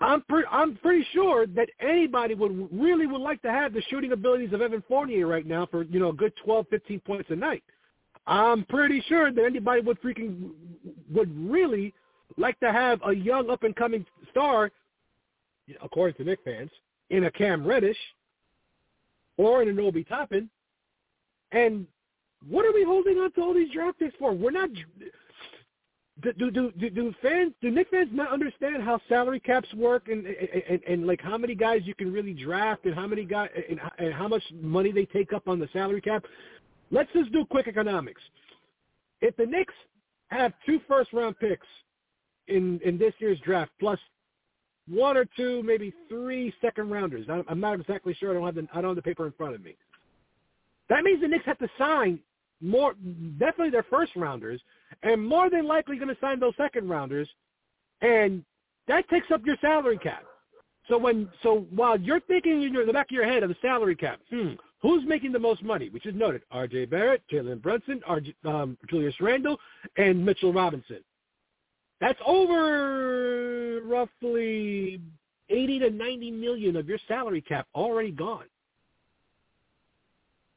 I'm 0.02 0.22
pre- 0.24 0.46
I'm 0.50 0.76
pretty 0.78 1.06
sure 1.12 1.46
that 1.48 1.70
anybody 1.82 2.34
would 2.34 2.70
really 2.72 3.06
would 3.06 3.22
like 3.22 3.42
to 3.42 3.52
have 3.52 3.74
the 3.74 3.82
shooting 3.90 4.14
abilities 4.14 4.54
of 4.54 4.62
Evan 4.62 4.84
Fournier 4.88 5.28
right 5.28 5.46
now 5.46 5.66
for 5.66 5.84
you 5.84 6.00
know 6.00 6.10
a 6.10 6.14
good 6.14 6.34
12, 6.44 6.68
15 6.70 7.00
points 7.02 7.30
a 7.30 7.36
night. 7.36 7.64
I'm 8.26 8.64
pretty 8.66 9.04
sure 9.08 9.32
that 9.32 9.44
anybody 9.44 9.82
would 9.82 10.02
freaking 10.02 10.52
would 11.12 11.32
really 11.38 11.94
like 12.38 12.60
to 12.62 12.72
have 12.72 13.02
a 13.06 13.14
young 13.14 13.50
up 13.50 13.64
and 13.64 13.76
coming 13.76 14.06
star, 14.32 14.72
according 15.84 16.16
to 16.16 16.24
Knick 16.24 16.40
fans, 16.46 16.70
in 17.10 17.26
a 17.26 17.32
Cam 17.32 17.66
Reddish 17.66 17.98
or 19.38 19.62
in 19.62 19.70
an 19.70 19.80
Obi 19.80 20.04
Toppin. 20.04 20.50
And 21.52 21.88
what 22.48 22.66
are 22.66 22.74
we 22.74 22.84
holding 22.84 23.18
on 23.18 23.32
to 23.34 23.42
all 23.42 23.54
these 23.54 23.72
draft 23.72 24.00
picks 24.00 24.16
for? 24.18 24.34
We're 24.34 24.52
not 24.52 24.70
do, 26.22 26.52
do 26.52 26.72
do 26.72 27.14
fans 27.22 27.54
do 27.62 27.72
Knick 27.72 27.90
fans 27.90 28.10
not 28.12 28.32
understand 28.32 28.84
how 28.84 29.00
salary 29.08 29.40
caps 29.40 29.72
work 29.74 30.08
and 30.08 30.26
and, 30.26 30.64
and, 30.70 30.82
and 30.88 31.08
like 31.08 31.22
how 31.22 31.38
many 31.38 31.56
guys 31.56 31.82
you 31.86 31.96
can 31.96 32.12
really 32.12 32.34
draft 32.34 32.86
and 32.86 32.96
how 32.96 33.08
many 33.08 33.24
guys 33.24 33.50
and, 33.70 33.80
and 33.98 34.14
how 34.14 34.28
much 34.28 34.44
money 34.62 34.92
they 34.92 35.06
take 35.06 35.34
up 35.34 35.48
on 35.48 35.60
the 35.60 35.70
salary 35.72 36.02
cap? 36.02 36.26
Let's 36.92 37.12
just 37.14 37.32
do 37.32 37.46
quick 37.46 37.68
economics. 37.68 38.22
If 39.22 39.36
the 39.38 39.46
Knicks 39.46 39.74
have 40.28 40.54
two 40.66 40.80
first 40.88 41.14
round 41.14 41.38
picks 41.40 41.68
in 42.48 42.80
in 42.84 42.98
this 42.98 43.14
year's 43.20 43.40
draft 43.42 43.72
plus 43.80 44.00
one 44.88 45.16
or 45.16 45.26
two, 45.38 45.62
maybe 45.64 45.94
three 46.10 46.54
second 46.62 46.90
rounders. 46.90 47.28
I'm 47.30 47.60
not 47.60 47.80
exactly 47.80 48.16
sure. 48.16 48.32
I 48.32 48.34
don't 48.34 48.46
have 48.46 48.56
the 48.56 48.68
I 48.74 48.82
don't 48.82 48.92
have 48.92 48.96
the 48.96 49.02
paper 49.02 49.26
in 49.26 49.34
front 49.34 49.56
of 49.56 49.64
me. 49.64 49.76
That 50.90 51.04
means 51.04 51.22
the 51.22 51.28
Knicks 51.28 51.46
have 51.46 51.60
to 51.60 51.70
sign 51.78 52.20
more 52.62 52.94
definitely 53.38 53.70
their 53.70 53.86
first 53.90 54.16
rounders 54.16 54.62
and 55.04 55.26
more 55.26 55.50
than 55.50 55.68
likely 55.68 55.98
going 55.98 56.14
to 56.14 56.20
sign 56.22 56.40
those 56.40 56.54
second 56.58 56.90
rounders, 56.90 57.28
and 58.02 58.44
that 58.88 59.08
takes 59.10 59.32
up 59.32 59.42
your 59.46 59.58
salary 59.62 59.98
cap. 59.98 60.24
So 60.88 60.98
when 60.98 61.30
so 61.44 61.68
while 61.70 62.00
you're 62.00 62.20
thinking 62.22 62.64
in 62.64 62.74
the 62.74 62.94
back 62.94 63.08
of 63.08 63.12
your 63.12 63.26
head 63.26 63.44
of 63.44 63.50
the 63.50 63.56
salary 63.62 63.96
cap, 63.96 64.20
hmm, 64.30 64.54
who's 64.82 65.08
making 65.08 65.32
the 65.32 65.40
most 65.40 65.64
money? 65.64 65.90
Which 65.90 66.06
is 66.06 66.16
noted: 66.16 66.42
R.J. 66.52 66.86
Barrett, 66.86 67.22
Jalen 67.32 67.62
Brunson, 67.62 68.02
RJ, 68.10 68.34
um, 68.46 68.78
Julius 68.90 69.16
Randle, 69.22 69.58
and 69.98 70.26
Mitchell 70.26 70.52
Robinson. 70.52 71.04
That's 72.02 72.20
over 72.26 73.82
roughly 73.86 75.00
eighty 75.50 75.80
to 75.80 75.92
ninety 75.92 76.32
million 76.32 76.76
of 76.76 76.90
your 76.90 77.00
salary 77.08 77.42
cap 77.42 77.68
already 77.76 78.12
gone. 78.12 78.46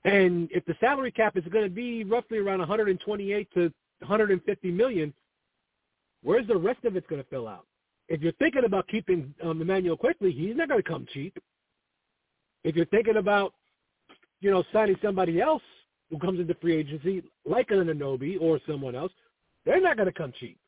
And 0.05 0.49
if 0.51 0.65
the 0.65 0.75
salary 0.81 1.13
cap 1.13 1.37
is 1.37 1.45
going 1.45 1.65
to 1.65 1.71
be 1.71 2.03
roughly 2.03 2.39
around 2.39 2.59
128 2.59 3.49
to 3.55 3.73
150 4.03 4.71
million, 4.71 5.13
where's 6.23 6.47
the 6.47 6.57
rest 6.57 6.85
of 6.85 6.97
it's 6.97 7.07
going 7.07 7.23
to 7.23 7.29
fill 7.29 7.49
out? 7.49 7.67
If 8.09 8.21
you're 8.21 8.33
thinking 8.33 8.65
about 8.65 8.89
keeping 8.89 9.35
um, 9.43 9.63
Immanuel 9.63 9.97
Quickley, 9.97 10.33
he's 10.33 10.57
not 10.57 10.69
going 10.69 10.83
to 10.83 10.89
come 10.89 11.07
cheap. 11.13 11.39
If 12.65 12.77
you're 12.77 12.87
thinking 12.87 13.17
about, 13.17 13.55
you 14.41 14.51
know, 14.51 14.65
signing 14.73 14.97
somebody 15.03 15.41
else 15.41 15.63
who 16.11 16.19
comes 16.19 16.41
into 16.41 16.55
free 16.55 16.77
agency, 16.77 17.23
like 17.47 17.71
an 17.71 17.79
Anunoby 17.79 18.37
or 18.41 18.61
someone 18.67 18.95
else, 18.95 19.13
they're 19.65 19.81
not 19.81 19.97
going 19.97 20.07
to 20.07 20.13
come 20.13 20.33
cheap. 20.39 20.59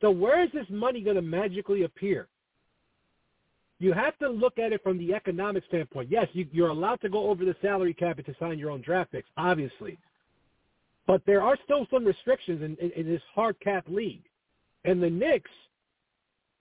So 0.00 0.10
where 0.10 0.42
is 0.42 0.50
this 0.52 0.66
money 0.70 1.00
going 1.00 1.16
to 1.16 1.22
magically 1.22 1.82
appear? 1.82 2.28
You 3.78 3.92
have 3.94 4.16
to 4.18 4.28
look 4.28 4.58
at 4.58 4.72
it 4.72 4.82
from 4.82 4.98
the 4.98 5.14
economic 5.14 5.64
standpoint. 5.68 6.10
Yes, 6.10 6.28
you, 6.34 6.46
you're 6.52 6.68
allowed 6.68 7.00
to 7.00 7.08
go 7.08 7.30
over 7.30 7.44
the 7.44 7.56
salary 7.62 7.94
cap 7.94 8.18
to 8.18 8.34
sign 8.38 8.58
your 8.58 8.70
own 8.70 8.82
draft 8.82 9.12
picks, 9.12 9.28
obviously. 9.36 9.98
But 11.06 11.22
there 11.26 11.42
are 11.42 11.56
still 11.64 11.86
some 11.90 12.04
restrictions 12.04 12.62
in, 12.62 12.76
in, 12.76 12.92
in 12.92 13.06
this 13.06 13.22
hard 13.34 13.58
cap 13.60 13.84
league. 13.88 14.24
And 14.84 15.02
the 15.02 15.10
Knicks 15.10 15.50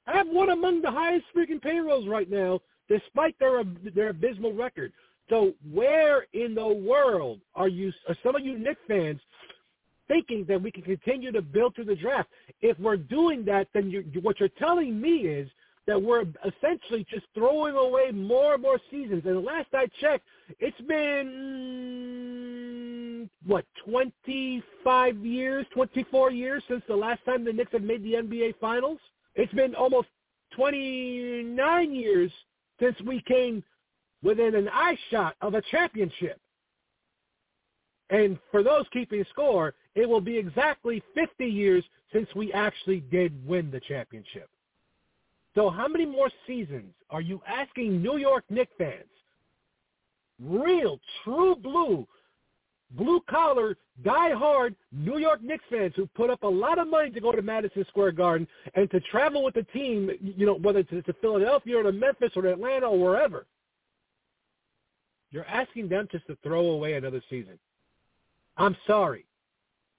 have 0.06 0.28
one 0.28 0.50
among 0.50 0.82
the 0.82 0.92
highest 0.92 1.26
freaking 1.36 1.62
payrolls 1.62 2.08
right 2.08 2.30
now, 2.30 2.60
despite 2.88 3.38
their 3.40 3.64
their 3.96 4.10
abysmal 4.10 4.54
record. 4.54 4.92
So 5.30 5.54
where 5.72 6.26
in 6.34 6.56
the 6.56 6.68
world 6.68 7.40
are 7.56 7.68
you? 7.68 7.94
Are 8.08 8.16
some 8.24 8.36
of 8.36 8.44
you 8.44 8.58
Knicks 8.58 8.82
fans 8.88 9.20
thinking 10.08 10.44
that 10.48 10.62
we 10.62 10.72
can 10.72 10.82
continue 10.82 11.32
to 11.32 11.42
build 11.42 11.76
through 11.76 11.86
the 11.86 11.96
draft? 11.96 12.30
If 12.62 12.80
we're 12.80 12.98
doing 12.98 13.46
that, 13.46 13.68
then 13.74 13.92
you, 13.92 14.04
what 14.22 14.40
you're 14.40 14.50
telling 14.50 15.00
me 15.00 15.28
is 15.28 15.48
that 15.86 16.02
we're 16.02 16.26
essentially 16.46 17.06
just 17.10 17.26
throwing 17.34 17.76
away 17.76 18.12
more 18.12 18.54
and 18.54 18.62
more 18.62 18.80
seasons. 18.92 19.24
And 19.26 19.36
the 19.36 19.40
last 19.40 19.68
I 19.74 19.88
checked, 20.02 20.26
it's 20.60 20.80
been 20.82 21.28
what 23.46 23.66
25 23.86 25.26
years, 25.26 25.66
24 25.74 26.32
years 26.32 26.64
since 26.68 26.84
the 26.88 26.96
last 26.96 27.24
time 27.26 27.46
the 27.46 27.54
Knicks 27.54 27.72
have 27.72 27.84
made 27.84 28.04
the 28.04 28.14
NBA 28.14 28.56
Finals. 28.60 29.00
It's 29.36 29.54
been 29.54 29.76
almost 29.76 30.08
29 30.56 31.96
years 31.96 32.32
since 32.80 32.96
we 33.06 33.22
came 33.28 33.64
within 34.24 34.56
an 34.56 34.70
eye 34.70 34.98
shot 35.10 35.36
of 35.42 35.54
a 35.54 35.62
championship. 35.72 36.40
And 38.10 38.40
for 38.52 38.64
those 38.64 38.86
keeping 38.92 39.24
score, 39.30 39.74
it 39.96 40.08
will 40.08 40.22
be 40.22 40.38
exactly 40.38 41.02
50 41.14 41.46
years 41.46 41.84
since 42.12 42.28
we 42.36 42.52
actually 42.54 43.02
did 43.12 43.46
win 43.48 43.70
the 43.70 43.80
championship. 43.82 44.50
So 45.56 45.70
how 45.70 45.88
many 45.88 46.06
more 46.06 46.30
seasons 46.48 46.94
are 47.10 47.22
you 47.22 47.42
asking 47.48 48.02
New 48.02 48.18
York 48.18 48.44
Knicks 48.50 48.72
fans, 48.78 49.04
real, 50.42 51.00
true 51.24 51.56
blue, 51.56 52.08
blue 52.92 53.22
collar, 53.30 53.78
die 54.04 54.32
hard 54.34 54.76
New 54.92 55.18
York 55.18 55.42
Knicks 55.44 55.64
fans 55.70 55.94
who 55.96 56.08
put 56.08 56.30
up 56.30 56.44
a 56.44 56.48
lot 56.48 56.80
of 56.80 56.88
money 56.88 57.10
to 57.12 57.20
go 57.20 57.32
to 57.32 57.42
Madison 57.42 57.86
Square 57.90 58.14
Garden 58.14 58.48
and 58.76 58.90
to 58.92 59.00
travel 59.02 59.44
with 59.44 59.54
the 59.54 59.64
team, 59.74 60.10
you 60.22 60.46
know, 60.46 60.56
whether 60.56 60.80
it's 60.80 60.90
to 60.90 61.14
Philadelphia 61.22 61.78
or 61.78 61.84
to 61.84 61.92
Memphis 61.92 62.32
or 62.36 62.44
to 62.44 62.52
Atlanta 62.52 62.88
or 62.88 63.00
wherever. 63.00 63.46
You're 65.32 65.46
asking 65.46 65.90
them 65.90 66.08
just 66.12 66.26
to 66.28 66.38
throw 66.42 66.72
away 66.72 66.94
another 66.94 67.22
season. 67.30 67.60
I'm 68.58 68.76
sorry. 68.88 69.26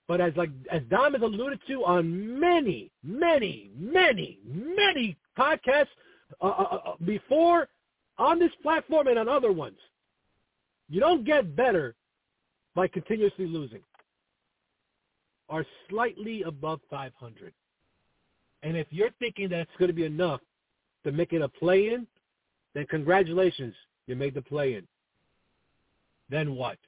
But 0.08 0.20
as 0.20 0.32
like 0.34 0.50
as 0.72 0.82
Dom 0.90 1.12
has 1.12 1.22
alluded 1.22 1.60
to 1.68 1.84
on 1.84 2.40
many, 2.40 2.90
many, 3.04 3.70
many, 3.78 4.40
many 4.44 5.16
podcasts 5.38 5.86
uh, 6.40 6.46
uh, 6.46 6.80
uh, 6.84 6.92
before 7.04 7.68
on 8.18 8.40
this 8.40 8.50
platform 8.60 9.06
and 9.06 9.20
on 9.20 9.28
other 9.28 9.52
ones, 9.52 9.78
you 10.88 10.98
don't 10.98 11.24
get 11.24 11.54
better 11.54 11.94
by 12.74 12.88
continuously 12.88 13.46
losing. 13.46 13.80
Are 15.48 15.64
slightly 15.88 16.42
above 16.42 16.80
500. 16.90 17.52
And 18.62 18.76
if 18.76 18.86
you're 18.90 19.10
thinking 19.18 19.48
that's 19.48 19.70
going 19.78 19.88
to 19.88 19.94
be 19.94 20.04
enough 20.04 20.40
to 21.04 21.12
make 21.12 21.32
it 21.32 21.42
a 21.42 21.48
play-in, 21.48 22.06
then 22.74 22.86
congratulations, 22.88 23.74
you 24.06 24.14
made 24.14 24.34
the 24.34 24.42
play-in. 24.42 24.86
Then 26.28 26.54
what? 26.54 26.78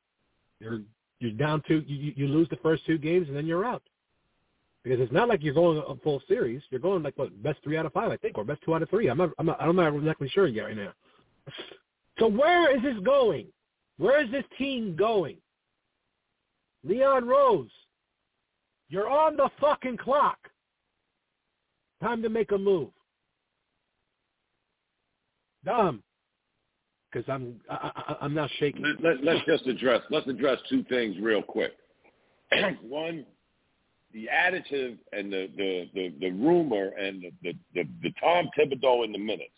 You're 0.61 0.83
you're 1.19 1.33
down 1.33 1.63
to 1.69 1.85
you, 1.87 2.13
you 2.17 2.27
lose 2.27 2.49
the 2.51 2.57
first 2.57 2.85
two 2.85 2.99
games 2.99 3.29
and 3.29 3.37
then 3.37 3.47
you're 3.47 3.65
out. 3.65 3.83
Because 4.83 4.99
it's 4.99 5.13
not 5.13 5.29
like 5.29 5.43
you're 5.43 5.55
going 5.55 5.83
a 5.87 5.95
full 5.97 6.21
series. 6.27 6.61
You're 6.71 6.81
going 6.81 7.03
like 7.03 7.17
what 7.17 7.43
best 7.43 7.61
three 7.63 7.77
out 7.77 7.87
of 7.87 7.93
five, 7.93 8.11
I 8.11 8.17
think, 8.17 8.37
or 8.37 8.45
best 8.45 8.63
two 8.65 8.75
out 8.75 8.83
of 8.83 8.91
three. 8.91 9.09
I'm 9.09 9.19
not, 9.19 9.31
I'm 9.39 9.47
not, 9.47 9.61
I'm 9.61 9.77
not 9.77 9.95
exactly 9.95 10.29
sure 10.29 10.49
yet 10.49 10.65
right 10.65 10.77
now. 10.77 10.93
So 12.19 12.27
where 12.27 12.77
is 12.77 12.83
this 12.83 12.99
going? 13.05 13.47
Where 13.99 14.25
is 14.25 14.31
this 14.33 14.45
team 14.59 14.97
going? 14.97 15.37
Leon 16.85 17.27
Rose, 17.27 17.71
you're 18.89 19.09
on 19.09 19.37
the 19.37 19.49
fucking 19.61 19.97
clock. 19.97 20.39
Time 22.03 22.23
to 22.23 22.29
make 22.29 22.51
a 22.51 22.59
move. 22.59 22.91
Dom, 25.65 26.03
because 27.11 27.29
I'm 27.29 27.61
I, 27.71 28.17
I, 28.21 28.25
am 28.25 28.35
not 28.35 28.51
shaking. 28.59 28.83
Let, 29.01 29.23
let, 29.23 29.37
us 29.37 29.43
just 29.47 29.67
address 29.67 30.03
let's 30.11 30.27
address 30.27 30.59
two 30.69 30.83
things 30.85 31.17
real 31.21 31.43
quick. 31.43 31.73
One, 32.83 33.25
the 34.13 34.29
additive 34.33 34.99
and 35.13 35.33
the 35.33 35.49
the 35.57 35.89
the, 35.95 36.15
the 36.21 36.31
rumor 36.31 36.89
and 36.99 37.23
the, 37.23 37.31
the 37.43 37.53
the 37.75 37.89
the 38.03 38.13
Tom 38.21 38.49
Thibodeau 38.59 39.05
in 39.05 39.13
the 39.13 39.19
minutes. 39.19 39.51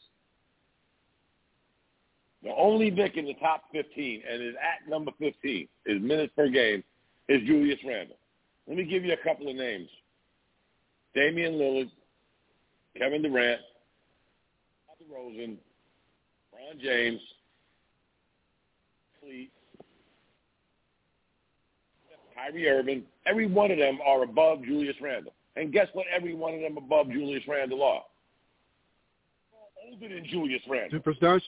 The 2.42 2.50
only 2.54 2.90
Knick 2.90 3.16
in 3.16 3.24
the 3.24 3.34
top 3.34 3.62
15 3.72 4.22
and 4.30 4.42
is 4.42 4.54
at 4.56 4.86
number 4.86 5.12
15 5.18 5.66
is 5.86 6.02
minutes 6.02 6.30
per 6.36 6.50
game 6.50 6.84
is 7.28 7.42
Julius 7.46 7.78
Randle. 7.86 8.16
Let 8.66 8.76
me 8.76 8.84
give 8.84 9.04
you 9.04 9.12
a 9.12 9.24
couple 9.24 9.48
of 9.48 9.56
names. 9.56 9.88
Damian 11.14 11.54
Lillard, 11.54 11.90
Kevin 12.96 13.22
Durant, 13.22 13.60
Rosen, 15.12 15.58
Ron 16.52 16.80
James, 16.82 17.20
Fleet, 19.20 19.50
Kyrie 22.34 22.68
Irving, 22.68 23.04
every 23.26 23.46
one 23.46 23.70
of 23.70 23.78
them 23.78 23.98
are 24.04 24.22
above 24.22 24.64
Julius 24.64 24.96
Randle. 25.00 25.32
And 25.56 25.72
guess 25.72 25.88
what 25.92 26.06
every 26.14 26.34
one 26.34 26.54
of 26.54 26.60
them 26.60 26.76
above 26.76 27.10
Julius 27.10 27.44
Randle 27.46 27.82
are? 27.82 28.02
Older 29.86 30.14
than 30.14 30.24
Julius 30.26 30.62
Randle. 30.68 30.98
Superstars? 30.98 31.42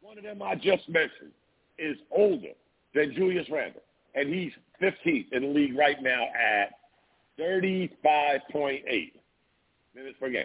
One 0.00 0.18
of 0.18 0.24
them 0.24 0.42
I 0.42 0.54
just 0.54 0.88
mentioned 0.88 1.32
is 1.78 1.96
older 2.10 2.52
than 2.94 3.14
Julius 3.14 3.46
Randle. 3.50 3.82
And 4.14 4.32
he's 4.32 4.52
15th 4.82 5.32
in 5.32 5.42
the 5.42 5.48
league 5.48 5.76
right 5.76 6.02
now 6.02 6.24
at 6.34 6.72
35.8 7.38 9.12
minutes 9.94 10.16
per 10.18 10.30
game. 10.30 10.44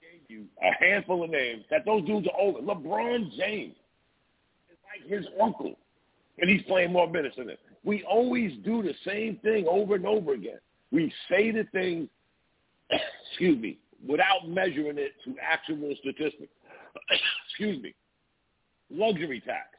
Gave 0.00 0.20
you 0.28 0.44
a 0.62 0.84
handful 0.84 1.24
of 1.24 1.30
names 1.30 1.64
that 1.70 1.84
those 1.84 2.04
dudes 2.04 2.26
are 2.28 2.40
older. 2.40 2.60
LeBron 2.60 3.30
James 3.36 3.76
is 4.70 4.78
like 4.84 5.08
his 5.08 5.26
uncle, 5.42 5.76
and 6.38 6.50
he's 6.50 6.62
playing 6.62 6.92
more 6.92 7.08
minutes 7.08 7.36
than 7.36 7.50
him. 7.50 7.56
We 7.84 8.02
always 8.04 8.52
do 8.64 8.82
the 8.82 8.94
same 9.06 9.38
thing 9.42 9.66
over 9.68 9.94
and 9.94 10.06
over 10.06 10.34
again. 10.34 10.58
We 10.90 11.12
say 11.30 11.50
the 11.50 11.64
thing, 11.72 12.08
excuse 13.30 13.60
me, 13.60 13.78
without 14.06 14.48
measuring 14.48 14.98
it 14.98 15.12
to 15.24 15.34
actual 15.42 15.94
statistics. 16.00 16.52
excuse 17.48 17.82
me. 17.82 17.94
Luxury 18.90 19.40
tax. 19.40 19.77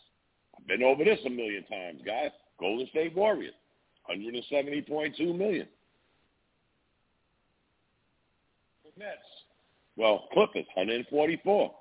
I've 0.60 0.68
been 0.68 0.84
over 0.84 1.04
this 1.04 1.20
a 1.26 1.30
million 1.30 1.64
times, 1.66 2.02
guys. 2.06 2.32
Golden 2.60 2.88
State 2.88 3.16
Warriors, 3.16 3.54
170.2 4.10 5.38
million. 5.38 5.68
Nets, 8.98 9.18
well, 9.96 10.28
Clippers, 10.34 10.66
144. 10.76 11.74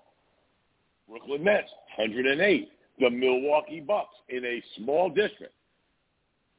Brooklyn 1.09 1.43
Nets, 1.43 1.68
108 1.97 2.70
the 3.01 3.11
Milwaukee 3.11 3.81
Bucks 3.81 4.14
in 4.29 4.45
a 4.45 4.62
small 4.76 5.09
district 5.09 5.55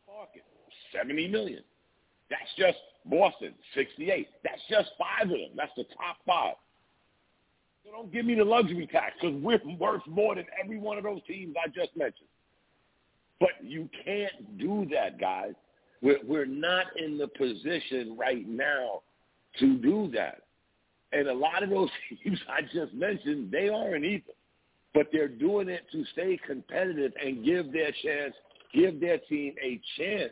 market, 0.08 0.44
70 0.96 1.28
million. 1.28 1.64
That's 2.30 2.50
just 2.58 2.78
Boston, 3.06 3.54
68. 3.76 4.28
That's 4.44 4.62
just 4.70 4.90
five 4.98 5.24
of 5.26 5.38
them. 5.38 5.52
That's 5.56 5.72
the 5.76 5.86
top 5.96 6.18
five. 6.26 6.56
So 7.90 7.98
don't 7.98 8.14
give 8.14 8.26
me 8.26 8.36
the 8.36 8.46
luxury 8.46 8.88
tax 8.88 9.16
because 9.20 9.36
we're 9.42 9.60
worth 9.80 10.06
more 10.08 10.36
than 10.36 10.46
every 10.62 10.78
one 10.78 10.98
of 10.98 11.04
those 11.04 11.22
teams 11.28 11.56
I 11.64 11.68
just 11.70 11.96
mentioned. 11.98 12.28
But 13.40 13.52
you 13.64 13.90
can't 14.06 14.58
do 14.58 14.88
that, 14.92 15.20
guys. 15.20 15.54
We're, 16.02 16.20
we're 16.26 16.46
not 16.46 16.86
in 16.98 17.18
the 17.18 17.28
position 17.28 18.16
right 18.18 18.48
now 18.48 19.02
to 19.60 19.78
do 19.78 20.12
that. 20.14 20.44
And 21.12 21.28
a 21.28 21.34
lot 21.34 21.64
of 21.64 21.70
those 21.70 21.90
teams 22.24 22.40
I 22.48 22.62
just 22.62 22.94
mentioned, 22.94 23.52
they 23.52 23.70
aren't 23.70 24.06
either 24.06 24.34
but 24.94 25.08
they're 25.12 25.28
doing 25.28 25.70
it 25.70 25.86
to 25.92 26.04
stay 26.14 26.40
competitive 26.48 27.14
and 27.24 27.46
give 27.46 27.72
their 27.72 27.92
chance, 28.04 28.34
give 28.74 29.00
their 29.00 29.20
team 29.20 29.54
a 29.64 29.80
chance 29.98 30.32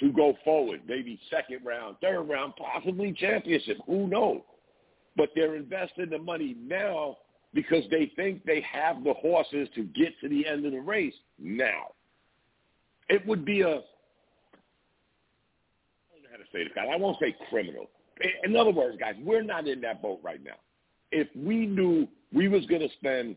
to 0.00 0.12
go 0.12 0.36
forward, 0.44 0.80
maybe 0.86 1.18
second 1.30 1.64
round, 1.64 1.96
third 2.00 2.22
round, 2.22 2.54
possibly 2.56 3.12
championship. 3.12 3.78
Who 3.86 4.06
knows? 4.08 4.40
But 5.18 5.30
they're 5.34 5.56
investing 5.56 6.08
the 6.08 6.18
money 6.18 6.56
now 6.58 7.18
because 7.52 7.84
they 7.90 8.10
think 8.16 8.44
they 8.44 8.62
have 8.62 9.04
the 9.04 9.14
horses 9.14 9.68
to 9.74 9.82
get 9.84 10.18
to 10.20 10.28
the 10.28 10.46
end 10.46 10.64
of 10.64 10.72
the 10.72 10.80
race 10.80 11.14
now. 11.38 11.88
It 13.08 13.26
would 13.26 13.44
be 13.44 13.62
a, 13.62 13.66
I 13.66 13.70
don't 16.12 16.22
know 16.22 16.28
how 16.30 16.36
to 16.36 16.44
say 16.52 16.62
this, 16.64 16.72
guys. 16.74 16.86
I 16.92 16.96
won't 16.96 17.16
say 17.20 17.34
criminal. 17.50 17.86
In 18.44 18.56
other 18.56 18.70
words, 18.70 18.96
guys, 18.98 19.16
we're 19.22 19.42
not 19.42 19.66
in 19.66 19.80
that 19.82 20.00
boat 20.02 20.20
right 20.22 20.42
now. 20.42 20.56
If 21.10 21.28
we 21.36 21.66
knew 21.66 22.06
we 22.32 22.48
was 22.48 22.64
going 22.66 22.82
to 22.82 22.88
spend 22.96 23.36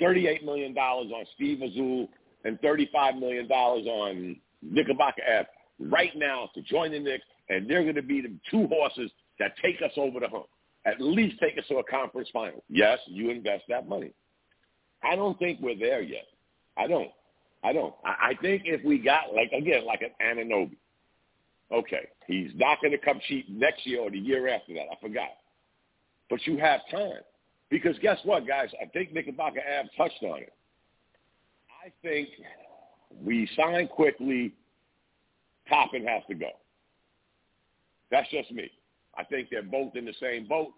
$38 0.00 0.44
million 0.44 0.76
on 0.76 1.24
Steve 1.34 1.62
Azul 1.62 2.08
and 2.44 2.60
$35 2.60 3.18
million 3.18 3.50
on 3.50 4.36
Knickerbocker 4.62 5.22
F 5.26 5.46
right 5.78 6.12
now 6.16 6.50
to 6.54 6.62
join 6.62 6.92
the 6.92 6.98
Knicks, 6.98 7.24
and 7.48 7.68
they're 7.70 7.82
going 7.82 7.94
to 7.94 8.02
be 8.02 8.20
the 8.20 8.32
two 8.50 8.66
horses 8.66 9.10
that 9.38 9.52
take 9.62 9.76
us 9.82 9.92
over 9.96 10.20
the 10.20 10.28
hump, 10.28 10.46
at 10.86 11.00
least 11.00 11.38
take 11.40 11.58
us 11.58 11.64
to 11.68 11.76
a 11.76 11.84
conference 11.84 12.28
final. 12.32 12.62
Yes, 12.68 12.98
you 13.06 13.30
invest 13.30 13.64
that 13.68 13.88
money. 13.88 14.12
I 15.02 15.16
don't 15.16 15.38
think 15.38 15.60
we're 15.60 15.78
there 15.78 16.00
yet. 16.00 16.26
I 16.78 16.86
don't. 16.86 17.10
I 17.64 17.72
don't. 17.72 17.94
I, 18.04 18.30
I 18.30 18.34
think 18.40 18.62
if 18.64 18.84
we 18.84 18.98
got, 18.98 19.34
like, 19.34 19.50
again, 19.52 19.84
like 19.84 20.02
an 20.02 20.10
Anunoby, 20.24 20.76
okay, 21.72 22.08
he's 22.26 22.50
not 22.54 22.80
going 22.80 22.92
to 22.92 22.98
come 22.98 23.20
cheap 23.28 23.48
next 23.48 23.84
year 23.86 24.00
or 24.00 24.10
the 24.10 24.18
year 24.18 24.48
after 24.48 24.72
that. 24.74 24.86
I 24.90 25.00
forgot. 25.00 25.30
But 26.30 26.46
you 26.46 26.58
have 26.58 26.80
time. 26.90 27.22
Because 27.68 27.98
guess 28.00 28.18
what, 28.24 28.46
guys? 28.46 28.68
I 28.80 28.86
think 28.86 29.12
Knickerbocker 29.12 29.60
Ave 29.60 29.88
touched 29.96 30.22
on 30.22 30.38
it. 30.42 30.52
I 31.84 31.90
think 32.02 32.28
we 33.24 33.48
sign 33.56 33.88
Quickley. 33.88 34.52
Toppin 35.68 36.06
has 36.06 36.22
to 36.28 36.34
go. 36.34 36.50
That's 38.10 38.30
just 38.30 38.52
me. 38.52 38.70
I 39.16 39.24
think 39.24 39.48
they're 39.50 39.62
both 39.62 39.96
in 39.96 40.04
the 40.04 40.14
same 40.20 40.46
boat. 40.46 40.72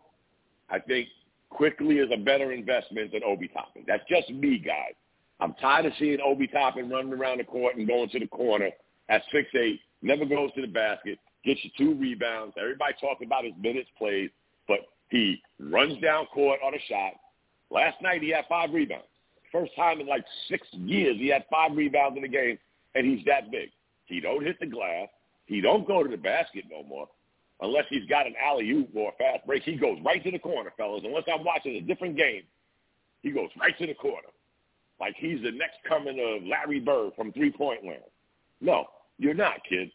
I 0.70 0.78
think 0.78 1.08
Quickley 1.50 1.98
is 1.98 2.10
a 2.12 2.16
better 2.16 2.52
investment 2.52 3.12
than 3.12 3.22
Obi 3.24 3.48
Toppin. 3.48 3.84
That's 3.86 4.02
just 4.08 4.30
me, 4.30 4.58
guys. 4.58 4.94
I'm 5.40 5.54
tired 5.54 5.86
of 5.86 5.92
seeing 5.98 6.18
Obi 6.24 6.46
Toppin 6.46 6.90
running 6.90 7.12
around 7.12 7.38
the 7.38 7.44
court 7.44 7.76
and 7.76 7.86
going 7.86 8.08
to 8.10 8.18
the 8.18 8.26
corner 8.26 8.70
at 9.08 9.22
six 9.32 9.48
eight, 9.54 9.80
never 10.02 10.24
goes 10.24 10.52
to 10.54 10.60
the 10.60 10.66
basket, 10.66 11.18
gets 11.44 11.60
you 11.64 11.70
two 11.78 11.94
rebounds. 11.94 12.54
Everybody 12.60 12.94
talks 13.00 13.24
about 13.24 13.44
his 13.44 13.54
minutes 13.60 13.88
played, 13.96 14.30
but 14.66 14.80
he 15.10 15.40
runs 15.58 16.00
down 16.02 16.26
court 16.26 16.60
on 16.64 16.74
a 16.74 16.78
shot. 16.88 17.12
Last 17.70 18.00
night 18.02 18.22
he 18.22 18.30
had 18.30 18.44
five 18.48 18.72
rebounds. 18.72 19.06
First 19.52 19.74
time 19.76 20.00
in 20.00 20.06
like 20.06 20.24
six 20.48 20.66
years 20.72 21.16
he 21.18 21.28
had 21.28 21.44
five 21.50 21.76
rebounds 21.76 22.18
in 22.18 22.24
a 22.24 22.28
game, 22.28 22.58
and 22.94 23.06
he's 23.06 23.24
that 23.26 23.50
big. 23.50 23.70
He 24.06 24.20
don't 24.20 24.44
hit 24.44 24.58
the 24.60 24.66
glass. 24.66 25.08
He 25.46 25.60
don't 25.60 25.86
go 25.86 26.02
to 26.02 26.10
the 26.10 26.16
basket 26.16 26.64
no 26.70 26.82
more. 26.82 27.08
Unless 27.60 27.86
he's 27.90 28.06
got 28.08 28.26
an 28.26 28.34
alley-oop 28.42 28.90
or 28.94 29.10
a 29.10 29.16
fast 29.16 29.44
break, 29.46 29.64
he 29.64 29.76
goes 29.76 29.98
right 30.04 30.22
to 30.22 30.30
the 30.30 30.38
corner, 30.38 30.72
fellas. 30.76 31.02
Unless 31.04 31.24
I'm 31.32 31.44
watching 31.44 31.74
a 31.76 31.80
different 31.80 32.16
game, 32.16 32.42
he 33.22 33.30
goes 33.32 33.48
right 33.60 33.76
to 33.78 33.86
the 33.86 33.94
corner. 33.94 34.28
Like 35.00 35.14
he's 35.16 35.42
the 35.42 35.50
next 35.50 35.78
coming 35.88 36.18
of 36.20 36.46
Larry 36.46 36.80
Bird 36.80 37.12
from 37.16 37.32
three-point 37.32 37.84
land. 37.84 38.02
No, 38.60 38.86
you're 39.18 39.34
not, 39.34 39.60
kid. 39.68 39.90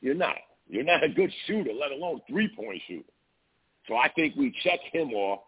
You're 0.00 0.14
not. 0.14 0.36
You're 0.68 0.84
not 0.84 1.04
a 1.04 1.08
good 1.08 1.30
shooter, 1.46 1.70
let 1.72 1.92
alone 1.92 2.20
three-point 2.28 2.82
shooter. 2.88 3.04
So 3.86 3.96
I 3.96 4.08
think 4.14 4.34
we 4.36 4.54
check 4.64 4.80
him 4.92 5.10
off. 5.12 5.40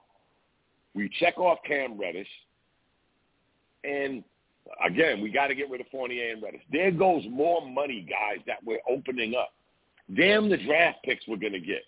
We 0.94 1.10
check 1.20 1.38
off 1.38 1.58
Cam 1.66 1.98
Reddish. 1.98 2.28
And 3.84 4.24
again, 4.84 5.20
we 5.20 5.30
got 5.30 5.48
to 5.48 5.54
get 5.54 5.70
rid 5.70 5.80
of 5.80 5.86
Fournier 5.90 6.32
and 6.32 6.42
Reddish. 6.42 6.62
There 6.70 6.90
goes 6.90 7.22
more 7.28 7.66
money, 7.66 8.06
guys, 8.08 8.42
that 8.46 8.58
we're 8.64 8.80
opening 8.88 9.34
up. 9.34 9.52
Damn 10.14 10.48
the 10.48 10.56
draft 10.56 10.98
picks 11.04 11.26
we're 11.26 11.36
going 11.36 11.52
to 11.52 11.60
get. 11.60 11.82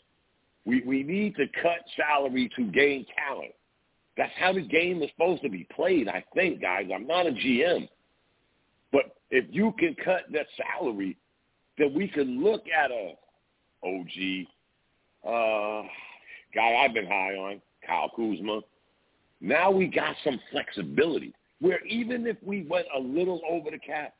We, 0.64 0.82
we 0.82 1.02
need 1.02 1.36
to 1.36 1.46
cut 1.62 1.78
salary 1.96 2.50
to 2.56 2.64
gain 2.64 3.06
talent. 3.16 3.52
That's 4.16 4.32
how 4.38 4.52
the 4.52 4.62
game 4.62 5.02
is 5.02 5.10
supposed 5.10 5.42
to 5.42 5.48
be 5.48 5.66
played, 5.74 6.08
I 6.08 6.24
think, 6.34 6.60
guys. 6.60 6.88
I'm 6.92 7.06
not 7.06 7.26
a 7.26 7.30
GM. 7.30 7.88
But 8.92 9.16
if 9.30 9.44
you 9.50 9.72
can 9.78 9.94
cut 10.04 10.22
that 10.32 10.46
salary, 10.56 11.16
then 11.78 11.94
we 11.94 12.08
can 12.08 12.42
look 12.42 12.64
at 12.68 12.90
a 12.90 13.14
OG, 13.84 14.46
uh, 15.24 15.86
guy 16.54 16.74
I've 16.82 16.94
been 16.94 17.06
high 17.06 17.34
on, 17.36 17.62
Kyle 17.86 18.10
Kuzma. 18.16 18.60
Now 19.40 19.70
we 19.70 19.86
got 19.86 20.16
some 20.24 20.40
flexibility 20.50 21.32
where 21.60 21.84
even 21.86 22.26
if 22.26 22.36
we 22.42 22.64
went 22.64 22.86
a 22.96 22.98
little 22.98 23.40
over 23.48 23.70
the 23.70 23.78
cap, 23.78 24.14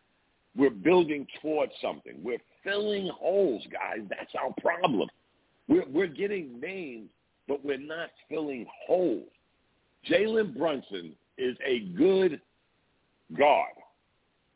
we're 0.56 0.70
building 0.70 1.26
towards 1.42 1.72
something. 1.82 2.14
We're 2.22 2.38
filling 2.64 3.08
holes, 3.08 3.62
guys. 3.72 4.06
That's 4.08 4.32
our 4.40 4.52
problem. 4.60 5.08
We're, 5.68 5.88
we're 5.88 6.06
getting 6.06 6.60
names, 6.60 7.08
but 7.46 7.64
we're 7.64 7.78
not 7.78 8.10
filling 8.28 8.66
holes. 8.86 9.28
Jalen 10.08 10.56
Brunson 10.56 11.12
is 11.36 11.56
a 11.64 11.80
good 11.96 12.40
guard. 13.36 13.72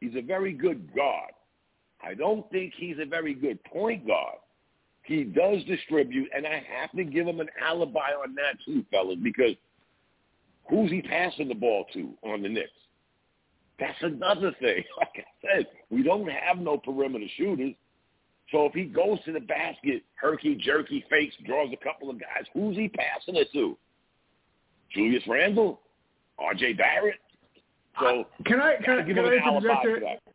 He's 0.01 0.15
a 0.17 0.23
very 0.23 0.53
good 0.53 0.95
guard. 0.95 1.33
I 2.05 2.15
don't 2.15 2.51
think 2.51 2.73
he's 2.77 2.97
a 3.01 3.07
very 3.07 3.35
good 3.35 3.63
point 3.65 4.07
guard. 4.07 4.39
He 5.05 5.25
does 5.25 5.63
distribute, 5.65 6.29
and 6.35 6.47
I 6.47 6.63
have 6.81 6.93
to 6.93 7.05
give 7.05 7.27
him 7.27 7.41
an 7.41 7.49
alibi 7.65 8.11
on 8.23 8.35
that 8.37 8.57
too, 8.65 8.85
fellas, 8.91 9.19
because 9.23 9.55
who's 10.69 10.91
he 10.91 11.03
passing 11.03 11.49
the 11.49 11.55
ball 11.55 11.87
to 11.93 12.15
on 12.23 12.43
the 12.43 12.49
Knicks? 12.49 12.71
That's 13.79 13.99
another 14.03 14.55
thing. 14.61 14.85
Like 14.97 15.27
I 15.27 15.57
said, 15.57 15.67
we 15.91 16.03
don't 16.03 16.29
have 16.29 16.59
no 16.59 16.79
perimeter 16.79 17.27
shooters. 17.37 17.75
So 18.53 18.67
if 18.67 18.75
he 18.75 18.85
goes 18.85 19.19
to 19.25 19.33
the 19.33 19.41
basket, 19.41 20.03
herky 20.15 20.55
jerky 20.55 21.05
fakes, 21.11 21.35
draws 21.47 21.73
a 21.73 21.83
couple 21.83 22.11
of 22.11 22.21
guys, 22.21 22.45
who's 22.53 22.77
he 22.77 22.89
passing 22.89 23.37
it 23.37 23.49
to? 23.55 23.77
Julius 24.95 25.23
Randle, 25.27 25.81
R.J. 26.39 26.75
Barrett. 26.75 27.17
So 27.99 28.27
can 28.47 28.61
I 28.61 28.77
can, 28.77 28.99
I, 28.99 29.03
give 29.03 29.17
can 29.17 29.25
I 29.25 29.33
interject? 29.35 30.01
that. 30.01 30.33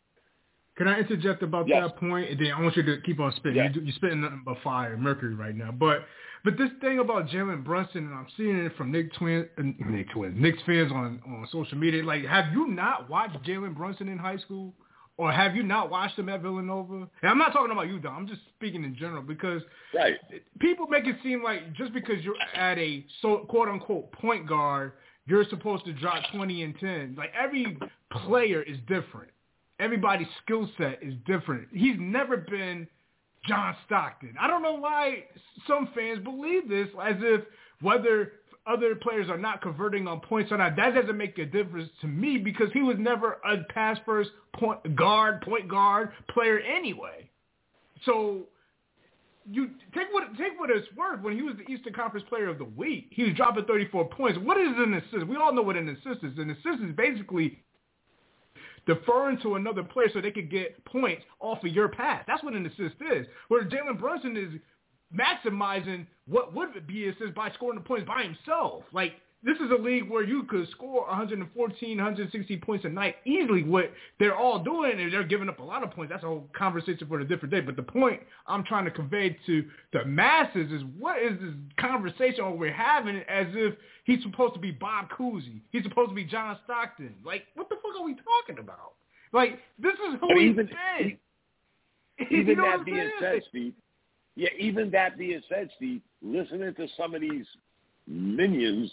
Can 0.78 0.88
I 0.88 0.99
interject 0.99 1.41
about 1.41 1.68
Yes. 1.68 1.84
that 1.84 1.97
point? 1.97 2.30
And 2.30 2.39
then 2.39 2.51
I 2.51 2.61
want 2.61 2.76
you 2.76 2.84
to 2.84 3.01
keep 3.01 3.20
on 3.20 3.34
spitting. 3.36 3.55
Yes. 3.57 3.72
You, 3.76 3.82
you're 3.82 3.95
spitting 3.95 4.22
nothing 4.22 4.43
but 4.45 4.57
fire, 4.63 4.95
Mercury 4.97 5.34
right 5.34 5.55
now. 5.55 5.72
But 5.72 6.05
but 6.43 6.55
this 6.57 6.70
thing 6.82 6.99
about 6.99 7.28
Jalen 7.30 7.63
Brunson, 7.63 8.05
and 8.05 8.13
I'm 8.13 8.28
seeing 8.38 8.55
it 8.57 8.76
from 8.78 8.91
Nick 8.91 9.11
Twin, 9.13 9.47
uh, 9.57 9.63
Nick 9.89 10.11
Twin, 10.11 10.39
Knicks 10.39 10.59
fans 10.65 10.91
on 10.91 11.20
on 11.26 11.47
social 11.51 11.78
media. 11.78 12.03
Like, 12.03 12.26
have 12.26 12.51
you 12.53 12.68
not 12.68 13.09
watched 13.09 13.43
Jalen 13.43 13.76
Brunson 13.76 14.07
in 14.07 14.18
high 14.20 14.38
school, 14.38 14.74
or 15.18 15.32
have 15.32 15.55
you 15.55 15.63
not 15.63 15.89
watched 15.89 16.18
him 16.18 16.30
at 16.30 16.41
Villanova? 16.41 17.07
And 17.22 17.32
I'm 17.32 17.38
not 17.38 17.51
talking 17.51 17.72
about 17.72 17.88
you, 17.88 17.99
Don. 17.99 18.15
I'm 18.15 18.28
just 18.28 18.41
speaking 18.55 18.84
in 18.84 18.95
general 18.95 19.24
because 19.24 19.63
Right. 19.93 20.15
people 20.59 20.88
make 20.88 21.05
it 21.07 21.18
seem 21.24 21.43
like 21.43 21.74
just 21.74 21.91
because 21.93 22.24
you're 22.24 22.36
at 22.53 22.78
a 22.78 23.05
so 23.22 23.39
quote 23.49 23.68
unquote 23.68 24.11
point 24.11 24.47
guard, 24.47 24.93
you're 25.26 25.45
supposed 25.45 25.86
to 25.86 25.93
drop 25.93 26.24
20 26.34 26.63
and 26.63 26.80
10. 26.80 27.15
Like 27.18 27.34
every 27.39 27.78
player 28.11 28.61
is 28.61 28.78
different. 28.88 29.32
Everybody's 29.80 30.28
skill 30.43 30.70
set 30.78 30.99
is 31.03 31.13
different. 31.26 31.68
He's 31.72 31.97
never 31.99 32.38
been 32.38 32.88
John 33.47 33.76
Stockton. 33.86 34.36
I 34.39 34.47
don't 34.47 34.63
know 34.63 34.74
why 34.76 35.26
some 35.68 35.88
fans 35.95 36.24
believe 36.24 36.68
this 36.68 36.88
as 37.01 37.15
if 37.20 37.41
whether 37.82 38.34
other 38.68 38.95
players 38.95 39.30
are 39.30 39.38
not 39.38 39.61
converting 39.61 40.07
on 40.07 40.20
points 40.20 40.51
or 40.51 40.57
not, 40.57 40.76
that 40.76 40.93
doesn't 40.93 41.18
make 41.18 41.38
a 41.38 41.45
difference 41.45 41.89
to 42.01 42.07
me 42.07 42.38
because 42.38 42.68
he 42.74 42.82
was 42.82 42.97
never 42.99 43.38
a 43.45 43.63
pass 43.74 43.97
first 44.05 44.30
point 44.53 44.95
guard, 44.95 45.41
point 45.41 45.68
guard 45.68 46.11
player 46.30 46.59
anyway. 46.59 47.30
So 48.05 48.47
you 49.49 49.70
take 49.93 50.07
what 50.11 50.36
take 50.38 50.59
what 50.59 50.70
it's 50.70 50.88
worth. 50.95 51.22
When 51.22 51.36
he 51.36 51.41
was 51.41 51.55
the 51.57 51.72
Eastern 51.72 51.93
Conference 51.93 52.26
Player 52.30 52.49
of 52.49 52.57
the 52.57 52.65
Week, 52.65 53.07
he 53.11 53.24
was 53.24 53.34
dropping 53.36 53.65
34 53.65 54.09
points. 54.09 54.39
What 54.39 54.57
is 54.59 54.68
an 54.76 54.93
assist? 54.93 55.28
We 55.28 55.38
all 55.38 55.53
know 55.53 55.61
what 55.61 55.78
an 55.78 55.89
assist 55.89 56.24
is. 56.24 56.38
An 56.38 56.51
assist 56.51 56.84
is 56.84 56.95
basically 56.95 57.63
deferring 58.86 59.39
to 59.41 59.55
another 59.55 59.84
player 59.84 60.07
so 60.13 60.22
they 60.22 60.32
could 60.32 60.49
get 60.49 60.84
points 60.86 61.24
off 61.39 61.63
of 61.63 61.72
your 61.72 61.89
pass. 61.89 62.24
That's 62.28 62.43
what 62.43 62.53
an 62.53 62.65
assist 62.65 62.95
is. 63.11 63.28
Where 63.47 63.63
Jalen 63.63 63.99
Brunson 63.99 64.36
is 64.36 64.59
maximizing 65.16 66.05
what 66.28 66.53
would 66.53 66.86
be 66.88 67.08
assist 67.08 67.34
by 67.36 67.51
scoring 67.51 67.80
the 67.80 67.86
points 67.86 68.08
by 68.08 68.24
himself. 68.24 68.84
Like 68.91 69.14
this 69.43 69.55
is 69.58 69.70
a 69.72 69.82
league 69.82 70.10
where 70.10 70.24
you 70.24 70.43
could 70.43 70.68
score 70.72 71.05
114, 71.08 71.97
160 71.97 72.58
points 72.58 72.86
a 72.86 72.89
night 72.89 73.16
easily. 73.24 73.64
What 73.64 73.91
they're 74.20 74.36
all 74.36 74.60
doing 74.60 74.99
is 74.99 75.12
they're 75.12 75.24
giving 75.24 75.47
up 75.47 75.60
a 75.60 75.64
lot 75.64 75.84
of 75.84 75.91
points. 75.91 76.12
That's 76.12 76.24
a 76.24 76.28
whole 76.28 76.49
conversation 76.58 77.08
for 77.08 77.20
a 77.20 77.28
different 77.28 77.53
day. 77.53 77.62
But 77.62 77.76
the 77.76 77.84
point 77.84 78.22
I'm 78.47 78.64
trying 78.64 78.86
to 78.86 78.91
convey 78.91 79.38
to 79.45 79.66
the 79.93 80.05
masses 80.05 80.72
is 80.72 80.82
what 80.97 81.22
is 81.22 81.39
this 81.39 81.53
conversation 81.80 82.58
we're 82.58 82.74
having 82.74 83.18
as 83.30 83.45
if 83.53 83.76
he's 84.05 84.22
supposed 84.24 84.55
to 84.55 84.60
be 84.60 84.72
Bob 84.72 85.10
Cousy. 85.18 85.62
He's 85.72 85.84
supposed 85.84 86.10
to 86.10 86.16
be 86.16 86.26
John 86.26 86.58
Stockton. 86.66 87.14
Like, 87.24 87.43
what 87.53 87.70
the 87.70 87.76
fuck 87.76 87.95
are 88.01 88.03
we 88.05 88.16
talking 88.16 88.60
about? 88.62 88.93
Like, 89.32 89.60
this 89.80 89.93
is 89.93 90.20
who 90.20 90.28
But 90.30 90.38
he's 90.38 90.49
even- 90.49 90.66
been. 90.68 91.18
Even 92.32 92.47
You 92.47 92.55
know 92.55 92.78
that 92.78 92.84
being 92.86 93.12
said, 93.20 93.41
Steve, 93.49 93.74
yeah, 94.38 94.50
even 94.60 94.92
that 94.92 95.18
being 95.18 95.42
said, 95.50 95.70
Steve, 95.76 96.02
listening 96.22 96.74
to 96.76 96.88
some 96.96 97.16
of 97.16 97.22
these 97.22 97.46
minions, 98.08 98.90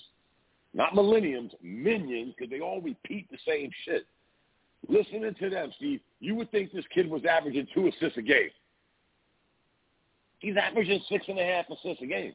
not 0.72 0.94
millenniums, 0.94 1.52
minions, 1.62 2.34
because 2.36 2.50
they 2.50 2.60
all 2.60 2.80
repeat 2.80 3.30
the 3.30 3.36
same 3.46 3.70
shit. 3.84 4.06
Listening 4.88 5.34
to 5.38 5.50
them, 5.50 5.70
Steve, 5.76 6.00
you 6.20 6.34
would 6.34 6.50
think 6.50 6.72
this 6.72 6.84
kid 6.94 7.08
was 7.08 7.22
averaging 7.24 7.66
two 7.74 7.86
assists 7.88 8.16
a 8.18 8.22
game. 8.22 8.50
He's 10.38 10.56
averaging 10.56 11.00
six 11.08 11.24
and 11.28 11.38
a 11.38 11.44
half 11.44 11.66
assists 11.70 12.02
a 12.02 12.06
game. 12.06 12.32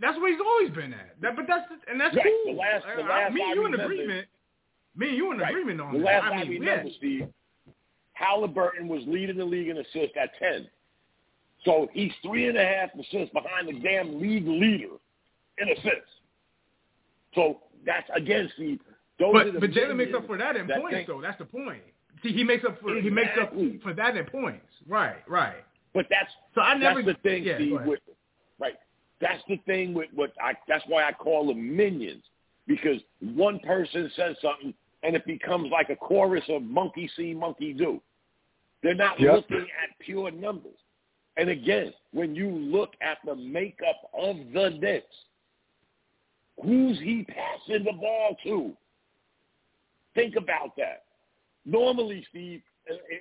That's 0.00 0.18
what 0.18 0.30
he's 0.30 0.40
always 0.40 0.70
been 0.70 0.92
at. 0.94 1.14
That, 1.20 1.36
but 1.36 1.46
that's 1.46 1.66
and 1.88 2.00
that's 2.00 2.16
Right. 2.16 2.24
cool. 2.44 2.54
The 2.54 2.58
last- 2.58 2.84
the 2.86 3.02
I- 3.02 3.08
last 3.08 3.34
me 3.34 3.42
I 3.42 3.46
and 3.46 3.54
you 3.54 3.66
in 3.66 3.74
agreement. 3.80 4.28
Me 4.96 5.08
and 5.08 5.16
you 5.16 5.32
in 5.32 5.38
Right. 5.38 5.50
agreement 5.50 5.80
on 5.80 5.92
The 5.92 5.98
that. 5.98 6.04
last 6.04 6.24
I 6.24 6.28
I 6.36 6.44
mean, 6.44 6.60
remember, 6.60 6.88
yeah. 6.88 6.96
Steve, 6.96 7.28
Haliburton 8.18 8.88
was 8.88 9.06
leading 9.06 9.36
the 9.36 9.44
league 9.44 9.68
in 9.68 9.78
assists 9.78 10.16
at 10.16 10.34
10. 10.38 10.68
So 11.64 11.88
he's 11.92 12.12
three 12.22 12.48
and 12.48 12.58
a 12.58 12.64
half 12.64 12.90
assists 12.94 13.32
behind 13.32 13.68
the 13.68 13.78
damn 13.80 14.20
league 14.20 14.46
leader 14.46 14.96
in 15.58 15.68
assists. 15.68 16.10
So 17.34 17.58
that's, 17.86 18.08
again, 18.14 18.50
Steve, 18.54 18.80
those 19.18 19.32
But 19.32 19.52
the 19.54 19.60
but 19.60 19.70
Jalen 19.70 19.96
makes 19.96 20.14
up 20.14 20.26
for 20.26 20.36
that 20.38 20.56
in 20.56 20.66
that 20.66 20.80
points, 20.80 20.96
think- 20.96 21.08
though. 21.08 21.20
That's 21.20 21.38
the 21.38 21.44
point. 21.44 21.82
See, 22.22 22.32
he 22.32 22.44
makes 22.44 22.64
up 22.64 22.80
for 22.80 22.94
he 22.94 23.10
makes 23.10 23.30
up 23.40 23.52
for 23.82 23.92
that 23.94 24.16
in 24.16 24.24
points. 24.26 24.66
Right, 24.88 25.16
right. 25.28 25.56
But 25.92 26.06
that's 26.08 26.30
So 26.54 26.60
I 26.60 26.74
never 26.76 27.02
that's 27.02 27.18
the 27.18 27.28
thing, 27.28 27.42
yeah, 27.44 27.58
go 27.58 27.64
Steve. 27.64 27.80
With, 27.86 28.00
right. 28.60 28.74
That's 29.20 29.42
the 29.48 29.56
thing 29.66 29.92
with 29.92 30.08
what 30.14 30.32
I. 30.40 30.54
That's 30.68 30.84
why 30.86 31.04
I 31.04 31.12
call 31.12 31.46
them 31.48 31.76
minions 31.76 32.22
because 32.66 33.00
one 33.20 33.58
person 33.60 34.10
says 34.16 34.36
something 34.40 34.72
and 35.02 35.16
it 35.16 35.24
becomes 35.26 35.70
like 35.72 35.90
a 35.90 35.96
chorus 35.96 36.44
of 36.48 36.62
monkey 36.62 37.10
see, 37.16 37.34
monkey 37.34 37.72
do. 37.72 38.00
They're 38.82 38.94
not 38.94 39.18
Yep. 39.18 39.34
looking 39.34 39.66
at 39.82 39.98
pure 39.98 40.30
numbers. 40.30 40.78
And 41.36 41.48
again, 41.48 41.92
when 42.12 42.34
you 42.34 42.48
look 42.48 42.92
at 43.00 43.18
the 43.24 43.34
makeup 43.34 44.10
of 44.16 44.36
the 44.52 44.70
Knicks, 44.80 45.06
who's 46.62 46.98
he 47.00 47.24
passing 47.24 47.84
the 47.84 47.92
ball 47.92 48.36
to? 48.44 48.72
Think 50.14 50.36
about 50.36 50.76
that. 50.76 51.04
Normally, 51.64 52.26
Steve, 52.28 52.62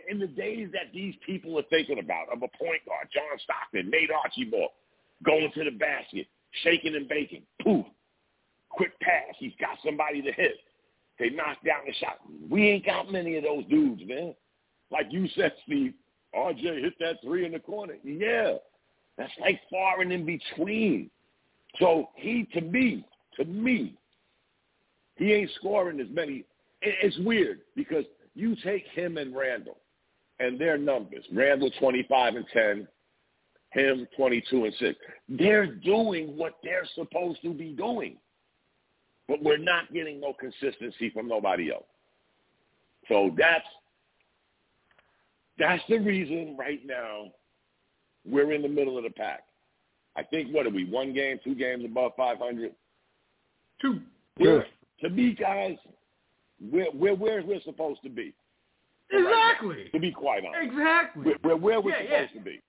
in- 0.09 0.19
the 0.19 0.27
days 0.27 0.69
that 0.73 0.91
these 0.93 1.15
people 1.25 1.57
are 1.57 1.63
thinking 1.69 1.99
about, 1.99 2.27
of 2.31 2.43
a 2.43 2.57
point 2.57 2.85
guard, 2.85 3.07
John 3.13 3.39
Stockton, 3.43 3.89
Nate 3.89 4.11
Archibald, 4.11 4.71
going 5.23 5.51
to 5.53 5.63
the 5.63 5.71
basket, 5.71 6.27
shaking 6.63 6.95
and 6.95 7.07
baking, 7.07 7.43
poof, 7.63 7.85
quick 8.69 8.99
pass, 8.99 9.35
he's 9.37 9.53
got 9.59 9.77
somebody 9.85 10.21
to 10.21 10.31
hit. 10.31 10.55
They 11.19 11.29
knock 11.29 11.57
down 11.63 11.81
the 11.85 11.93
shot. 11.93 12.19
We 12.49 12.67
ain't 12.69 12.85
got 12.85 13.11
many 13.11 13.37
of 13.37 13.43
those 13.43 13.65
dudes, 13.65 14.01
man. 14.05 14.33
Like 14.91 15.07
you 15.11 15.27
said, 15.35 15.53
Steve, 15.65 15.93
RJ 16.35 16.81
hit 16.81 16.93
that 16.99 17.17
three 17.23 17.45
in 17.45 17.51
the 17.51 17.59
corner. 17.59 17.95
Yeah, 18.03 18.55
that's 19.17 19.31
like 19.39 19.59
far 19.69 20.01
and 20.01 20.11
in 20.11 20.25
between. 20.25 21.09
So 21.79 22.09
he, 22.15 22.47
to 22.53 22.61
me, 22.61 23.05
to 23.37 23.45
me, 23.45 23.97
he 25.15 25.33
ain't 25.33 25.51
scoring 25.59 25.99
as 25.99 26.07
many 26.09 26.45
it's 26.81 27.17
weird 27.19 27.61
because 27.75 28.05
you 28.33 28.55
take 28.63 28.85
him 28.93 29.17
and 29.17 29.35
Randle 29.35 29.77
and 30.39 30.59
their 30.59 30.77
numbers. 30.77 31.23
Randle 31.31 31.71
25 31.79 32.35
and 32.35 32.45
10, 32.51 32.87
him 33.71 34.07
22 34.17 34.65
and 34.65 34.73
6. 34.79 34.99
They're 35.29 35.67
doing 35.67 36.35
what 36.37 36.57
they're 36.63 36.87
supposed 36.95 37.41
to 37.43 37.53
be 37.53 37.73
doing. 37.73 38.17
But 39.27 39.43
we're 39.43 39.57
not 39.57 39.93
getting 39.93 40.19
no 40.19 40.33
consistency 40.33 41.09
from 41.11 41.27
nobody 41.27 41.71
else. 41.71 41.85
So 43.07 43.31
that's 43.37 43.65
that's 45.59 45.83
the 45.89 45.97
reason 45.99 46.55
right 46.57 46.79
now 46.85 47.31
we're 48.25 48.51
in 48.53 48.61
the 48.61 48.67
middle 48.69 48.97
of 48.97 49.03
the 49.03 49.09
pack. 49.09 49.41
I 50.15 50.23
think 50.23 50.53
what 50.53 50.65
are 50.65 50.69
we? 50.71 50.85
One 50.85 51.13
game, 51.13 51.39
two 51.43 51.55
games 51.55 51.85
above 51.85 52.11
500. 52.17 52.71
Two. 53.81 54.01
We're, 54.39 54.65
to 55.01 55.09
me, 55.09 55.33
guys, 55.33 55.77
we're, 56.71 56.91
we're 56.93 57.15
where 57.15 57.41
we're 57.43 57.61
supposed 57.61 58.01
to 58.03 58.09
be. 58.09 58.33
Exactly. 59.11 59.75
Right 59.75 59.91
to 59.93 59.99
be 59.99 60.11
quite 60.11 60.43
honest. 60.45 60.71
Exactly. 60.71 61.33
We're, 61.43 61.49
we're 61.51 61.55
where 61.57 61.81
we're 61.81 61.91
Yeah, 62.01 62.25
supposed 62.27 62.31
yeah. 62.33 62.39
to 62.39 62.45
be. 62.45 62.61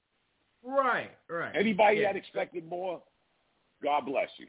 Right. 0.64 1.10
Right. 1.28 1.52
Anybody 1.56 1.98
Yeah. 1.98 2.12
that 2.12 2.16
expected 2.16 2.68
more, 2.68 3.00
God 3.82 4.06
bless 4.06 4.28
you. 4.38 4.46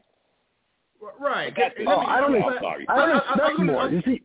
Right. 1.20 1.52
That's 1.56 1.74
Can- 1.76 1.84
the- 1.84 1.90
let 1.90 1.98
Oh, 1.98 2.02
I 2.02 2.20
don't 2.20 2.32
let 2.32 2.40
me- 2.40 2.46
ex- 2.52 2.62
sorry. 2.62 2.86
I 2.88 2.96
don't 3.06 3.16
expect 3.16 3.58
more. 3.60 3.88
You 3.90 4.02
see, 4.06 4.22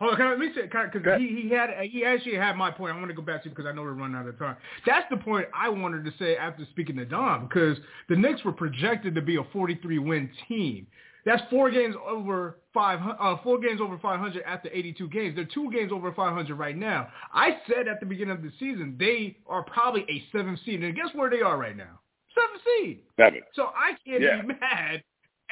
Hold 0.00 0.12
on, 0.12 0.16
can 0.16 0.26
I, 0.26 0.30
let 0.30 0.38
me 0.38 0.48
say, 0.54 0.62
because 0.62 1.20
he, 1.20 1.42
he 1.42 1.50
had 1.50 1.70
he 1.82 2.04
actually 2.06 2.36
had 2.36 2.56
my 2.56 2.70
point. 2.70 2.94
I 2.94 2.98
want 2.98 3.08
to 3.10 3.14
go 3.14 3.20
back 3.22 3.42
to 3.42 3.50
because 3.50 3.66
I 3.66 3.72
know 3.72 3.82
we're 3.82 3.92
running 3.92 4.16
out 4.16 4.26
of 4.26 4.38
time. 4.38 4.56
That's 4.86 5.06
the 5.10 5.18
point 5.18 5.46
I 5.54 5.68
wanted 5.68 6.06
to 6.06 6.12
say 6.18 6.36
after 6.36 6.64
speaking 6.70 6.96
to 6.96 7.04
Don 7.04 7.46
because 7.46 7.76
the 8.08 8.16
Knicks 8.16 8.42
were 8.42 8.52
projected 8.52 9.14
to 9.14 9.20
be 9.20 9.36
a 9.36 9.44
43 9.52 9.98
win 9.98 10.30
team. 10.48 10.86
That's 11.26 11.42
four 11.50 11.70
games 11.70 11.94
over 12.08 12.56
five, 12.72 12.98
uh, 13.20 13.36
four 13.42 13.60
games 13.60 13.82
over 13.82 13.98
500 13.98 14.42
after 14.44 14.70
82 14.72 15.08
games. 15.08 15.36
They're 15.36 15.44
two 15.44 15.70
games 15.70 15.92
over 15.92 16.12
500 16.14 16.54
right 16.54 16.76
now. 16.76 17.08
I 17.34 17.58
said 17.68 17.86
at 17.88 18.00
the 18.00 18.06
beginning 18.06 18.34
of 18.34 18.42
the 18.42 18.50
season 18.58 18.96
they 18.98 19.36
are 19.46 19.62
probably 19.64 20.06
a 20.08 20.24
seven 20.32 20.58
seed, 20.64 20.82
and 20.82 20.96
guess 20.96 21.08
where 21.14 21.28
they 21.28 21.42
are 21.42 21.58
right 21.58 21.76
now? 21.76 22.00
Seven 22.34 22.58
seed. 22.64 23.00
Seven. 23.18 23.40
So 23.54 23.66
I 23.76 23.92
can't 24.06 24.22
Yeah. 24.22 24.40
be 24.40 24.48
mad 24.60 25.02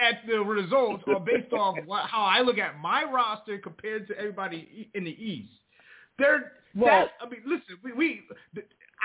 at 0.01 0.26
the 0.26 0.38
results 0.40 1.05
or 1.07 1.20
based 1.20 1.53
off 1.53 1.76
what, 1.86 2.05
how 2.05 2.22
I 2.22 2.40
look 2.40 2.59
at 2.59 2.78
my 2.78 3.05
roster 3.05 3.59
compared 3.59 4.07
to 4.09 4.18
everybody 4.18 4.88
in 4.94 5.05
the 5.05 5.11
East. 5.11 5.51
They're 6.18 6.53
Well- 6.74 7.07
that's, 7.07 7.11
I 7.20 7.28
mean, 7.28 7.42
listen, 7.46 7.76
we, 7.82 7.92
we 7.92 8.22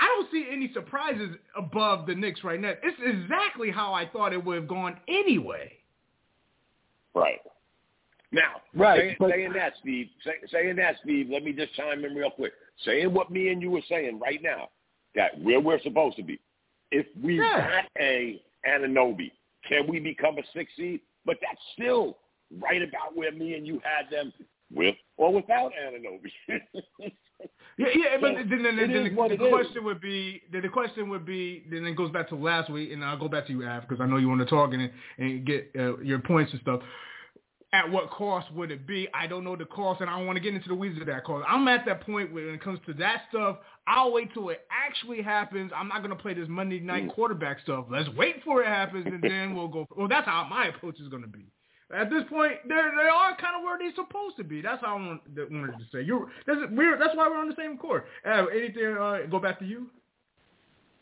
I 0.00 0.06
don't 0.06 0.30
see 0.32 0.46
any 0.50 0.72
surprises 0.72 1.36
above 1.56 2.06
the 2.06 2.14
Knicks 2.14 2.42
right 2.42 2.60
now. 2.60 2.72
It's 2.82 3.00
exactly 3.04 3.70
how 3.70 3.92
I 3.94 4.06
thought 4.08 4.32
it 4.32 4.44
would 4.44 4.56
have 4.56 4.68
gone 4.68 4.98
anyway. 5.06 5.72
Right. 7.14 7.40
Now, 8.32 8.62
Right, 8.74 8.98
saying, 8.98 9.16
but- 9.20 9.30
saying 9.30 9.52
that, 9.52 9.74
Steve, 9.80 10.08
say, 10.24 10.32
saying 10.50 10.76
that, 10.76 10.96
Steve, 11.04 11.28
let 11.30 11.44
me 11.44 11.52
just 11.52 11.72
chime 11.74 12.04
in 12.04 12.14
real 12.14 12.30
quick. 12.30 12.52
Saying 12.84 13.14
what 13.14 13.30
me 13.30 13.50
and 13.50 13.62
you 13.62 13.70
were 13.70 13.82
saying 13.88 14.18
right 14.18 14.42
now, 14.42 14.70
that 15.14 15.40
where 15.40 15.60
we're 15.60 15.80
supposed 15.82 16.16
to 16.16 16.24
be. 16.24 16.40
If 16.90 17.06
we 17.22 17.36
Yeah. 17.38 17.82
got 17.82 17.84
a 18.00 18.42
Anunoby, 18.68 19.30
can 19.68 19.86
we 19.88 20.00
become 20.00 20.38
a 20.38 20.42
six 20.54 20.72
seed? 20.76 21.00
But 21.24 21.36
that's 21.40 21.60
still 21.72 22.18
right 22.60 22.82
about 22.82 23.16
where 23.16 23.32
me 23.32 23.54
and 23.54 23.66
you 23.66 23.80
had 23.84 24.10
them 24.10 24.32
with 24.72 24.96
or 25.16 25.32
without 25.32 25.72
Anunoby. 25.72 27.12
Yeah, 27.76 27.88
yeah, 27.94 28.16
but 28.20 28.34
then, 28.34 28.48
then, 28.48 28.62
then, 28.62 28.76
then 28.76 29.04
the, 29.04 29.10
the 29.10 29.24
it 29.24 29.42
is. 29.42 29.52
question 29.52 29.84
would 29.84 30.00
be, 30.00 30.42
then 30.52 30.62
the 30.62 30.68
question 30.68 31.08
would 31.08 31.26
be, 31.26 31.64
then 31.70 31.84
it 31.84 31.96
goes 31.96 32.10
back 32.12 32.28
to 32.28 32.36
last 32.36 32.70
week, 32.70 32.92
and 32.92 33.04
I'll 33.04 33.18
go 33.18 33.28
back 33.28 33.48
to 33.48 33.52
you, 33.52 33.66
Av, 33.66 33.82
because 33.82 34.00
I 34.00 34.06
know 34.06 34.16
you 34.16 34.28
want 34.28 34.40
to 34.40 34.46
talk 34.46 34.72
and 34.72 34.90
and 35.18 35.44
get 35.44 35.70
uh, 35.76 35.98
your 35.98 36.20
points 36.20 36.52
and 36.52 36.60
stuff. 36.60 36.80
At 37.74 37.90
what 37.90 38.08
cost 38.10 38.52
would 38.52 38.70
it 38.70 38.86
be? 38.86 39.08
I 39.12 39.26
don't 39.26 39.42
know 39.42 39.56
the 39.56 39.64
cost, 39.64 40.00
and 40.00 40.08
I 40.08 40.16
don't 40.16 40.26
want 40.26 40.36
to 40.36 40.40
get 40.40 40.54
into 40.54 40.68
the 40.68 40.76
weeds 40.76 41.00
of 41.00 41.06
that 41.08 41.24
cost. 41.24 41.44
I'm 41.48 41.66
at 41.66 41.84
that 41.86 42.02
point 42.02 42.32
where 42.32 42.46
when 42.46 42.54
it 42.54 42.62
comes 42.62 42.78
to 42.86 42.94
that 42.94 43.22
stuff, 43.30 43.56
I'll 43.88 44.12
wait 44.12 44.32
till 44.32 44.48
it 44.50 44.60
actually 44.70 45.22
happens. 45.22 45.72
I'm 45.74 45.88
not 45.88 45.98
going 45.98 46.16
to 46.16 46.22
play 46.22 46.34
this 46.34 46.46
Monday 46.48 46.78
night 46.78 47.08
Mm. 47.08 47.10
quarterback 47.14 47.58
stuff. 47.64 47.86
Let's 47.90 48.08
wait 48.10 48.36
for 48.44 48.62
it 48.62 48.66
happens, 48.68 49.06
and 49.06 49.20
then 49.20 49.56
we'll 49.56 49.66
go. 49.66 49.88
Well, 49.96 50.06
that's 50.06 50.24
how 50.24 50.46
my 50.48 50.66
approach 50.68 51.00
is 51.00 51.08
going 51.08 51.22
to 51.22 51.28
be. 51.28 51.46
At 51.92 52.10
this 52.10 52.22
point, 52.30 52.52
they're 52.68 52.92
they 52.96 53.08
are 53.08 53.36
kind 53.36 53.56
of 53.56 53.62
where 53.64 53.76
they're 53.76 53.94
supposed 53.96 54.36
to 54.36 54.44
be. 54.44 54.62
That's 54.62 54.80
how 54.80 54.96
I 54.96 55.06
want, 55.06 55.22
wanted 55.50 55.76
to 55.78 55.84
say. 55.92 56.02
You're 56.02 56.28
that's 56.46 56.60
we're 56.70 56.96
that's 56.96 57.16
why 57.16 57.28
we're 57.28 57.38
on 57.38 57.48
the 57.48 57.56
same 57.56 57.76
court. 57.76 58.06
Uh, 58.24 58.46
anything? 58.46 58.96
Uh, 58.96 59.18
go 59.28 59.40
back 59.40 59.58
to 59.58 59.64
you. 59.66 59.88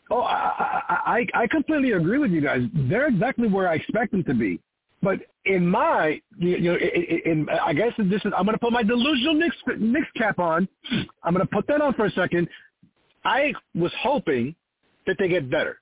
Oh, 0.09 0.21
I, 0.21 0.81
I 1.05 1.43
I 1.43 1.47
completely 1.47 1.91
agree 1.91 2.17
with 2.17 2.31
you 2.31 2.41
guys. 2.41 2.61
They're 2.89 3.07
exactly 3.07 3.47
where 3.47 3.69
I 3.69 3.75
expect 3.75 4.11
them 4.11 4.23
to 4.25 4.33
be. 4.33 4.59
But 5.03 5.19
in 5.45 5.67
my, 5.67 6.21
you 6.39 6.59
know, 6.61 6.75
in, 6.75 7.31
in, 7.31 7.47
I 7.49 7.73
guess 7.73 7.91
this 7.97 8.21
is, 8.23 8.31
I'm 8.35 8.45
going 8.45 8.55
to 8.55 8.59
put 8.59 8.71
my 8.71 8.83
delusional 8.83 9.35
Knicks, 9.35 9.57
Knicks 9.77 10.07
cap 10.15 10.39
on. 10.39 10.67
I'm 11.23 11.33
going 11.33 11.45
to 11.45 11.53
put 11.53 11.67
that 11.67 11.81
on 11.81 11.93
for 11.93 12.05
a 12.05 12.11
second. 12.11 12.47
I 13.25 13.53
was 13.75 13.91
hoping 14.01 14.55
that 15.05 15.17
they 15.19 15.27
get 15.27 15.51
better. 15.51 15.79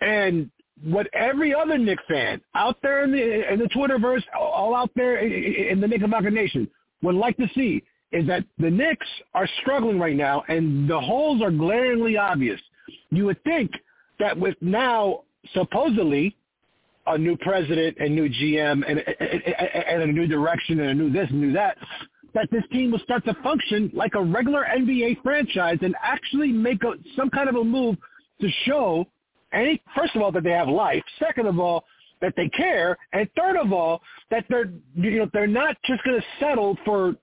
And 0.00 0.48
what 0.84 1.08
every 1.12 1.52
other 1.52 1.76
Knicks 1.76 2.04
fan 2.08 2.40
out 2.54 2.76
there 2.82 3.04
in 3.04 3.10
the 3.12 3.52
in 3.52 3.58
the 3.58 3.66
Twitterverse, 3.66 4.22
all 4.38 4.74
out 4.74 4.90
there 4.94 5.18
in, 5.18 5.68
in 5.72 5.80
the 5.80 5.88
Knickerbocker 5.88 6.30
Nation 6.30 6.68
would 7.02 7.16
like 7.16 7.36
to 7.38 7.46
see 7.54 7.82
is 8.12 8.26
that 8.28 8.44
the 8.58 8.70
Knicks 8.70 9.06
are 9.34 9.48
struggling 9.60 9.98
right 9.98 10.16
now, 10.16 10.44
and 10.48 10.88
the 10.88 11.00
holes 11.00 11.42
are 11.42 11.50
glaringly 11.50 12.16
obvious. 12.16 12.60
You 13.10 13.26
would 13.26 13.42
think 13.42 13.72
that 14.20 14.38
with 14.38 14.54
now 14.60 15.22
supposedly 15.54 16.36
a 17.06 17.18
new 17.18 17.36
president 17.38 17.96
and 18.00 18.14
new 18.14 18.28
GM 18.28 18.82
and, 18.88 18.98
and, 18.98 19.42
and 19.88 20.02
a 20.02 20.06
new 20.06 20.26
direction 20.26 20.80
and 20.80 20.90
a 20.90 20.94
new 20.94 21.10
this 21.10 21.28
and 21.30 21.40
new 21.40 21.52
that, 21.52 21.76
that 22.34 22.48
this 22.50 22.62
team 22.70 22.92
will 22.92 22.98
start 23.00 23.24
to 23.24 23.34
function 23.42 23.90
like 23.92 24.14
a 24.14 24.22
regular 24.22 24.64
NBA 24.64 25.22
franchise 25.22 25.78
and 25.82 25.94
actually 26.02 26.52
make 26.52 26.82
a, 26.84 26.92
some 27.16 27.28
kind 27.30 27.48
of 27.48 27.56
a 27.56 27.64
move 27.64 27.96
to 28.40 28.48
show 28.64 29.06
any 29.52 29.82
first 29.96 30.16
of 30.16 30.22
all 30.22 30.32
that 30.32 30.44
they 30.44 30.52
have 30.52 30.68
life, 30.68 31.02
second 31.18 31.46
of 31.46 31.58
all 31.58 31.84
that 32.20 32.34
they 32.36 32.48
care, 32.48 32.96
and 33.12 33.28
third 33.36 33.56
of 33.56 33.72
all 33.72 34.00
that 34.30 34.44
they're 34.48 34.72
you 34.94 35.18
know 35.18 35.30
they're 35.32 35.46
not 35.46 35.76
just 35.84 36.02
going 36.04 36.18
to 36.18 36.26
settle 36.38 36.78
for 36.84 37.14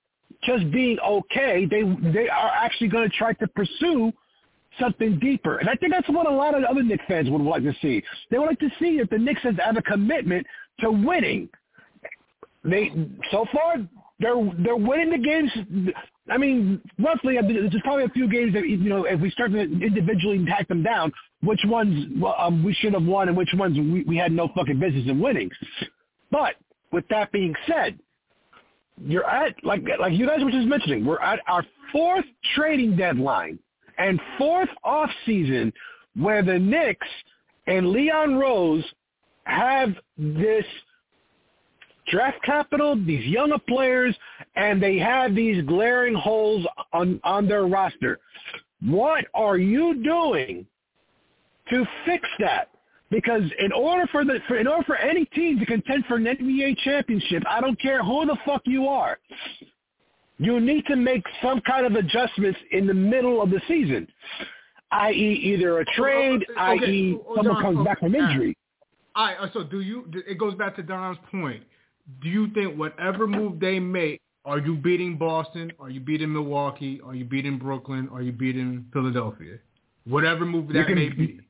just 0.44 0.70
being 0.72 1.00
okay. 1.00 1.66
They 1.66 1.84
they 2.12 2.30
are 2.30 2.52
actually 2.54 2.90
going 2.90 3.10
to 3.10 3.18
try 3.18 3.34
to 3.34 3.48
pursue 3.48 4.12
something 4.80 5.20
deeper. 5.20 5.58
And 5.58 5.70
I 5.70 5.76
think 5.76 5.92
that's 5.92 6.10
what 6.10 6.28
a 6.28 6.34
lot 6.34 6.56
of 6.56 6.64
other 6.64 6.84
Knicks 6.84 7.04
fans 7.08 7.30
would 7.30 7.42
like 7.42 7.64
to 7.64 7.74
see. 7.82 8.04
They 8.32 8.38
would 8.38 8.48
like 8.48 8.60
to 8.60 8.70
see 8.80 9.00
that 9.00 9.10
the 9.10 9.18
Knicks 9.18 9.42
has 9.44 9.56
have 9.64 9.78
a 9.78 9.82
commitment 9.82 10.46
to 10.82 10.92
winning. 10.92 11.50
They 12.64 12.92
so 13.32 13.46
far 13.54 13.78
they're 14.20 14.36
they're 14.60 14.76
winning 14.76 15.12
the 15.12 15.18
games. 15.18 15.96
I 16.30 16.38
mean, 16.38 16.82
roughly, 17.00 17.38
there's 17.42 17.74
probably 17.84 18.04
a 18.04 18.10
few 18.10 18.30
games 18.30 18.54
that 18.54 18.68
you 18.68 18.78
know 18.78 19.06
if 19.06 19.20
we 19.20 19.30
start 19.32 19.52
to 19.52 19.60
individually 19.60 20.46
hack 20.48 20.68
them 20.68 20.84
down, 20.84 21.12
which 21.42 21.62
ones 21.66 22.08
um, 22.38 22.64
we 22.64 22.74
should 22.74 22.94
have 22.94 23.04
won 23.04 23.30
and 23.30 23.38
which 23.38 23.50
ones 23.54 23.78
we, 23.78 24.04
we 24.04 24.18
had 24.18 24.32
no 24.32 24.50
fucking 24.56 24.80
business 24.80 25.06
in 25.08 25.20
winning. 25.20 25.50
But 26.32 26.56
with 26.92 27.08
that 27.10 27.32
being 27.32 27.56
said, 27.66 27.98
you're 29.02 29.26
at 29.26 29.56
like 29.64 29.82
like 30.00 30.14
you 30.14 30.28
guys 30.28 30.44
were 30.44 30.52
just 30.52 30.68
mentioning, 30.68 31.06
we're 31.06 31.22
at 31.22 31.40
our 31.48 31.66
fourth 31.92 32.26
trading 32.56 32.96
deadline 32.96 33.58
and 34.00 34.20
fourth 34.38 34.70
off 34.84 35.10
season 35.26 35.72
where 36.16 36.42
the 36.42 36.58
Knicks 36.58 37.08
and 37.68 37.92
Leon 37.92 38.36
Rose 38.36 38.84
have 39.44 39.94
this 40.18 40.66
draft 42.10 42.42
capital, 42.44 42.96
these 42.96 43.26
younger 43.26 43.60
players, 43.68 44.16
and 44.56 44.82
they 44.82 44.98
have 44.98 45.36
these 45.36 45.64
glaring 45.66 46.16
holes 46.16 46.66
on, 46.94 47.20
on 47.24 47.48
their 47.48 47.68
roster. 47.68 48.20
What 48.82 49.26
are 49.34 49.58
you 49.58 50.04
doing 50.04 50.66
to 51.70 51.86
fix 52.06 52.28
that? 52.40 52.70
Because 53.12 53.42
in 53.60 53.72
order 53.72 54.08
for 54.12 54.24
the 54.24 54.40
for, 54.48 54.58
in 54.58 54.68
order 54.68 54.84
for 54.84 54.96
any 54.96 55.26
team 55.26 55.60
to 55.60 55.66
contend 55.66 56.06
for 56.06 56.18
an 56.18 56.26
NBA 56.26 56.78
championship, 56.80 57.44
I 57.50 57.60
don't 57.60 57.80
care 57.82 58.04
who 58.04 58.26
the 58.26 58.38
fuck 58.46 58.62
you 58.66 58.88
are, 58.88 59.18
you 60.40 60.60
need 60.60 60.86
to 60.88 60.96
make 60.96 61.24
some 61.44 61.62
kind 61.62 61.86
of 61.86 61.94
adjustments 61.94 62.58
in 62.72 62.88
the 62.88 62.94
middle 62.94 63.42
of 63.42 63.50
the 63.50 63.62
season, 63.68 64.08
i.e., 64.92 65.42
either 65.44 65.80
a 65.80 65.86
trade, 65.94 66.46
Okay, 66.50 66.60
i.e., 66.60 67.20
oh, 67.28 67.36
someone 67.36 67.56
John, 67.56 67.62
comes 67.62 67.86
back 67.86 68.00
from 68.00 68.16
injury. 68.16 68.58
All 69.16 69.26
right. 69.26 69.54
So 69.54 69.64
do 69.64 69.82
you? 69.82 70.10
It 70.28 70.40
goes 70.40 70.56
back 70.56 70.76
to 70.78 70.84
Don's 70.84 71.18
point. 71.30 71.64
Do 72.22 72.30
you 72.30 72.50
think 72.54 72.78
whatever 72.78 73.28
move 73.28 73.60
they 73.60 73.80
make, 73.80 74.22
are 74.46 74.60
you 74.60 74.76
beating 74.76 75.18
Boston? 75.18 75.72
Are 75.80 75.90
you 75.90 76.00
beating 76.00 76.32
Milwaukee? 76.32 77.02
Are 77.06 77.14
you 77.14 77.26
beating 77.26 77.58
Brooklyn? 77.58 78.10
Are 78.12 78.22
you 78.22 78.32
beating 78.32 78.86
Philadelphia? 78.94 79.58
Whatever 80.06 80.46
move 80.46 80.70
that 80.70 80.88
can- 80.88 80.96
may 80.96 81.10
be. 81.10 81.42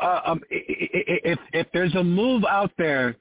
Uh, 0.00 0.20
um, 0.26 0.40
if 0.50 1.38
if 1.52 1.66
there's 1.72 1.94
a 1.96 2.04
move 2.04 2.44
out 2.44 2.70
there, 2.78 3.16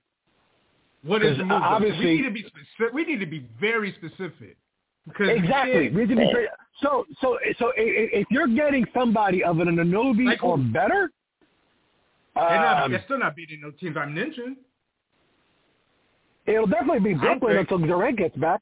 What 1.03 1.23
is 1.23 1.37
the 1.37 1.45
move? 1.45 1.61
obviously- 1.63 2.05
we 2.05 2.15
need 2.17 2.23
to 2.23 2.31
be 2.31 2.41
specific. 2.43 2.93
We 2.93 3.05
need 3.05 3.19
to 3.19 3.25
be 3.25 3.45
very 3.59 3.91
specific. 3.93 4.57
Because 5.07 5.29
exactly. 5.29 5.73
can't- 5.73 5.93
we 5.95 6.01
need 6.01 6.09
to 6.09 6.15
be 6.15 6.31
very- 6.31 6.47
So 6.81 7.05
so 7.19 7.37
so 7.57 7.71
if 7.75 8.27
you're 8.31 8.47
getting 8.47 8.85
somebody 8.93 9.43
of 9.43 9.59
an 9.59 9.67
Anobi 9.67 10.25
Like 10.25 10.43
or 10.43 10.57
better, 10.57 11.11
They're, 12.35 12.43
not, 12.43 12.83
um, 12.83 12.91
they're 12.91 13.03
still 13.03 13.19
not 13.19 13.35
beating 13.35 13.61
no 13.61 13.71
teams 13.71 13.97
I 13.97 14.05
mentioned. 14.05 14.57
it'll 16.45 16.67
definitely 16.67 17.13
be 17.13 17.19
Brooklyn 17.19 17.57
until 17.57 17.77
Durant 17.79 18.17
gets 18.17 18.35
back. 18.37 18.61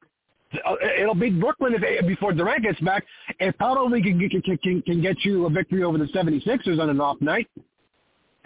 uh, 0.66 0.76
it'll 0.98 1.14
be 1.16 1.30
Brooklyn 1.30 1.76
if, 1.76 2.08
before 2.08 2.34
Durant 2.34 2.64
gets 2.64 2.80
back. 2.80 3.06
It 3.40 3.58
probably 3.58 4.02
can, 4.02 4.18
can 4.30 4.42
can 4.58 4.82
can 4.82 5.02
get 5.02 5.24
you 5.24 5.46
a 5.46 5.50
victory 5.50 5.84
over 5.84 5.98
the 5.98 6.06
76ers 6.06 6.80
on 6.80 6.90
an 6.90 7.00
off 7.00 7.22
night. 7.22 7.48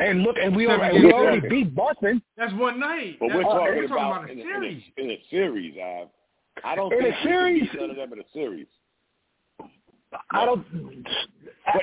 And 0.04 0.22
look, 0.24 0.36
and 0.42 0.56
we 0.56 0.68
already, 0.68 1.00
we 1.06 1.14
already 1.14 1.48
beat 1.48 1.74
Boston. 1.76 2.22
That's 2.38 2.54
one 2.54 2.80
night. 2.80 3.18
But 3.20 3.30
we're 3.34 3.44
talking, 3.44 3.76
we're 3.76 3.88
talking 3.88 3.96
about, 3.96 4.24
about, 4.24 4.30
a 4.30 4.32
in, 4.34 4.40
series. 4.42 4.84
In, 4.98 5.06
a, 5.06 5.08
in 5.08 5.12
a 5.18 5.22
series, 5.30 5.76
uh, 5.78 6.06
I 6.68 6.76
don't 6.76 6.92
In 6.94 7.00
a 7.00 7.04
think 7.04 7.16
we 7.16 7.22
can 7.22 7.24
series- 7.30 7.62
beat 7.72 7.82
none 7.82 7.90
of 7.92 7.96
them 7.96 8.14
in 8.14 8.20
a 8.20 8.24
series. 8.34 8.68
I 10.32 10.46
don't. 10.46 10.66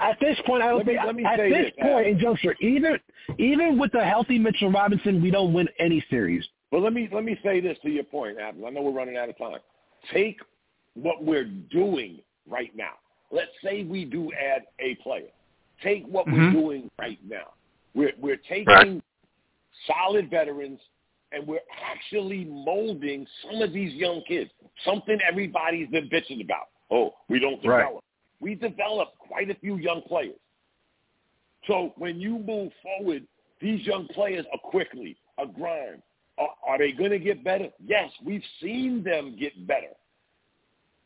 At 0.02 0.18
this 0.20 0.38
point, 0.46 0.62
I 0.62 0.68
don't 0.68 0.78
Let 0.78 0.86
me- 0.86 0.92
think. 0.94 1.06
let 1.06 1.16
me 1.16 1.24
at 1.24 1.38
say 1.38 1.50
this 1.50 1.72
this, 1.76 1.84
point, 1.84 2.06
in 2.06 2.18
juncture, 2.20 2.54
even 2.60 2.98
even 3.38 3.78
with 3.78 3.90
the 3.92 4.04
healthy 4.04 4.38
Mitchell 4.38 4.70
Robinson, 4.70 5.20
we 5.20 5.30
don't 5.32 5.52
win 5.52 5.68
any 5.80 6.04
series. 6.10 6.46
But 6.70 6.82
let 6.82 6.92
me 6.92 7.08
let 7.10 7.24
me 7.24 7.36
say 7.42 7.60
this 7.60 7.76
to 7.82 7.90
your 7.90 8.04
point, 8.04 8.38
Adam. 8.38 8.64
I 8.64 8.70
know 8.70 8.82
we're 8.82 8.92
running 8.92 9.16
out 9.16 9.28
of 9.28 9.36
time. 9.38 9.58
Take 10.12 10.38
what 10.94 11.24
we're 11.24 11.44
doing 11.72 12.20
right 12.48 12.70
now. 12.76 12.92
Let's 13.32 13.50
say 13.64 13.82
we 13.82 14.04
do 14.04 14.30
add 14.32 14.62
a 14.78 14.94
player. 14.96 15.28
Take 15.82 16.06
what 16.06 16.26
we're 16.26 16.34
Mhm. 16.34 16.52
doing 16.52 16.90
right 17.00 17.18
now. 17.26 17.54
We're 17.94 18.12
we're 18.18 18.36
taking 18.36 18.66
Right. 18.66 19.02
solid 19.86 20.30
veterans 20.30 20.80
and 21.32 21.46
we're 21.46 21.60
actually 21.82 22.44
molding 22.44 23.26
some 23.42 23.62
of 23.62 23.72
these 23.72 23.94
young 23.94 24.22
kids. 24.26 24.50
Something 24.84 25.18
everybody's 25.26 25.88
been 25.88 26.08
bitching 26.08 26.42
about. 26.42 26.68
Oh, 26.90 27.14
we 27.28 27.38
don't 27.38 27.64
Right. 27.64 27.84
develop. 27.84 28.04
We 28.40 28.54
develop 28.54 29.16
quite 29.18 29.50
a 29.50 29.54
few 29.54 29.76
young 29.76 30.02
players. 30.02 30.38
So 31.66 31.92
when 31.96 32.20
you 32.20 32.38
move 32.38 32.72
forward, 32.82 33.26
these 33.60 33.86
young 33.86 34.08
players 34.08 34.46
are 34.52 34.58
quickly, 34.58 35.16
a 35.38 35.46
grind. 35.46 36.02
Are, 36.38 36.54
are 36.66 36.78
they 36.78 36.92
going 36.92 37.10
to 37.10 37.18
get 37.18 37.44
better? 37.44 37.68
Yes, 37.84 38.10
we've 38.24 38.44
seen 38.60 39.04
them 39.04 39.36
get 39.38 39.66
better. 39.66 39.92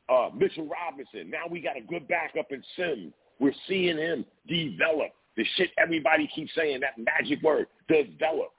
Uh, 0.09 0.31
Mitchell 0.35 0.67
Robinson. 0.67 1.29
Now 1.29 1.47
we 1.51 1.61
got 1.61 1.77
a 1.77 1.81
good 1.81 2.07
backup 2.07 2.53
in 2.53 2.63
Sims. 2.77 3.13
We're 3.41 3.55
seeing 3.67 3.97
him 3.97 4.25
develop. 4.47 5.11
The 5.37 5.45
shit 5.57 5.71
everybody 5.79 6.29
keeps 6.35 6.55
saying, 6.55 6.81
that 6.81 6.99
magic 6.99 7.43
word, 7.43 7.67
develop. 7.89 8.53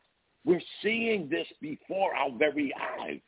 We're 0.43 0.61
seeing 0.81 1.29
this 1.29 1.47
before 1.61 2.13
our 2.15 2.29
very 2.37 2.73
eyes. 2.99 3.19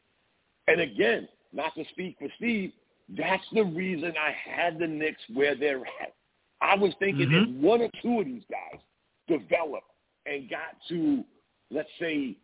And 0.67 0.81
again, 0.81 1.27
not 1.53 1.73
to 1.75 1.83
speak 1.91 2.17
for 2.19 2.27
Steve, 2.37 2.73
that's 3.17 3.43
the 3.53 3.63
reason 3.63 4.13
I 4.19 4.31
had 4.31 4.77
the 4.79 4.87
Knicks 4.87 5.21
where 5.33 5.55
they're 5.55 5.85
at. 6.01 6.13
I 6.59 6.75
was 6.75 6.93
thinking 6.95 7.29
Mhm. 7.29 7.43
if 7.43 7.63
one 7.63 7.81
or 7.81 7.89
two 8.01 8.19
of 8.19 8.25
these 8.25 8.43
guys 8.45 8.81
developed 9.27 9.91
and 10.25 10.49
got 10.49 10.81
to, 10.89 11.23
let's 11.69 11.91
say, 11.99 12.35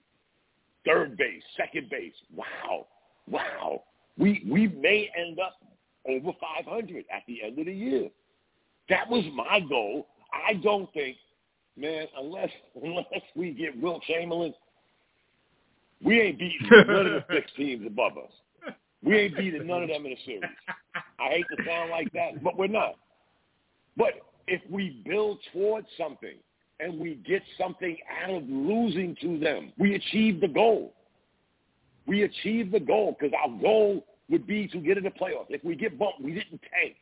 third 0.86 1.18
base, 1.18 1.44
second 1.58 1.90
base, 1.90 2.16
wow, 2.34 2.88
wow, 3.28 3.84
we 4.18 4.44
we 4.48 4.68
may 4.68 5.10
end 5.16 5.40
up 5.40 5.58
over 6.08 6.34
500 6.34 7.06
at 7.10 7.26
the 7.26 7.44
end 7.44 7.60
of 7.60 7.66
the 7.66 7.74
year. 7.74 8.10
That 8.90 9.10
was 9.10 9.26
my 9.34 9.60
goal. 9.62 10.08
I 10.34 10.54
don't 10.56 10.92
think, 10.94 11.18
man, 11.78 12.08
unless 12.18 12.50
unless 12.84 13.06
we 13.36 13.52
get 13.52 13.80
Wilt 13.82 14.04
Chamberlain, 14.04 14.54
we 16.04 16.22
ain't 16.22 16.40
beating 16.40 16.70
none 16.72 17.08
of 17.08 17.14
the 17.14 17.26
six 17.32 17.52
teams 17.58 17.86
above 17.86 18.18
us. 18.18 18.32
We 19.04 19.18
ain't 19.18 19.36
beating 19.36 19.68
none 19.68 19.84
of 19.84 19.90
them 19.90 20.06
in 20.06 20.14
a 20.14 20.18
series. 20.26 20.44
I 21.20 21.30
hate 21.30 21.46
to 21.58 21.64
sound 21.66 21.92
like 21.92 22.12
that, 22.14 22.42
but 22.42 22.58
we're 22.58 22.68
not. 22.68 22.96
But 23.98 24.14
if 24.48 24.62
we 24.70 25.02
build 25.06 25.40
towards 25.52 25.88
something 25.98 26.36
and 26.80 27.00
we 27.00 27.16
get 27.28 27.42
something 27.60 27.98
out 28.24 28.30
of 28.34 28.44
losing 28.48 29.16
to 29.22 29.38
them, 29.40 29.74
we 29.78 29.96
achieve 29.96 30.40
the 30.40 30.48
goal. 30.48 30.94
We 32.08 32.24
achieve 32.24 32.72
the 32.72 32.80
goal 32.80 33.16
because 33.18 33.34
our 33.44 33.50
goal 33.62 34.06
would 34.30 34.48
be 34.48 34.68
to 34.70 34.78
get 34.80 34.98
in 34.98 35.04
the 35.04 35.10
playoffs. 35.10 35.48
If 35.50 35.64
we 35.64 35.76
get 35.76 36.00
bumped, 36.00 36.22
we 36.22 36.34
didn't 36.34 36.62
tank. 36.74 36.96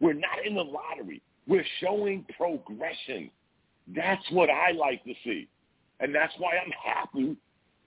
We're 0.00 0.12
not 0.12 0.44
in 0.44 0.54
the 0.54 0.62
lottery. 0.62 1.22
We're 1.46 1.64
showing 1.80 2.24
progression. 2.36 3.30
That's 3.94 4.22
what 4.30 4.48
I 4.50 4.72
like 4.72 5.04
to 5.04 5.12
see. 5.24 5.48
And 6.00 6.14
that's 6.14 6.32
why 6.38 6.52
I'm 6.56 6.72
happy 6.72 7.36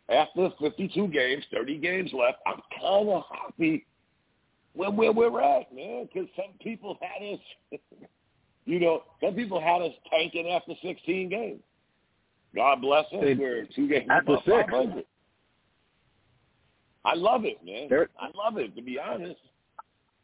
after 0.10 0.50
52 0.62 1.08
games, 1.10 1.44
30 1.54 1.78
games 1.80 2.12
left. 2.14 2.38
I'm 2.46 2.62
kind 2.80 3.10
of 3.10 3.24
happy 3.32 3.86
where, 4.74 4.92
where 4.92 5.12
we're 5.12 5.42
at, 5.42 5.74
man, 5.74 6.08
because 6.12 6.30
some 6.36 6.54
people 6.62 6.98
had 7.02 7.34
us, 7.34 7.80
you 8.66 8.80
know, 8.80 9.04
some 9.24 9.34
people 9.34 9.60
had 9.60 9.82
us 9.82 9.94
tanking 10.10 10.50
after 10.50 10.74
16 10.82 11.30
games. 11.30 11.60
God 12.56 12.82
bless 12.82 13.06
us. 13.06 13.20
They- 13.22 13.34
We're 13.34 13.68
two 13.76 13.88
games 13.88 14.08
after 14.10 14.34
above 14.34 14.44
six. 14.46 14.56
500. 14.72 15.06
I 17.06 17.14
love 17.16 17.46
it, 17.46 17.58
man. 17.66 17.88
There- 17.90 18.10
I 18.20 18.30
love 18.36 18.58
it, 18.58 18.76
to 18.76 18.82
be 18.82 19.00
honest. 19.00 19.40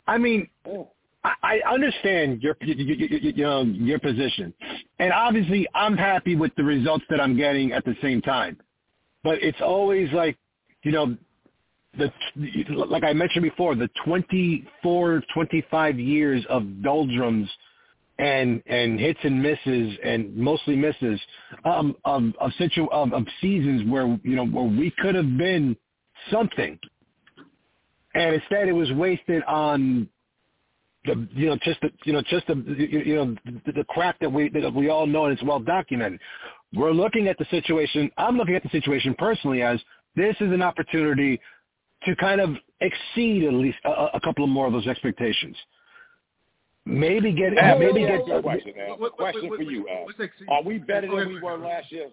I 0.08 0.18
mean, 0.18 0.50
Oh. 0.66 0.90
I 1.24 1.62
understand 1.70 2.42
your 2.42 2.58
you, 2.62 2.96
you 3.22 3.44
know 3.44 3.64
your 3.64 4.00
position, 4.00 4.54
and 5.00 5.14
obviously 5.14 5.68
I'm 5.74 5.96
happy 5.98 6.36
with 6.36 6.54
the 6.56 6.64
results 6.64 7.06
that 7.10 7.22
I'm 7.22 7.38
getting 7.38 7.72
at 7.72 7.86
the 7.86 7.96
same 8.02 8.22
time. 8.22 8.58
But 9.24 9.42
it's 9.42 9.62
always 9.62 10.12
like, 10.12 10.38
you 10.84 10.92
know, 10.92 11.18
the 11.98 12.12
like 12.76 13.04
I 13.04 13.14
mentioned 13.14 13.44
before, 13.44 13.76
the 13.76 13.90
24, 14.06 15.24
25 15.34 16.00
years 16.00 16.46
of 16.50 16.84
doldrums 16.84 17.50
and 18.20 18.62
and 18.68 19.00
hits 19.00 19.20
and 19.24 19.42
misses 19.42 19.98
and 20.04 20.36
mostly 20.36 20.76
misses 20.76 21.20
um, 21.66 21.96
of 22.06 22.24
of, 22.40 22.52
situ- 22.58 22.92
of 22.92 23.14
of 23.14 23.26
seasons 23.42 23.90
where 23.90 24.08
you 24.24 24.36
know 24.36 24.46
where 24.46 24.66
we 24.66 24.92
could 25.00 25.16
have 25.16 25.38
been 25.38 25.76
something, 26.32 26.78
and 28.14 28.36
instead 28.36 28.68
it 28.68 28.74
was 28.74 28.92
wasted 28.94 29.44
on 29.44 30.10
the 31.06 31.28
you 31.34 31.48
know 31.48 31.58
just 31.64 31.82
the 31.82 31.92
you 32.06 32.14
know 32.14 32.22
just 32.30 32.48
the 32.48 32.56
you 32.78 33.00
you 33.00 33.16
know 33.16 33.36
the, 33.66 33.72
the 33.72 33.84
crap 33.86 34.20
that 34.20 34.32
we 34.32 34.50
that 34.50 34.74
we 34.74 34.90
all 34.90 35.06
know 35.06 35.26
and 35.26 35.34
it's 35.34 35.44
well 35.44 35.60
documented. 35.60 36.20
We're 36.74 36.92
looking 36.92 37.28
at 37.28 37.38
the 37.38 37.46
situation. 37.46 38.10
I'm 38.18 38.38
looking 38.38 38.56
at 38.56 38.64
the 38.64 38.70
situation 38.70 39.16
personally 39.18 39.62
as 39.62 39.80
this 40.16 40.36
is 40.40 40.52
an 40.52 40.62
opportunity 40.62 41.40
to 42.06 42.16
kind 42.16 42.42
of 42.42 42.56
exceed 42.82 43.44
at 43.46 43.54
least 43.54 43.78
a, 43.86 43.90
a 44.14 44.20
couple 44.22 44.44
of 44.44 44.50
more 44.50 44.68
of 44.68 44.74
those 44.74 44.88
expectations. 44.88 45.56
Maybe 46.86 47.32
get 47.32 47.58
Ab, 47.58 47.80
maybe 47.80 48.02
let 48.02 48.26
get 48.26 48.36
ask 48.36 48.40
a 48.40 48.42
question, 48.42 48.74
Ab. 48.78 48.90
What- 48.90 49.00
what- 49.00 49.18
question 49.18 49.50
what- 49.50 49.58
for 49.58 49.64
you, 49.64 49.84
what- 49.84 49.92
Ab. 49.92 50.06
what's 50.06 50.42
Are 50.50 50.64
we 50.64 50.80
better 50.80 51.08
than 51.08 51.30
we 51.30 51.40
were 51.40 51.58
last 51.58 51.92
year? 51.92 52.10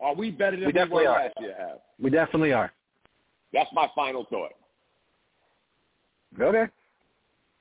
Are 0.00 0.14
we 0.14 0.30
better 0.30 0.56
than 0.56 0.66
We 0.66 0.72
we, 0.72 0.88
were 0.90 1.08
are. 1.08 1.22
last 1.22 1.34
year, 1.40 1.56
Ab? 1.58 1.80
we 1.98 2.10
definitely 2.10 2.52
are. 2.52 2.72
That's 3.52 3.72
my 3.72 3.88
final 3.94 4.24
thought. 4.24 4.52
Okay. 6.38 6.70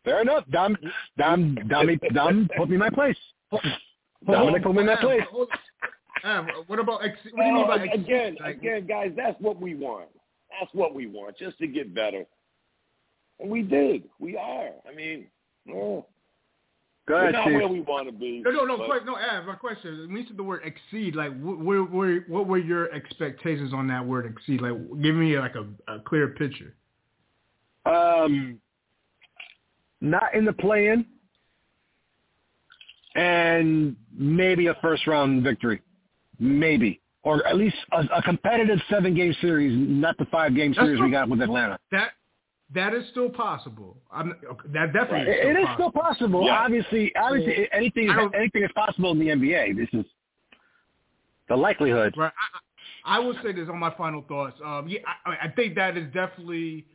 Fair 0.03 0.21
enough. 0.21 0.43
Dom, 0.51 0.77
Dom, 1.17 1.55
Dom, 1.69 1.99
Dom, 2.13 2.49
put 2.57 2.69
me 2.69 2.75
in 2.75 2.79
my 2.79 2.89
place. 2.89 3.17
Dominic, 4.25 4.63
put 4.63 4.73
me 4.75 4.81
in 4.81 4.87
my 4.87 4.95
place. 4.97 5.21
what 6.67 6.79
about 6.79 7.03
ex- 7.03 7.17
what 7.31 7.43
do 7.43 7.47
you 7.47 7.53
mean 7.53 7.67
by 7.67 7.83
ex- 7.83 7.95
again, 7.95 8.37
like, 8.39 8.57
again, 8.57 8.85
guys, 8.87 9.11
that's 9.15 9.39
what 9.39 9.59
we 9.59 9.75
want. 9.75 10.07
That's 10.59 10.73
what 10.73 10.93
we 10.93 11.07
want, 11.07 11.37
just 11.37 11.57
to 11.59 11.67
get 11.67 11.93
better. 11.93 12.23
And 13.39 13.49
we 13.49 13.61
did. 13.61 14.03
We 14.19 14.37
are. 14.37 14.69
I 14.89 14.93
mean, 14.95 15.27
no, 15.65 16.05
Go 17.07 17.15
we're 17.15 17.31
not 17.31 17.43
Steve. 17.45 17.55
where 17.55 17.67
we 17.67 17.81
want 17.81 18.07
to 18.07 18.13
be. 18.13 18.41
No, 18.45 18.51
no, 18.51 18.65
no, 18.65 18.77
but- 18.77 19.05
no, 19.05 19.17
Ab, 19.17 19.45
my 19.45 19.55
question, 19.55 20.07
when 20.07 20.17
you 20.21 20.27
said 20.27 20.37
the 20.37 20.43
word 20.43 20.61
exceed, 20.63 21.15
like, 21.15 21.31
wh- 21.41 21.59
where, 21.65 21.83
where, 21.83 22.21
what 22.27 22.47
were 22.47 22.57
your 22.59 22.91
expectations 22.93 23.73
on 23.73 23.87
that 23.87 24.05
word 24.05 24.25
exceed? 24.25 24.61
Like, 24.61 24.73
give 25.01 25.15
me 25.15 25.37
like 25.39 25.55
a, 25.55 25.65
a 25.93 25.99
clear 25.99 26.29
picture. 26.29 26.75
Um, 27.85 28.59
not 30.03 30.35
in 30.35 30.45
the 30.45 30.53
play-in, 30.53 31.05
and 33.15 33.95
maybe 34.15 34.67
a 34.67 34.75
first-round 34.81 35.43
victory, 35.43 35.81
maybe, 36.39 36.99
or 37.23 37.45
at 37.47 37.55
least 37.55 37.77
a, 37.93 38.01
a 38.17 38.21
competitive 38.21 38.79
seven-game 38.89 39.33
series, 39.41 39.73
not 39.75 40.17
the 40.17 40.25
five-game 40.25 40.73
series 40.73 40.99
we 41.01 41.09
got 41.09 41.29
with 41.29 41.41
Atlanta. 41.41 41.79
That 41.91 42.11
that 42.73 42.93
is 42.95 43.03
still 43.11 43.29
possible. 43.29 43.97
I'm, 44.11 44.35
that 44.73 44.93
definitely 44.93 45.31
It, 45.31 45.35
is 45.35 45.37
still 45.39 45.49
it 45.51 45.59
is 45.59 45.65
possible. 45.65 45.89
still 45.91 46.01
possible. 46.01 46.45
Yeah. 46.45 46.59
Obviously, 46.63 47.15
obviously, 47.15 47.69
anything 47.71 48.09
I 48.09 48.27
anything 48.35 48.63
is 48.63 48.71
possible 48.73 49.11
in 49.11 49.19
the 49.19 49.27
NBA. 49.27 49.77
This 49.77 49.89
is 49.93 50.05
the 51.49 51.55
likelihood. 51.55 52.15
Right. 52.17 52.31
I, 53.05 53.17
I 53.17 53.19
will 53.19 53.35
say 53.43 53.51
this 53.51 53.69
on 53.69 53.77
my 53.77 53.93
final 53.95 54.23
thoughts. 54.27 54.59
Um, 54.65 54.87
yeah, 54.87 54.99
I, 55.25 55.47
I 55.47 55.49
think 55.49 55.75
that 55.75 55.97
is 55.97 56.05
definitely 56.13 56.85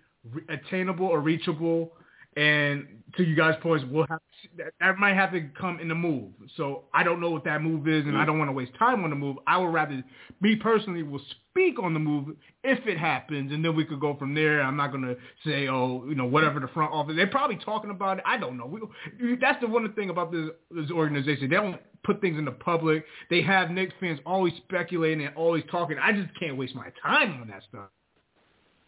attainable 0.48 1.06
or 1.06 1.20
reachable. 1.20 1.92
And 2.38 2.86
to 3.16 3.24
you 3.24 3.34
guys' 3.34 3.56
points, 3.62 3.84
we'll 3.90 4.06
have 4.08 4.20
uh-huh. 4.20 4.48
that, 4.58 4.74
that 4.80 4.98
might 4.98 5.14
have 5.14 5.32
to 5.32 5.40
come 5.58 5.80
in 5.80 5.88
the 5.88 5.94
move. 5.94 6.30
So 6.56 6.84
I 6.94 7.02
don't 7.02 7.20
know 7.20 7.30
what 7.30 7.44
that 7.44 7.62
move 7.62 7.88
is, 7.88 8.04
and 8.04 8.16
I 8.16 8.20
mm-hmm. 8.20 8.26
don't 8.26 8.38
want 8.38 8.48
to 8.48 8.52
waste 8.52 8.72
time 8.78 9.02
on 9.02 9.10
the 9.10 9.16
move. 9.16 9.38
I 9.46 9.58
would 9.58 9.72
rather, 9.72 10.04
me 10.40 10.54
personally, 10.54 11.02
will 11.02 11.20
speak 11.50 11.82
on 11.82 11.94
the 11.94 11.98
move 11.98 12.36
if 12.62 12.86
it 12.86 12.96
happens, 12.96 13.50
and 13.52 13.64
then 13.64 13.74
we 13.74 13.84
could 13.84 14.00
go 14.00 14.14
from 14.16 14.34
there. 14.34 14.62
I'm 14.62 14.76
not 14.76 14.92
gonna 14.92 15.16
say, 15.44 15.66
oh, 15.66 16.04
you 16.08 16.14
know, 16.14 16.26
whatever 16.26 16.60
the 16.60 16.68
front 16.68 16.92
office. 16.92 17.16
They're 17.16 17.26
probably 17.26 17.56
talking 17.56 17.90
about 17.90 18.18
it. 18.18 18.24
I 18.24 18.36
don't 18.36 18.56
know. 18.56 18.66
We, 18.66 19.36
that's 19.40 19.60
the 19.60 19.66
one 19.66 19.92
thing 19.94 20.10
about 20.10 20.30
this 20.30 20.50
this 20.70 20.90
organization. 20.92 21.50
They 21.50 21.56
don't 21.56 21.80
put 22.04 22.20
things 22.20 22.38
in 22.38 22.44
the 22.44 22.52
public. 22.52 23.04
They 23.30 23.42
have 23.42 23.70
Knicks 23.72 23.94
fans 23.98 24.20
always 24.24 24.52
speculating 24.58 25.26
and 25.26 25.34
always 25.34 25.64
talking. 25.70 25.96
I 26.00 26.12
just 26.12 26.28
can't 26.38 26.56
waste 26.56 26.76
my 26.76 26.92
time 27.02 27.40
on 27.42 27.48
that 27.48 27.62
stuff. 27.68 27.88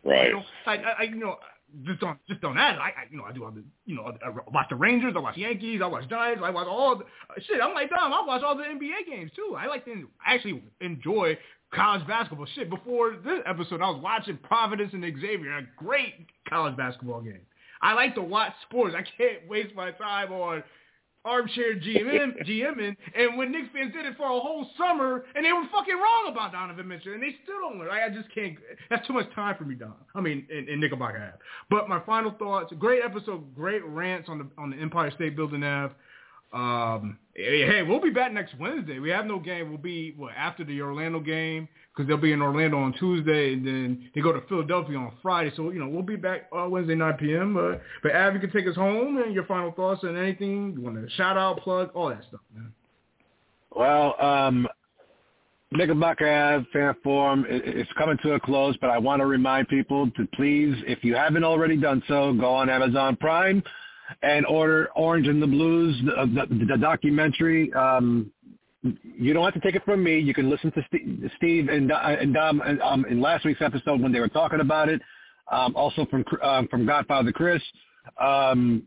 Right. 0.05 0.29
You 0.29 0.35
know, 0.35 0.43
I, 0.67 0.77
I, 0.77 0.93
I- 1.01 1.03
you 1.03 1.17
know, 1.17 1.37
just 1.85 2.03
on 2.03 2.18
just 2.29 2.43
on 2.45 2.57
that. 2.57 2.79
I, 2.79 2.89
I 2.89 2.93
you 3.11 3.18
know 3.18 3.25
I 3.25 3.33
do 3.33 3.45
all 3.45 3.51
the 3.51 3.64
you 3.87 3.97
know 3.97 4.12
I 4.25 4.31
watch 4.51 4.66
the 4.71 4.77
Rangers, 4.77 5.14
I 5.16 5.21
watch 5.21 5.37
Yankees, 5.37 5.81
I 5.83 5.87
watch 5.87 6.09
Giants, 6.09 6.43
I 6.45 6.51
watch 6.51 6.66
all 6.66 6.97
the 6.97 7.05
shit. 7.43 7.61
I'm 7.62 7.75
like 7.75 7.91
Dom, 7.91 8.12
I 8.12 8.25
watch 8.27 8.43
all 8.43 8.57
the 8.57 8.64
NBA 8.64 9.07
games 9.09 9.31
too. 9.35 9.57
I 9.59 9.66
like 9.66 9.85
to 9.87 10.09
actually 10.25 10.62
enjoy 10.81 11.39
college 11.75 12.07
basketball. 12.07 12.47
Shit, 12.55 12.71
before 12.71 13.16
this 13.25 13.41
episode, 13.47 13.81
I 13.81 13.91
was 13.91 14.01
watching 14.03 14.39
Providence 14.39 14.93
and 14.93 15.03
Xavier, 15.03 15.59
a 15.59 15.62
great 15.77 16.27
college 16.49 16.77
basketball 16.77 17.21
game. 17.21 17.41
I 17.83 17.95
like 17.95 18.14
to 18.16 18.23
watch 18.23 18.53
sports. 18.68 18.95
I 18.97 19.03
can't 19.16 19.49
waste 19.49 19.75
my 19.75 19.91
time 19.93 20.33
on 20.33 20.62
armchair 21.25 21.75
GM, 21.75 22.47
GMing, 22.47 22.97
and 23.14 23.37
when 23.37 23.53
Knicks 23.53 23.68
fans 23.73 23.93
did 23.93 24.07
it 24.07 24.16
for 24.16 24.25
a 24.25 24.41
whole 24.41 24.66
summer, 24.79 25.25
and 25.35 25.45
they 25.45 25.53
were 25.53 25.64
fucking 25.73 25.95
wrong 25.95 26.29
about 26.31 26.53
Donovan 26.53 26.89
Mitchell, 26.89 27.12
and 27.12 27.23
they 27.23 27.37
still 27.43 27.61
don't 27.61 27.79
learn. 27.79 27.91
I, 27.91 28.07
I 28.07 28.09
just 28.09 28.33
can't. 28.35 28.57
That's 28.89 29.07
too 29.07 29.12
much 29.12 29.33
time 29.35 29.57
for 29.57 29.64
me, 29.64 29.75
Don. 29.75 29.95
I 30.14 30.21
mean, 30.21 30.47
in, 30.51 30.68
in 30.68 30.81
Knickerbocker 30.81 31.18
Ave. 31.18 31.39
But 31.68 31.89
my 31.89 32.01
final 32.05 32.33
thoughts: 32.39 32.73
great 32.79 33.03
episode, 33.05 33.55
great 33.55 33.85
rants 33.85 34.29
on 34.29 34.39
the 34.39 34.47
on 34.59 34.71
the 34.71 34.77
Empire 34.77 35.11
State 35.11 35.37
Building 35.37 35.62
Ave. 35.62 35.95
Um, 36.53 37.19
hey, 37.35 37.83
we'll 37.83 38.01
be 38.01 38.11
back 38.11 38.33
next 38.33 38.59
Wednesday. 38.59 38.99
We 38.99 39.11
have 39.11 39.27
no 39.27 39.39
game. 39.39 39.69
We'll 39.69 39.79
be 39.79 40.15
what 40.17 40.33
after 40.37 40.65
the 40.65 40.81
Orlando 40.83 41.21
game 41.21 41.69
because 41.95 42.09
they'll 42.09 42.17
be 42.17 42.33
in 42.33 42.43
Orlando 42.43 42.79
on 42.79 42.93
Tuesday, 42.95 43.53
and 43.53 43.67
then 43.67 44.11
they 44.15 44.21
go 44.21 44.33
to 44.33 44.41
Philadelphia 44.49 44.97
on 44.97 45.13
Friday. 45.23 45.53
So 45.55 45.71
you 45.71 45.79
know 45.79 45.89
we'll 45.89 46.03
be 46.03 46.17
back 46.17 46.49
uh, 46.57 46.67
Wednesday 46.69 46.95
9 46.97 47.15
p.m. 47.15 47.57
Uh, 47.57 47.79
but 48.03 48.15
Av, 48.15 48.35
you 48.35 48.41
can 48.41 48.51
take 48.51 48.67
us 48.67 48.75
home 48.75 49.19
and 49.19 49.33
your 49.33 49.45
final 49.45 49.71
thoughts 49.73 50.03
and 50.03 50.17
anything 50.17 50.75
you 50.77 50.81
want 50.81 50.97
to 50.97 51.09
shout 51.15 51.37
out, 51.37 51.61
plug, 51.61 51.91
all 51.95 52.09
that 52.09 52.25
stuff, 52.29 52.41
man. 52.55 52.73
Well, 53.75 54.21
um, 54.21 54.67
Knickerbocker 55.71 56.29
Ave 56.29 56.67
fan 56.73 56.95
forum 57.05 57.47
is 57.49 57.87
coming 57.97 58.19
to 58.25 58.33
a 58.33 58.41
close, 58.41 58.77
but 58.81 58.91
I 58.91 58.99
want 58.99 59.21
to 59.21 59.27
remind 59.27 59.69
people 59.69 60.11
to 60.11 60.27
please, 60.35 60.75
if 60.89 61.05
you 61.05 61.15
haven't 61.15 61.45
already 61.45 61.77
done 61.77 62.03
so, 62.09 62.33
go 62.33 62.53
on 62.53 62.69
Amazon 62.69 63.15
Prime 63.15 63.63
and 64.23 64.47
order 64.47 64.89
Orange 64.95 65.29
and 65.29 65.43
the 65.43 65.47
Blues, 65.47 66.01
the, 66.05 66.47
the, 66.49 66.65
the 66.67 66.79
documentary. 66.79 67.73
Um, 67.75 68.31
you 68.83 69.35
don't 69.35 69.45
have 69.45 69.55
to 69.55 69.61
take 69.61 69.75
it 69.75 69.85
from 69.85 70.03
me. 70.03 70.19
You 70.19 70.33
can 70.33 70.49
listen 70.49 70.73
to 70.73 70.83
Steve, 70.89 71.31
Steve 71.37 71.69
and, 71.69 71.91
and 71.91 72.33
Dom 72.33 72.63
um, 72.83 73.05
in 73.07 73.21
last 73.21 73.45
week's 73.45 73.61
episode 73.61 74.01
when 74.01 74.13
they 74.13 74.21
were 74.21 74.29
talking 74.29 74.61
about 74.61 74.89
it. 74.89 75.03
Um, 75.51 75.75
also 75.75 76.07
from 76.07 76.25
um, 76.43 76.69
from 76.69 76.87
Godfather 76.87 77.33
Chris. 77.33 77.63
Um, 78.21 78.85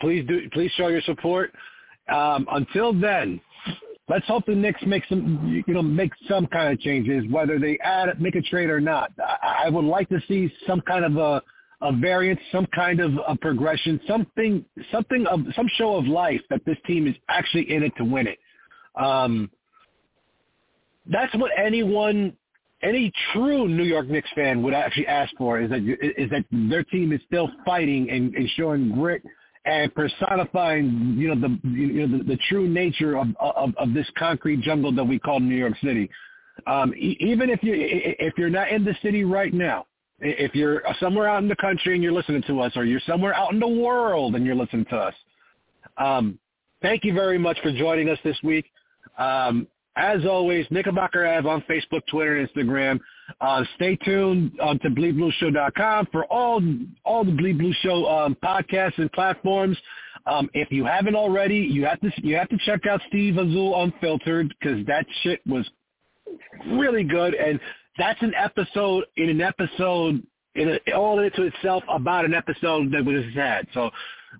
please 0.00 0.24
do 0.26 0.48
please 0.52 0.70
show 0.76 0.88
your 0.88 1.00
support. 1.02 1.52
Um, 2.08 2.46
until 2.52 2.98
then, 2.98 3.40
let's 4.08 4.26
hope 4.26 4.46
the 4.46 4.54
Knicks 4.54 4.80
make 4.86 5.02
some 5.08 5.62
you 5.66 5.74
know 5.74 5.82
make 5.82 6.12
some 6.28 6.46
kind 6.46 6.72
of 6.72 6.80
changes, 6.80 7.24
whether 7.30 7.58
they 7.58 7.78
add 7.82 8.20
make 8.20 8.36
a 8.36 8.42
trade 8.42 8.70
or 8.70 8.80
not. 8.80 9.12
I, 9.18 9.64
I 9.66 9.68
would 9.70 9.84
like 9.84 10.08
to 10.10 10.20
see 10.28 10.52
some 10.66 10.80
kind 10.82 11.04
of 11.04 11.16
a 11.16 11.42
a 11.84 11.92
variance, 11.92 12.40
some 12.50 12.66
kind 12.74 12.98
of 12.98 13.12
a 13.28 13.36
progression, 13.36 14.00
something, 14.08 14.64
something 14.90 15.26
of 15.26 15.40
some 15.54 15.68
show 15.76 15.96
of 15.96 16.06
life 16.06 16.40
that 16.50 16.64
this 16.64 16.78
team 16.86 17.06
is 17.06 17.14
actually 17.28 17.70
in 17.70 17.82
it 17.82 17.92
to 17.98 18.04
win 18.04 18.26
it. 18.26 18.38
Um, 18.96 19.50
that's 21.06 21.34
what 21.34 21.50
anyone, 21.56 22.32
any 22.82 23.12
true 23.32 23.68
New 23.68 23.82
York 23.82 24.08
Knicks 24.08 24.30
fan 24.34 24.62
would 24.62 24.74
actually 24.74 25.06
ask 25.06 25.32
for 25.36 25.60
is 25.60 25.70
that 25.70 25.82
is 26.16 26.30
that 26.30 26.44
their 26.50 26.84
team 26.84 27.12
is 27.12 27.20
still 27.26 27.50
fighting 27.64 28.10
and, 28.10 28.34
and 28.34 28.48
showing 28.56 28.90
grit 28.90 29.22
and 29.66 29.94
personifying, 29.94 31.14
you 31.16 31.34
know, 31.34 31.40
the 31.40 31.68
you 31.68 32.06
know 32.06 32.18
the, 32.18 32.24
the 32.24 32.38
true 32.48 32.68
nature 32.68 33.18
of, 33.18 33.28
of 33.40 33.74
of 33.76 33.94
this 33.94 34.06
concrete 34.18 34.60
jungle 34.60 34.92
that 34.94 35.04
we 35.04 35.18
call 35.18 35.40
New 35.40 35.56
York 35.56 35.74
City. 35.82 36.08
Um, 36.66 36.94
even 36.96 37.50
if 37.50 37.62
you 37.62 37.74
if 37.76 38.34
you're 38.38 38.50
not 38.50 38.70
in 38.70 38.84
the 38.84 38.94
city 39.02 39.24
right 39.24 39.52
now, 39.52 39.86
if 40.20 40.54
you're 40.54 40.82
somewhere 41.00 41.28
out 41.28 41.42
in 41.42 41.48
the 41.48 41.56
country 41.56 41.94
and 41.94 42.02
you're 42.02 42.12
listening 42.12 42.42
to 42.46 42.60
us, 42.60 42.72
or 42.76 42.84
you're 42.84 43.00
somewhere 43.06 43.34
out 43.34 43.52
in 43.52 43.60
the 43.60 43.68
world 43.68 44.34
and 44.34 44.46
you're 44.46 44.54
listening 44.54 44.86
to 44.86 44.96
us, 44.96 45.14
um, 45.98 46.38
thank 46.82 47.04
you 47.04 47.14
very 47.14 47.38
much 47.38 47.58
for 47.62 47.72
joining 47.72 48.08
us 48.08 48.18
this 48.24 48.36
week. 48.42 48.66
Um, 49.18 49.66
as 49.96 50.24
always, 50.24 50.66
Knickerbocker 50.70 51.24
Ave 51.26 51.48
on 51.48 51.62
Facebook, 51.62 52.04
Twitter, 52.10 52.38
and 52.38 52.48
Instagram. 52.48 52.98
Uh, 53.40 53.64
stay 53.76 53.96
tuned 53.96 54.52
um, 54.60 54.78
to 54.80 54.88
BleedBlueShow.com 54.88 56.08
for 56.10 56.24
all 56.26 56.60
all 57.04 57.24
the 57.24 57.30
Bleed 57.30 57.58
Blue 57.58 57.72
Show 57.80 58.06
um, 58.06 58.36
podcasts 58.42 58.98
and 58.98 59.10
platforms. 59.12 59.78
Um, 60.26 60.50
if 60.52 60.70
you 60.72 60.84
haven't 60.84 61.14
already, 61.14 61.56
you 61.56 61.84
have 61.84 62.00
to 62.00 62.10
you 62.22 62.34
have 62.36 62.48
to 62.48 62.58
check 62.64 62.86
out 62.86 63.00
Steve 63.08 63.38
Azul 63.38 63.82
Unfiltered 63.82 64.54
because 64.58 64.84
that 64.86 65.06
shit 65.22 65.40
was 65.46 65.68
really 66.66 67.04
good. 67.04 67.34
And 67.34 67.60
that's 67.98 68.20
an 68.22 68.32
episode 68.36 69.04
in 69.16 69.28
an 69.28 69.40
episode 69.40 70.22
in 70.54 70.78
a, 70.86 70.92
all 70.92 71.18
into 71.20 71.42
itself 71.42 71.82
about 71.88 72.24
an 72.24 72.34
episode 72.34 72.92
that 72.92 73.04
we 73.04 73.14
just 73.20 73.36
had. 73.36 73.66
So 73.74 73.90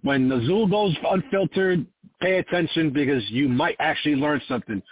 when 0.03 0.29
the 0.29 0.37
Zool 0.37 0.71
goes 0.71 0.97
unfiltered, 1.09 1.87
pay 2.21 2.39
attention 2.39 2.91
because 2.91 3.23
you 3.31 3.49
might 3.49 3.77
actually 3.79 4.17
learn 4.17 4.41
something. 4.49 4.83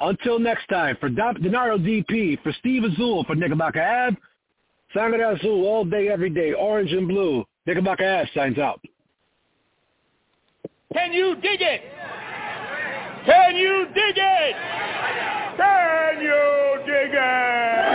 Until 0.00 0.38
next 0.38 0.66
time, 0.68 0.96
for 0.98 1.10
Denaro 1.10 1.78
DP, 1.78 2.42
for 2.42 2.52
Steve 2.58 2.84
Azul, 2.84 3.24
for 3.24 3.34
Knickerbocker 3.34 3.82
Ave, 3.82 4.16
Sangre 4.94 5.22
Azul 5.22 5.66
all 5.66 5.84
day, 5.84 6.08
every 6.08 6.30
day, 6.30 6.52
orange 6.52 6.92
and 6.92 7.06
blue. 7.06 7.44
Knickerbocker 7.66 8.04
Ave 8.04 8.30
signs 8.34 8.58
out. 8.58 8.80
Can 10.94 11.12
you 11.12 11.36
dig 11.36 11.60
it? 11.60 11.82
Can 13.26 13.56
you 13.56 13.86
dig 13.94 14.16
it? 14.16 15.49
Can 15.56 16.20
you 16.20 16.78
dig 16.86 17.14
it? 17.14 17.90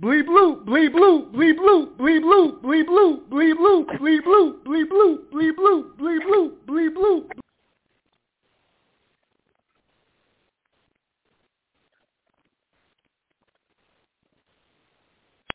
Bleep 0.00 0.26
bloop, 0.26 0.64
bleep 0.66 0.92
bloop, 0.92 1.32
bleep 1.32 1.56
bloop, 1.56 1.96
bleep 1.96 2.22
bloop, 2.22 2.60
bleep 2.62 2.86
bloop, 2.86 3.28
bleep 3.30 3.54
bloop, 3.56 3.86
bleep 3.98 4.20
bloop, 4.20 4.64
bleep 4.64 4.88
bloop, 4.90 5.18
bleep 5.32 5.56
bloop, 5.56 5.96
bleep 5.98 6.20
bloop, 6.26 6.52
bleep 6.66 6.94
bloop. 6.94 7.43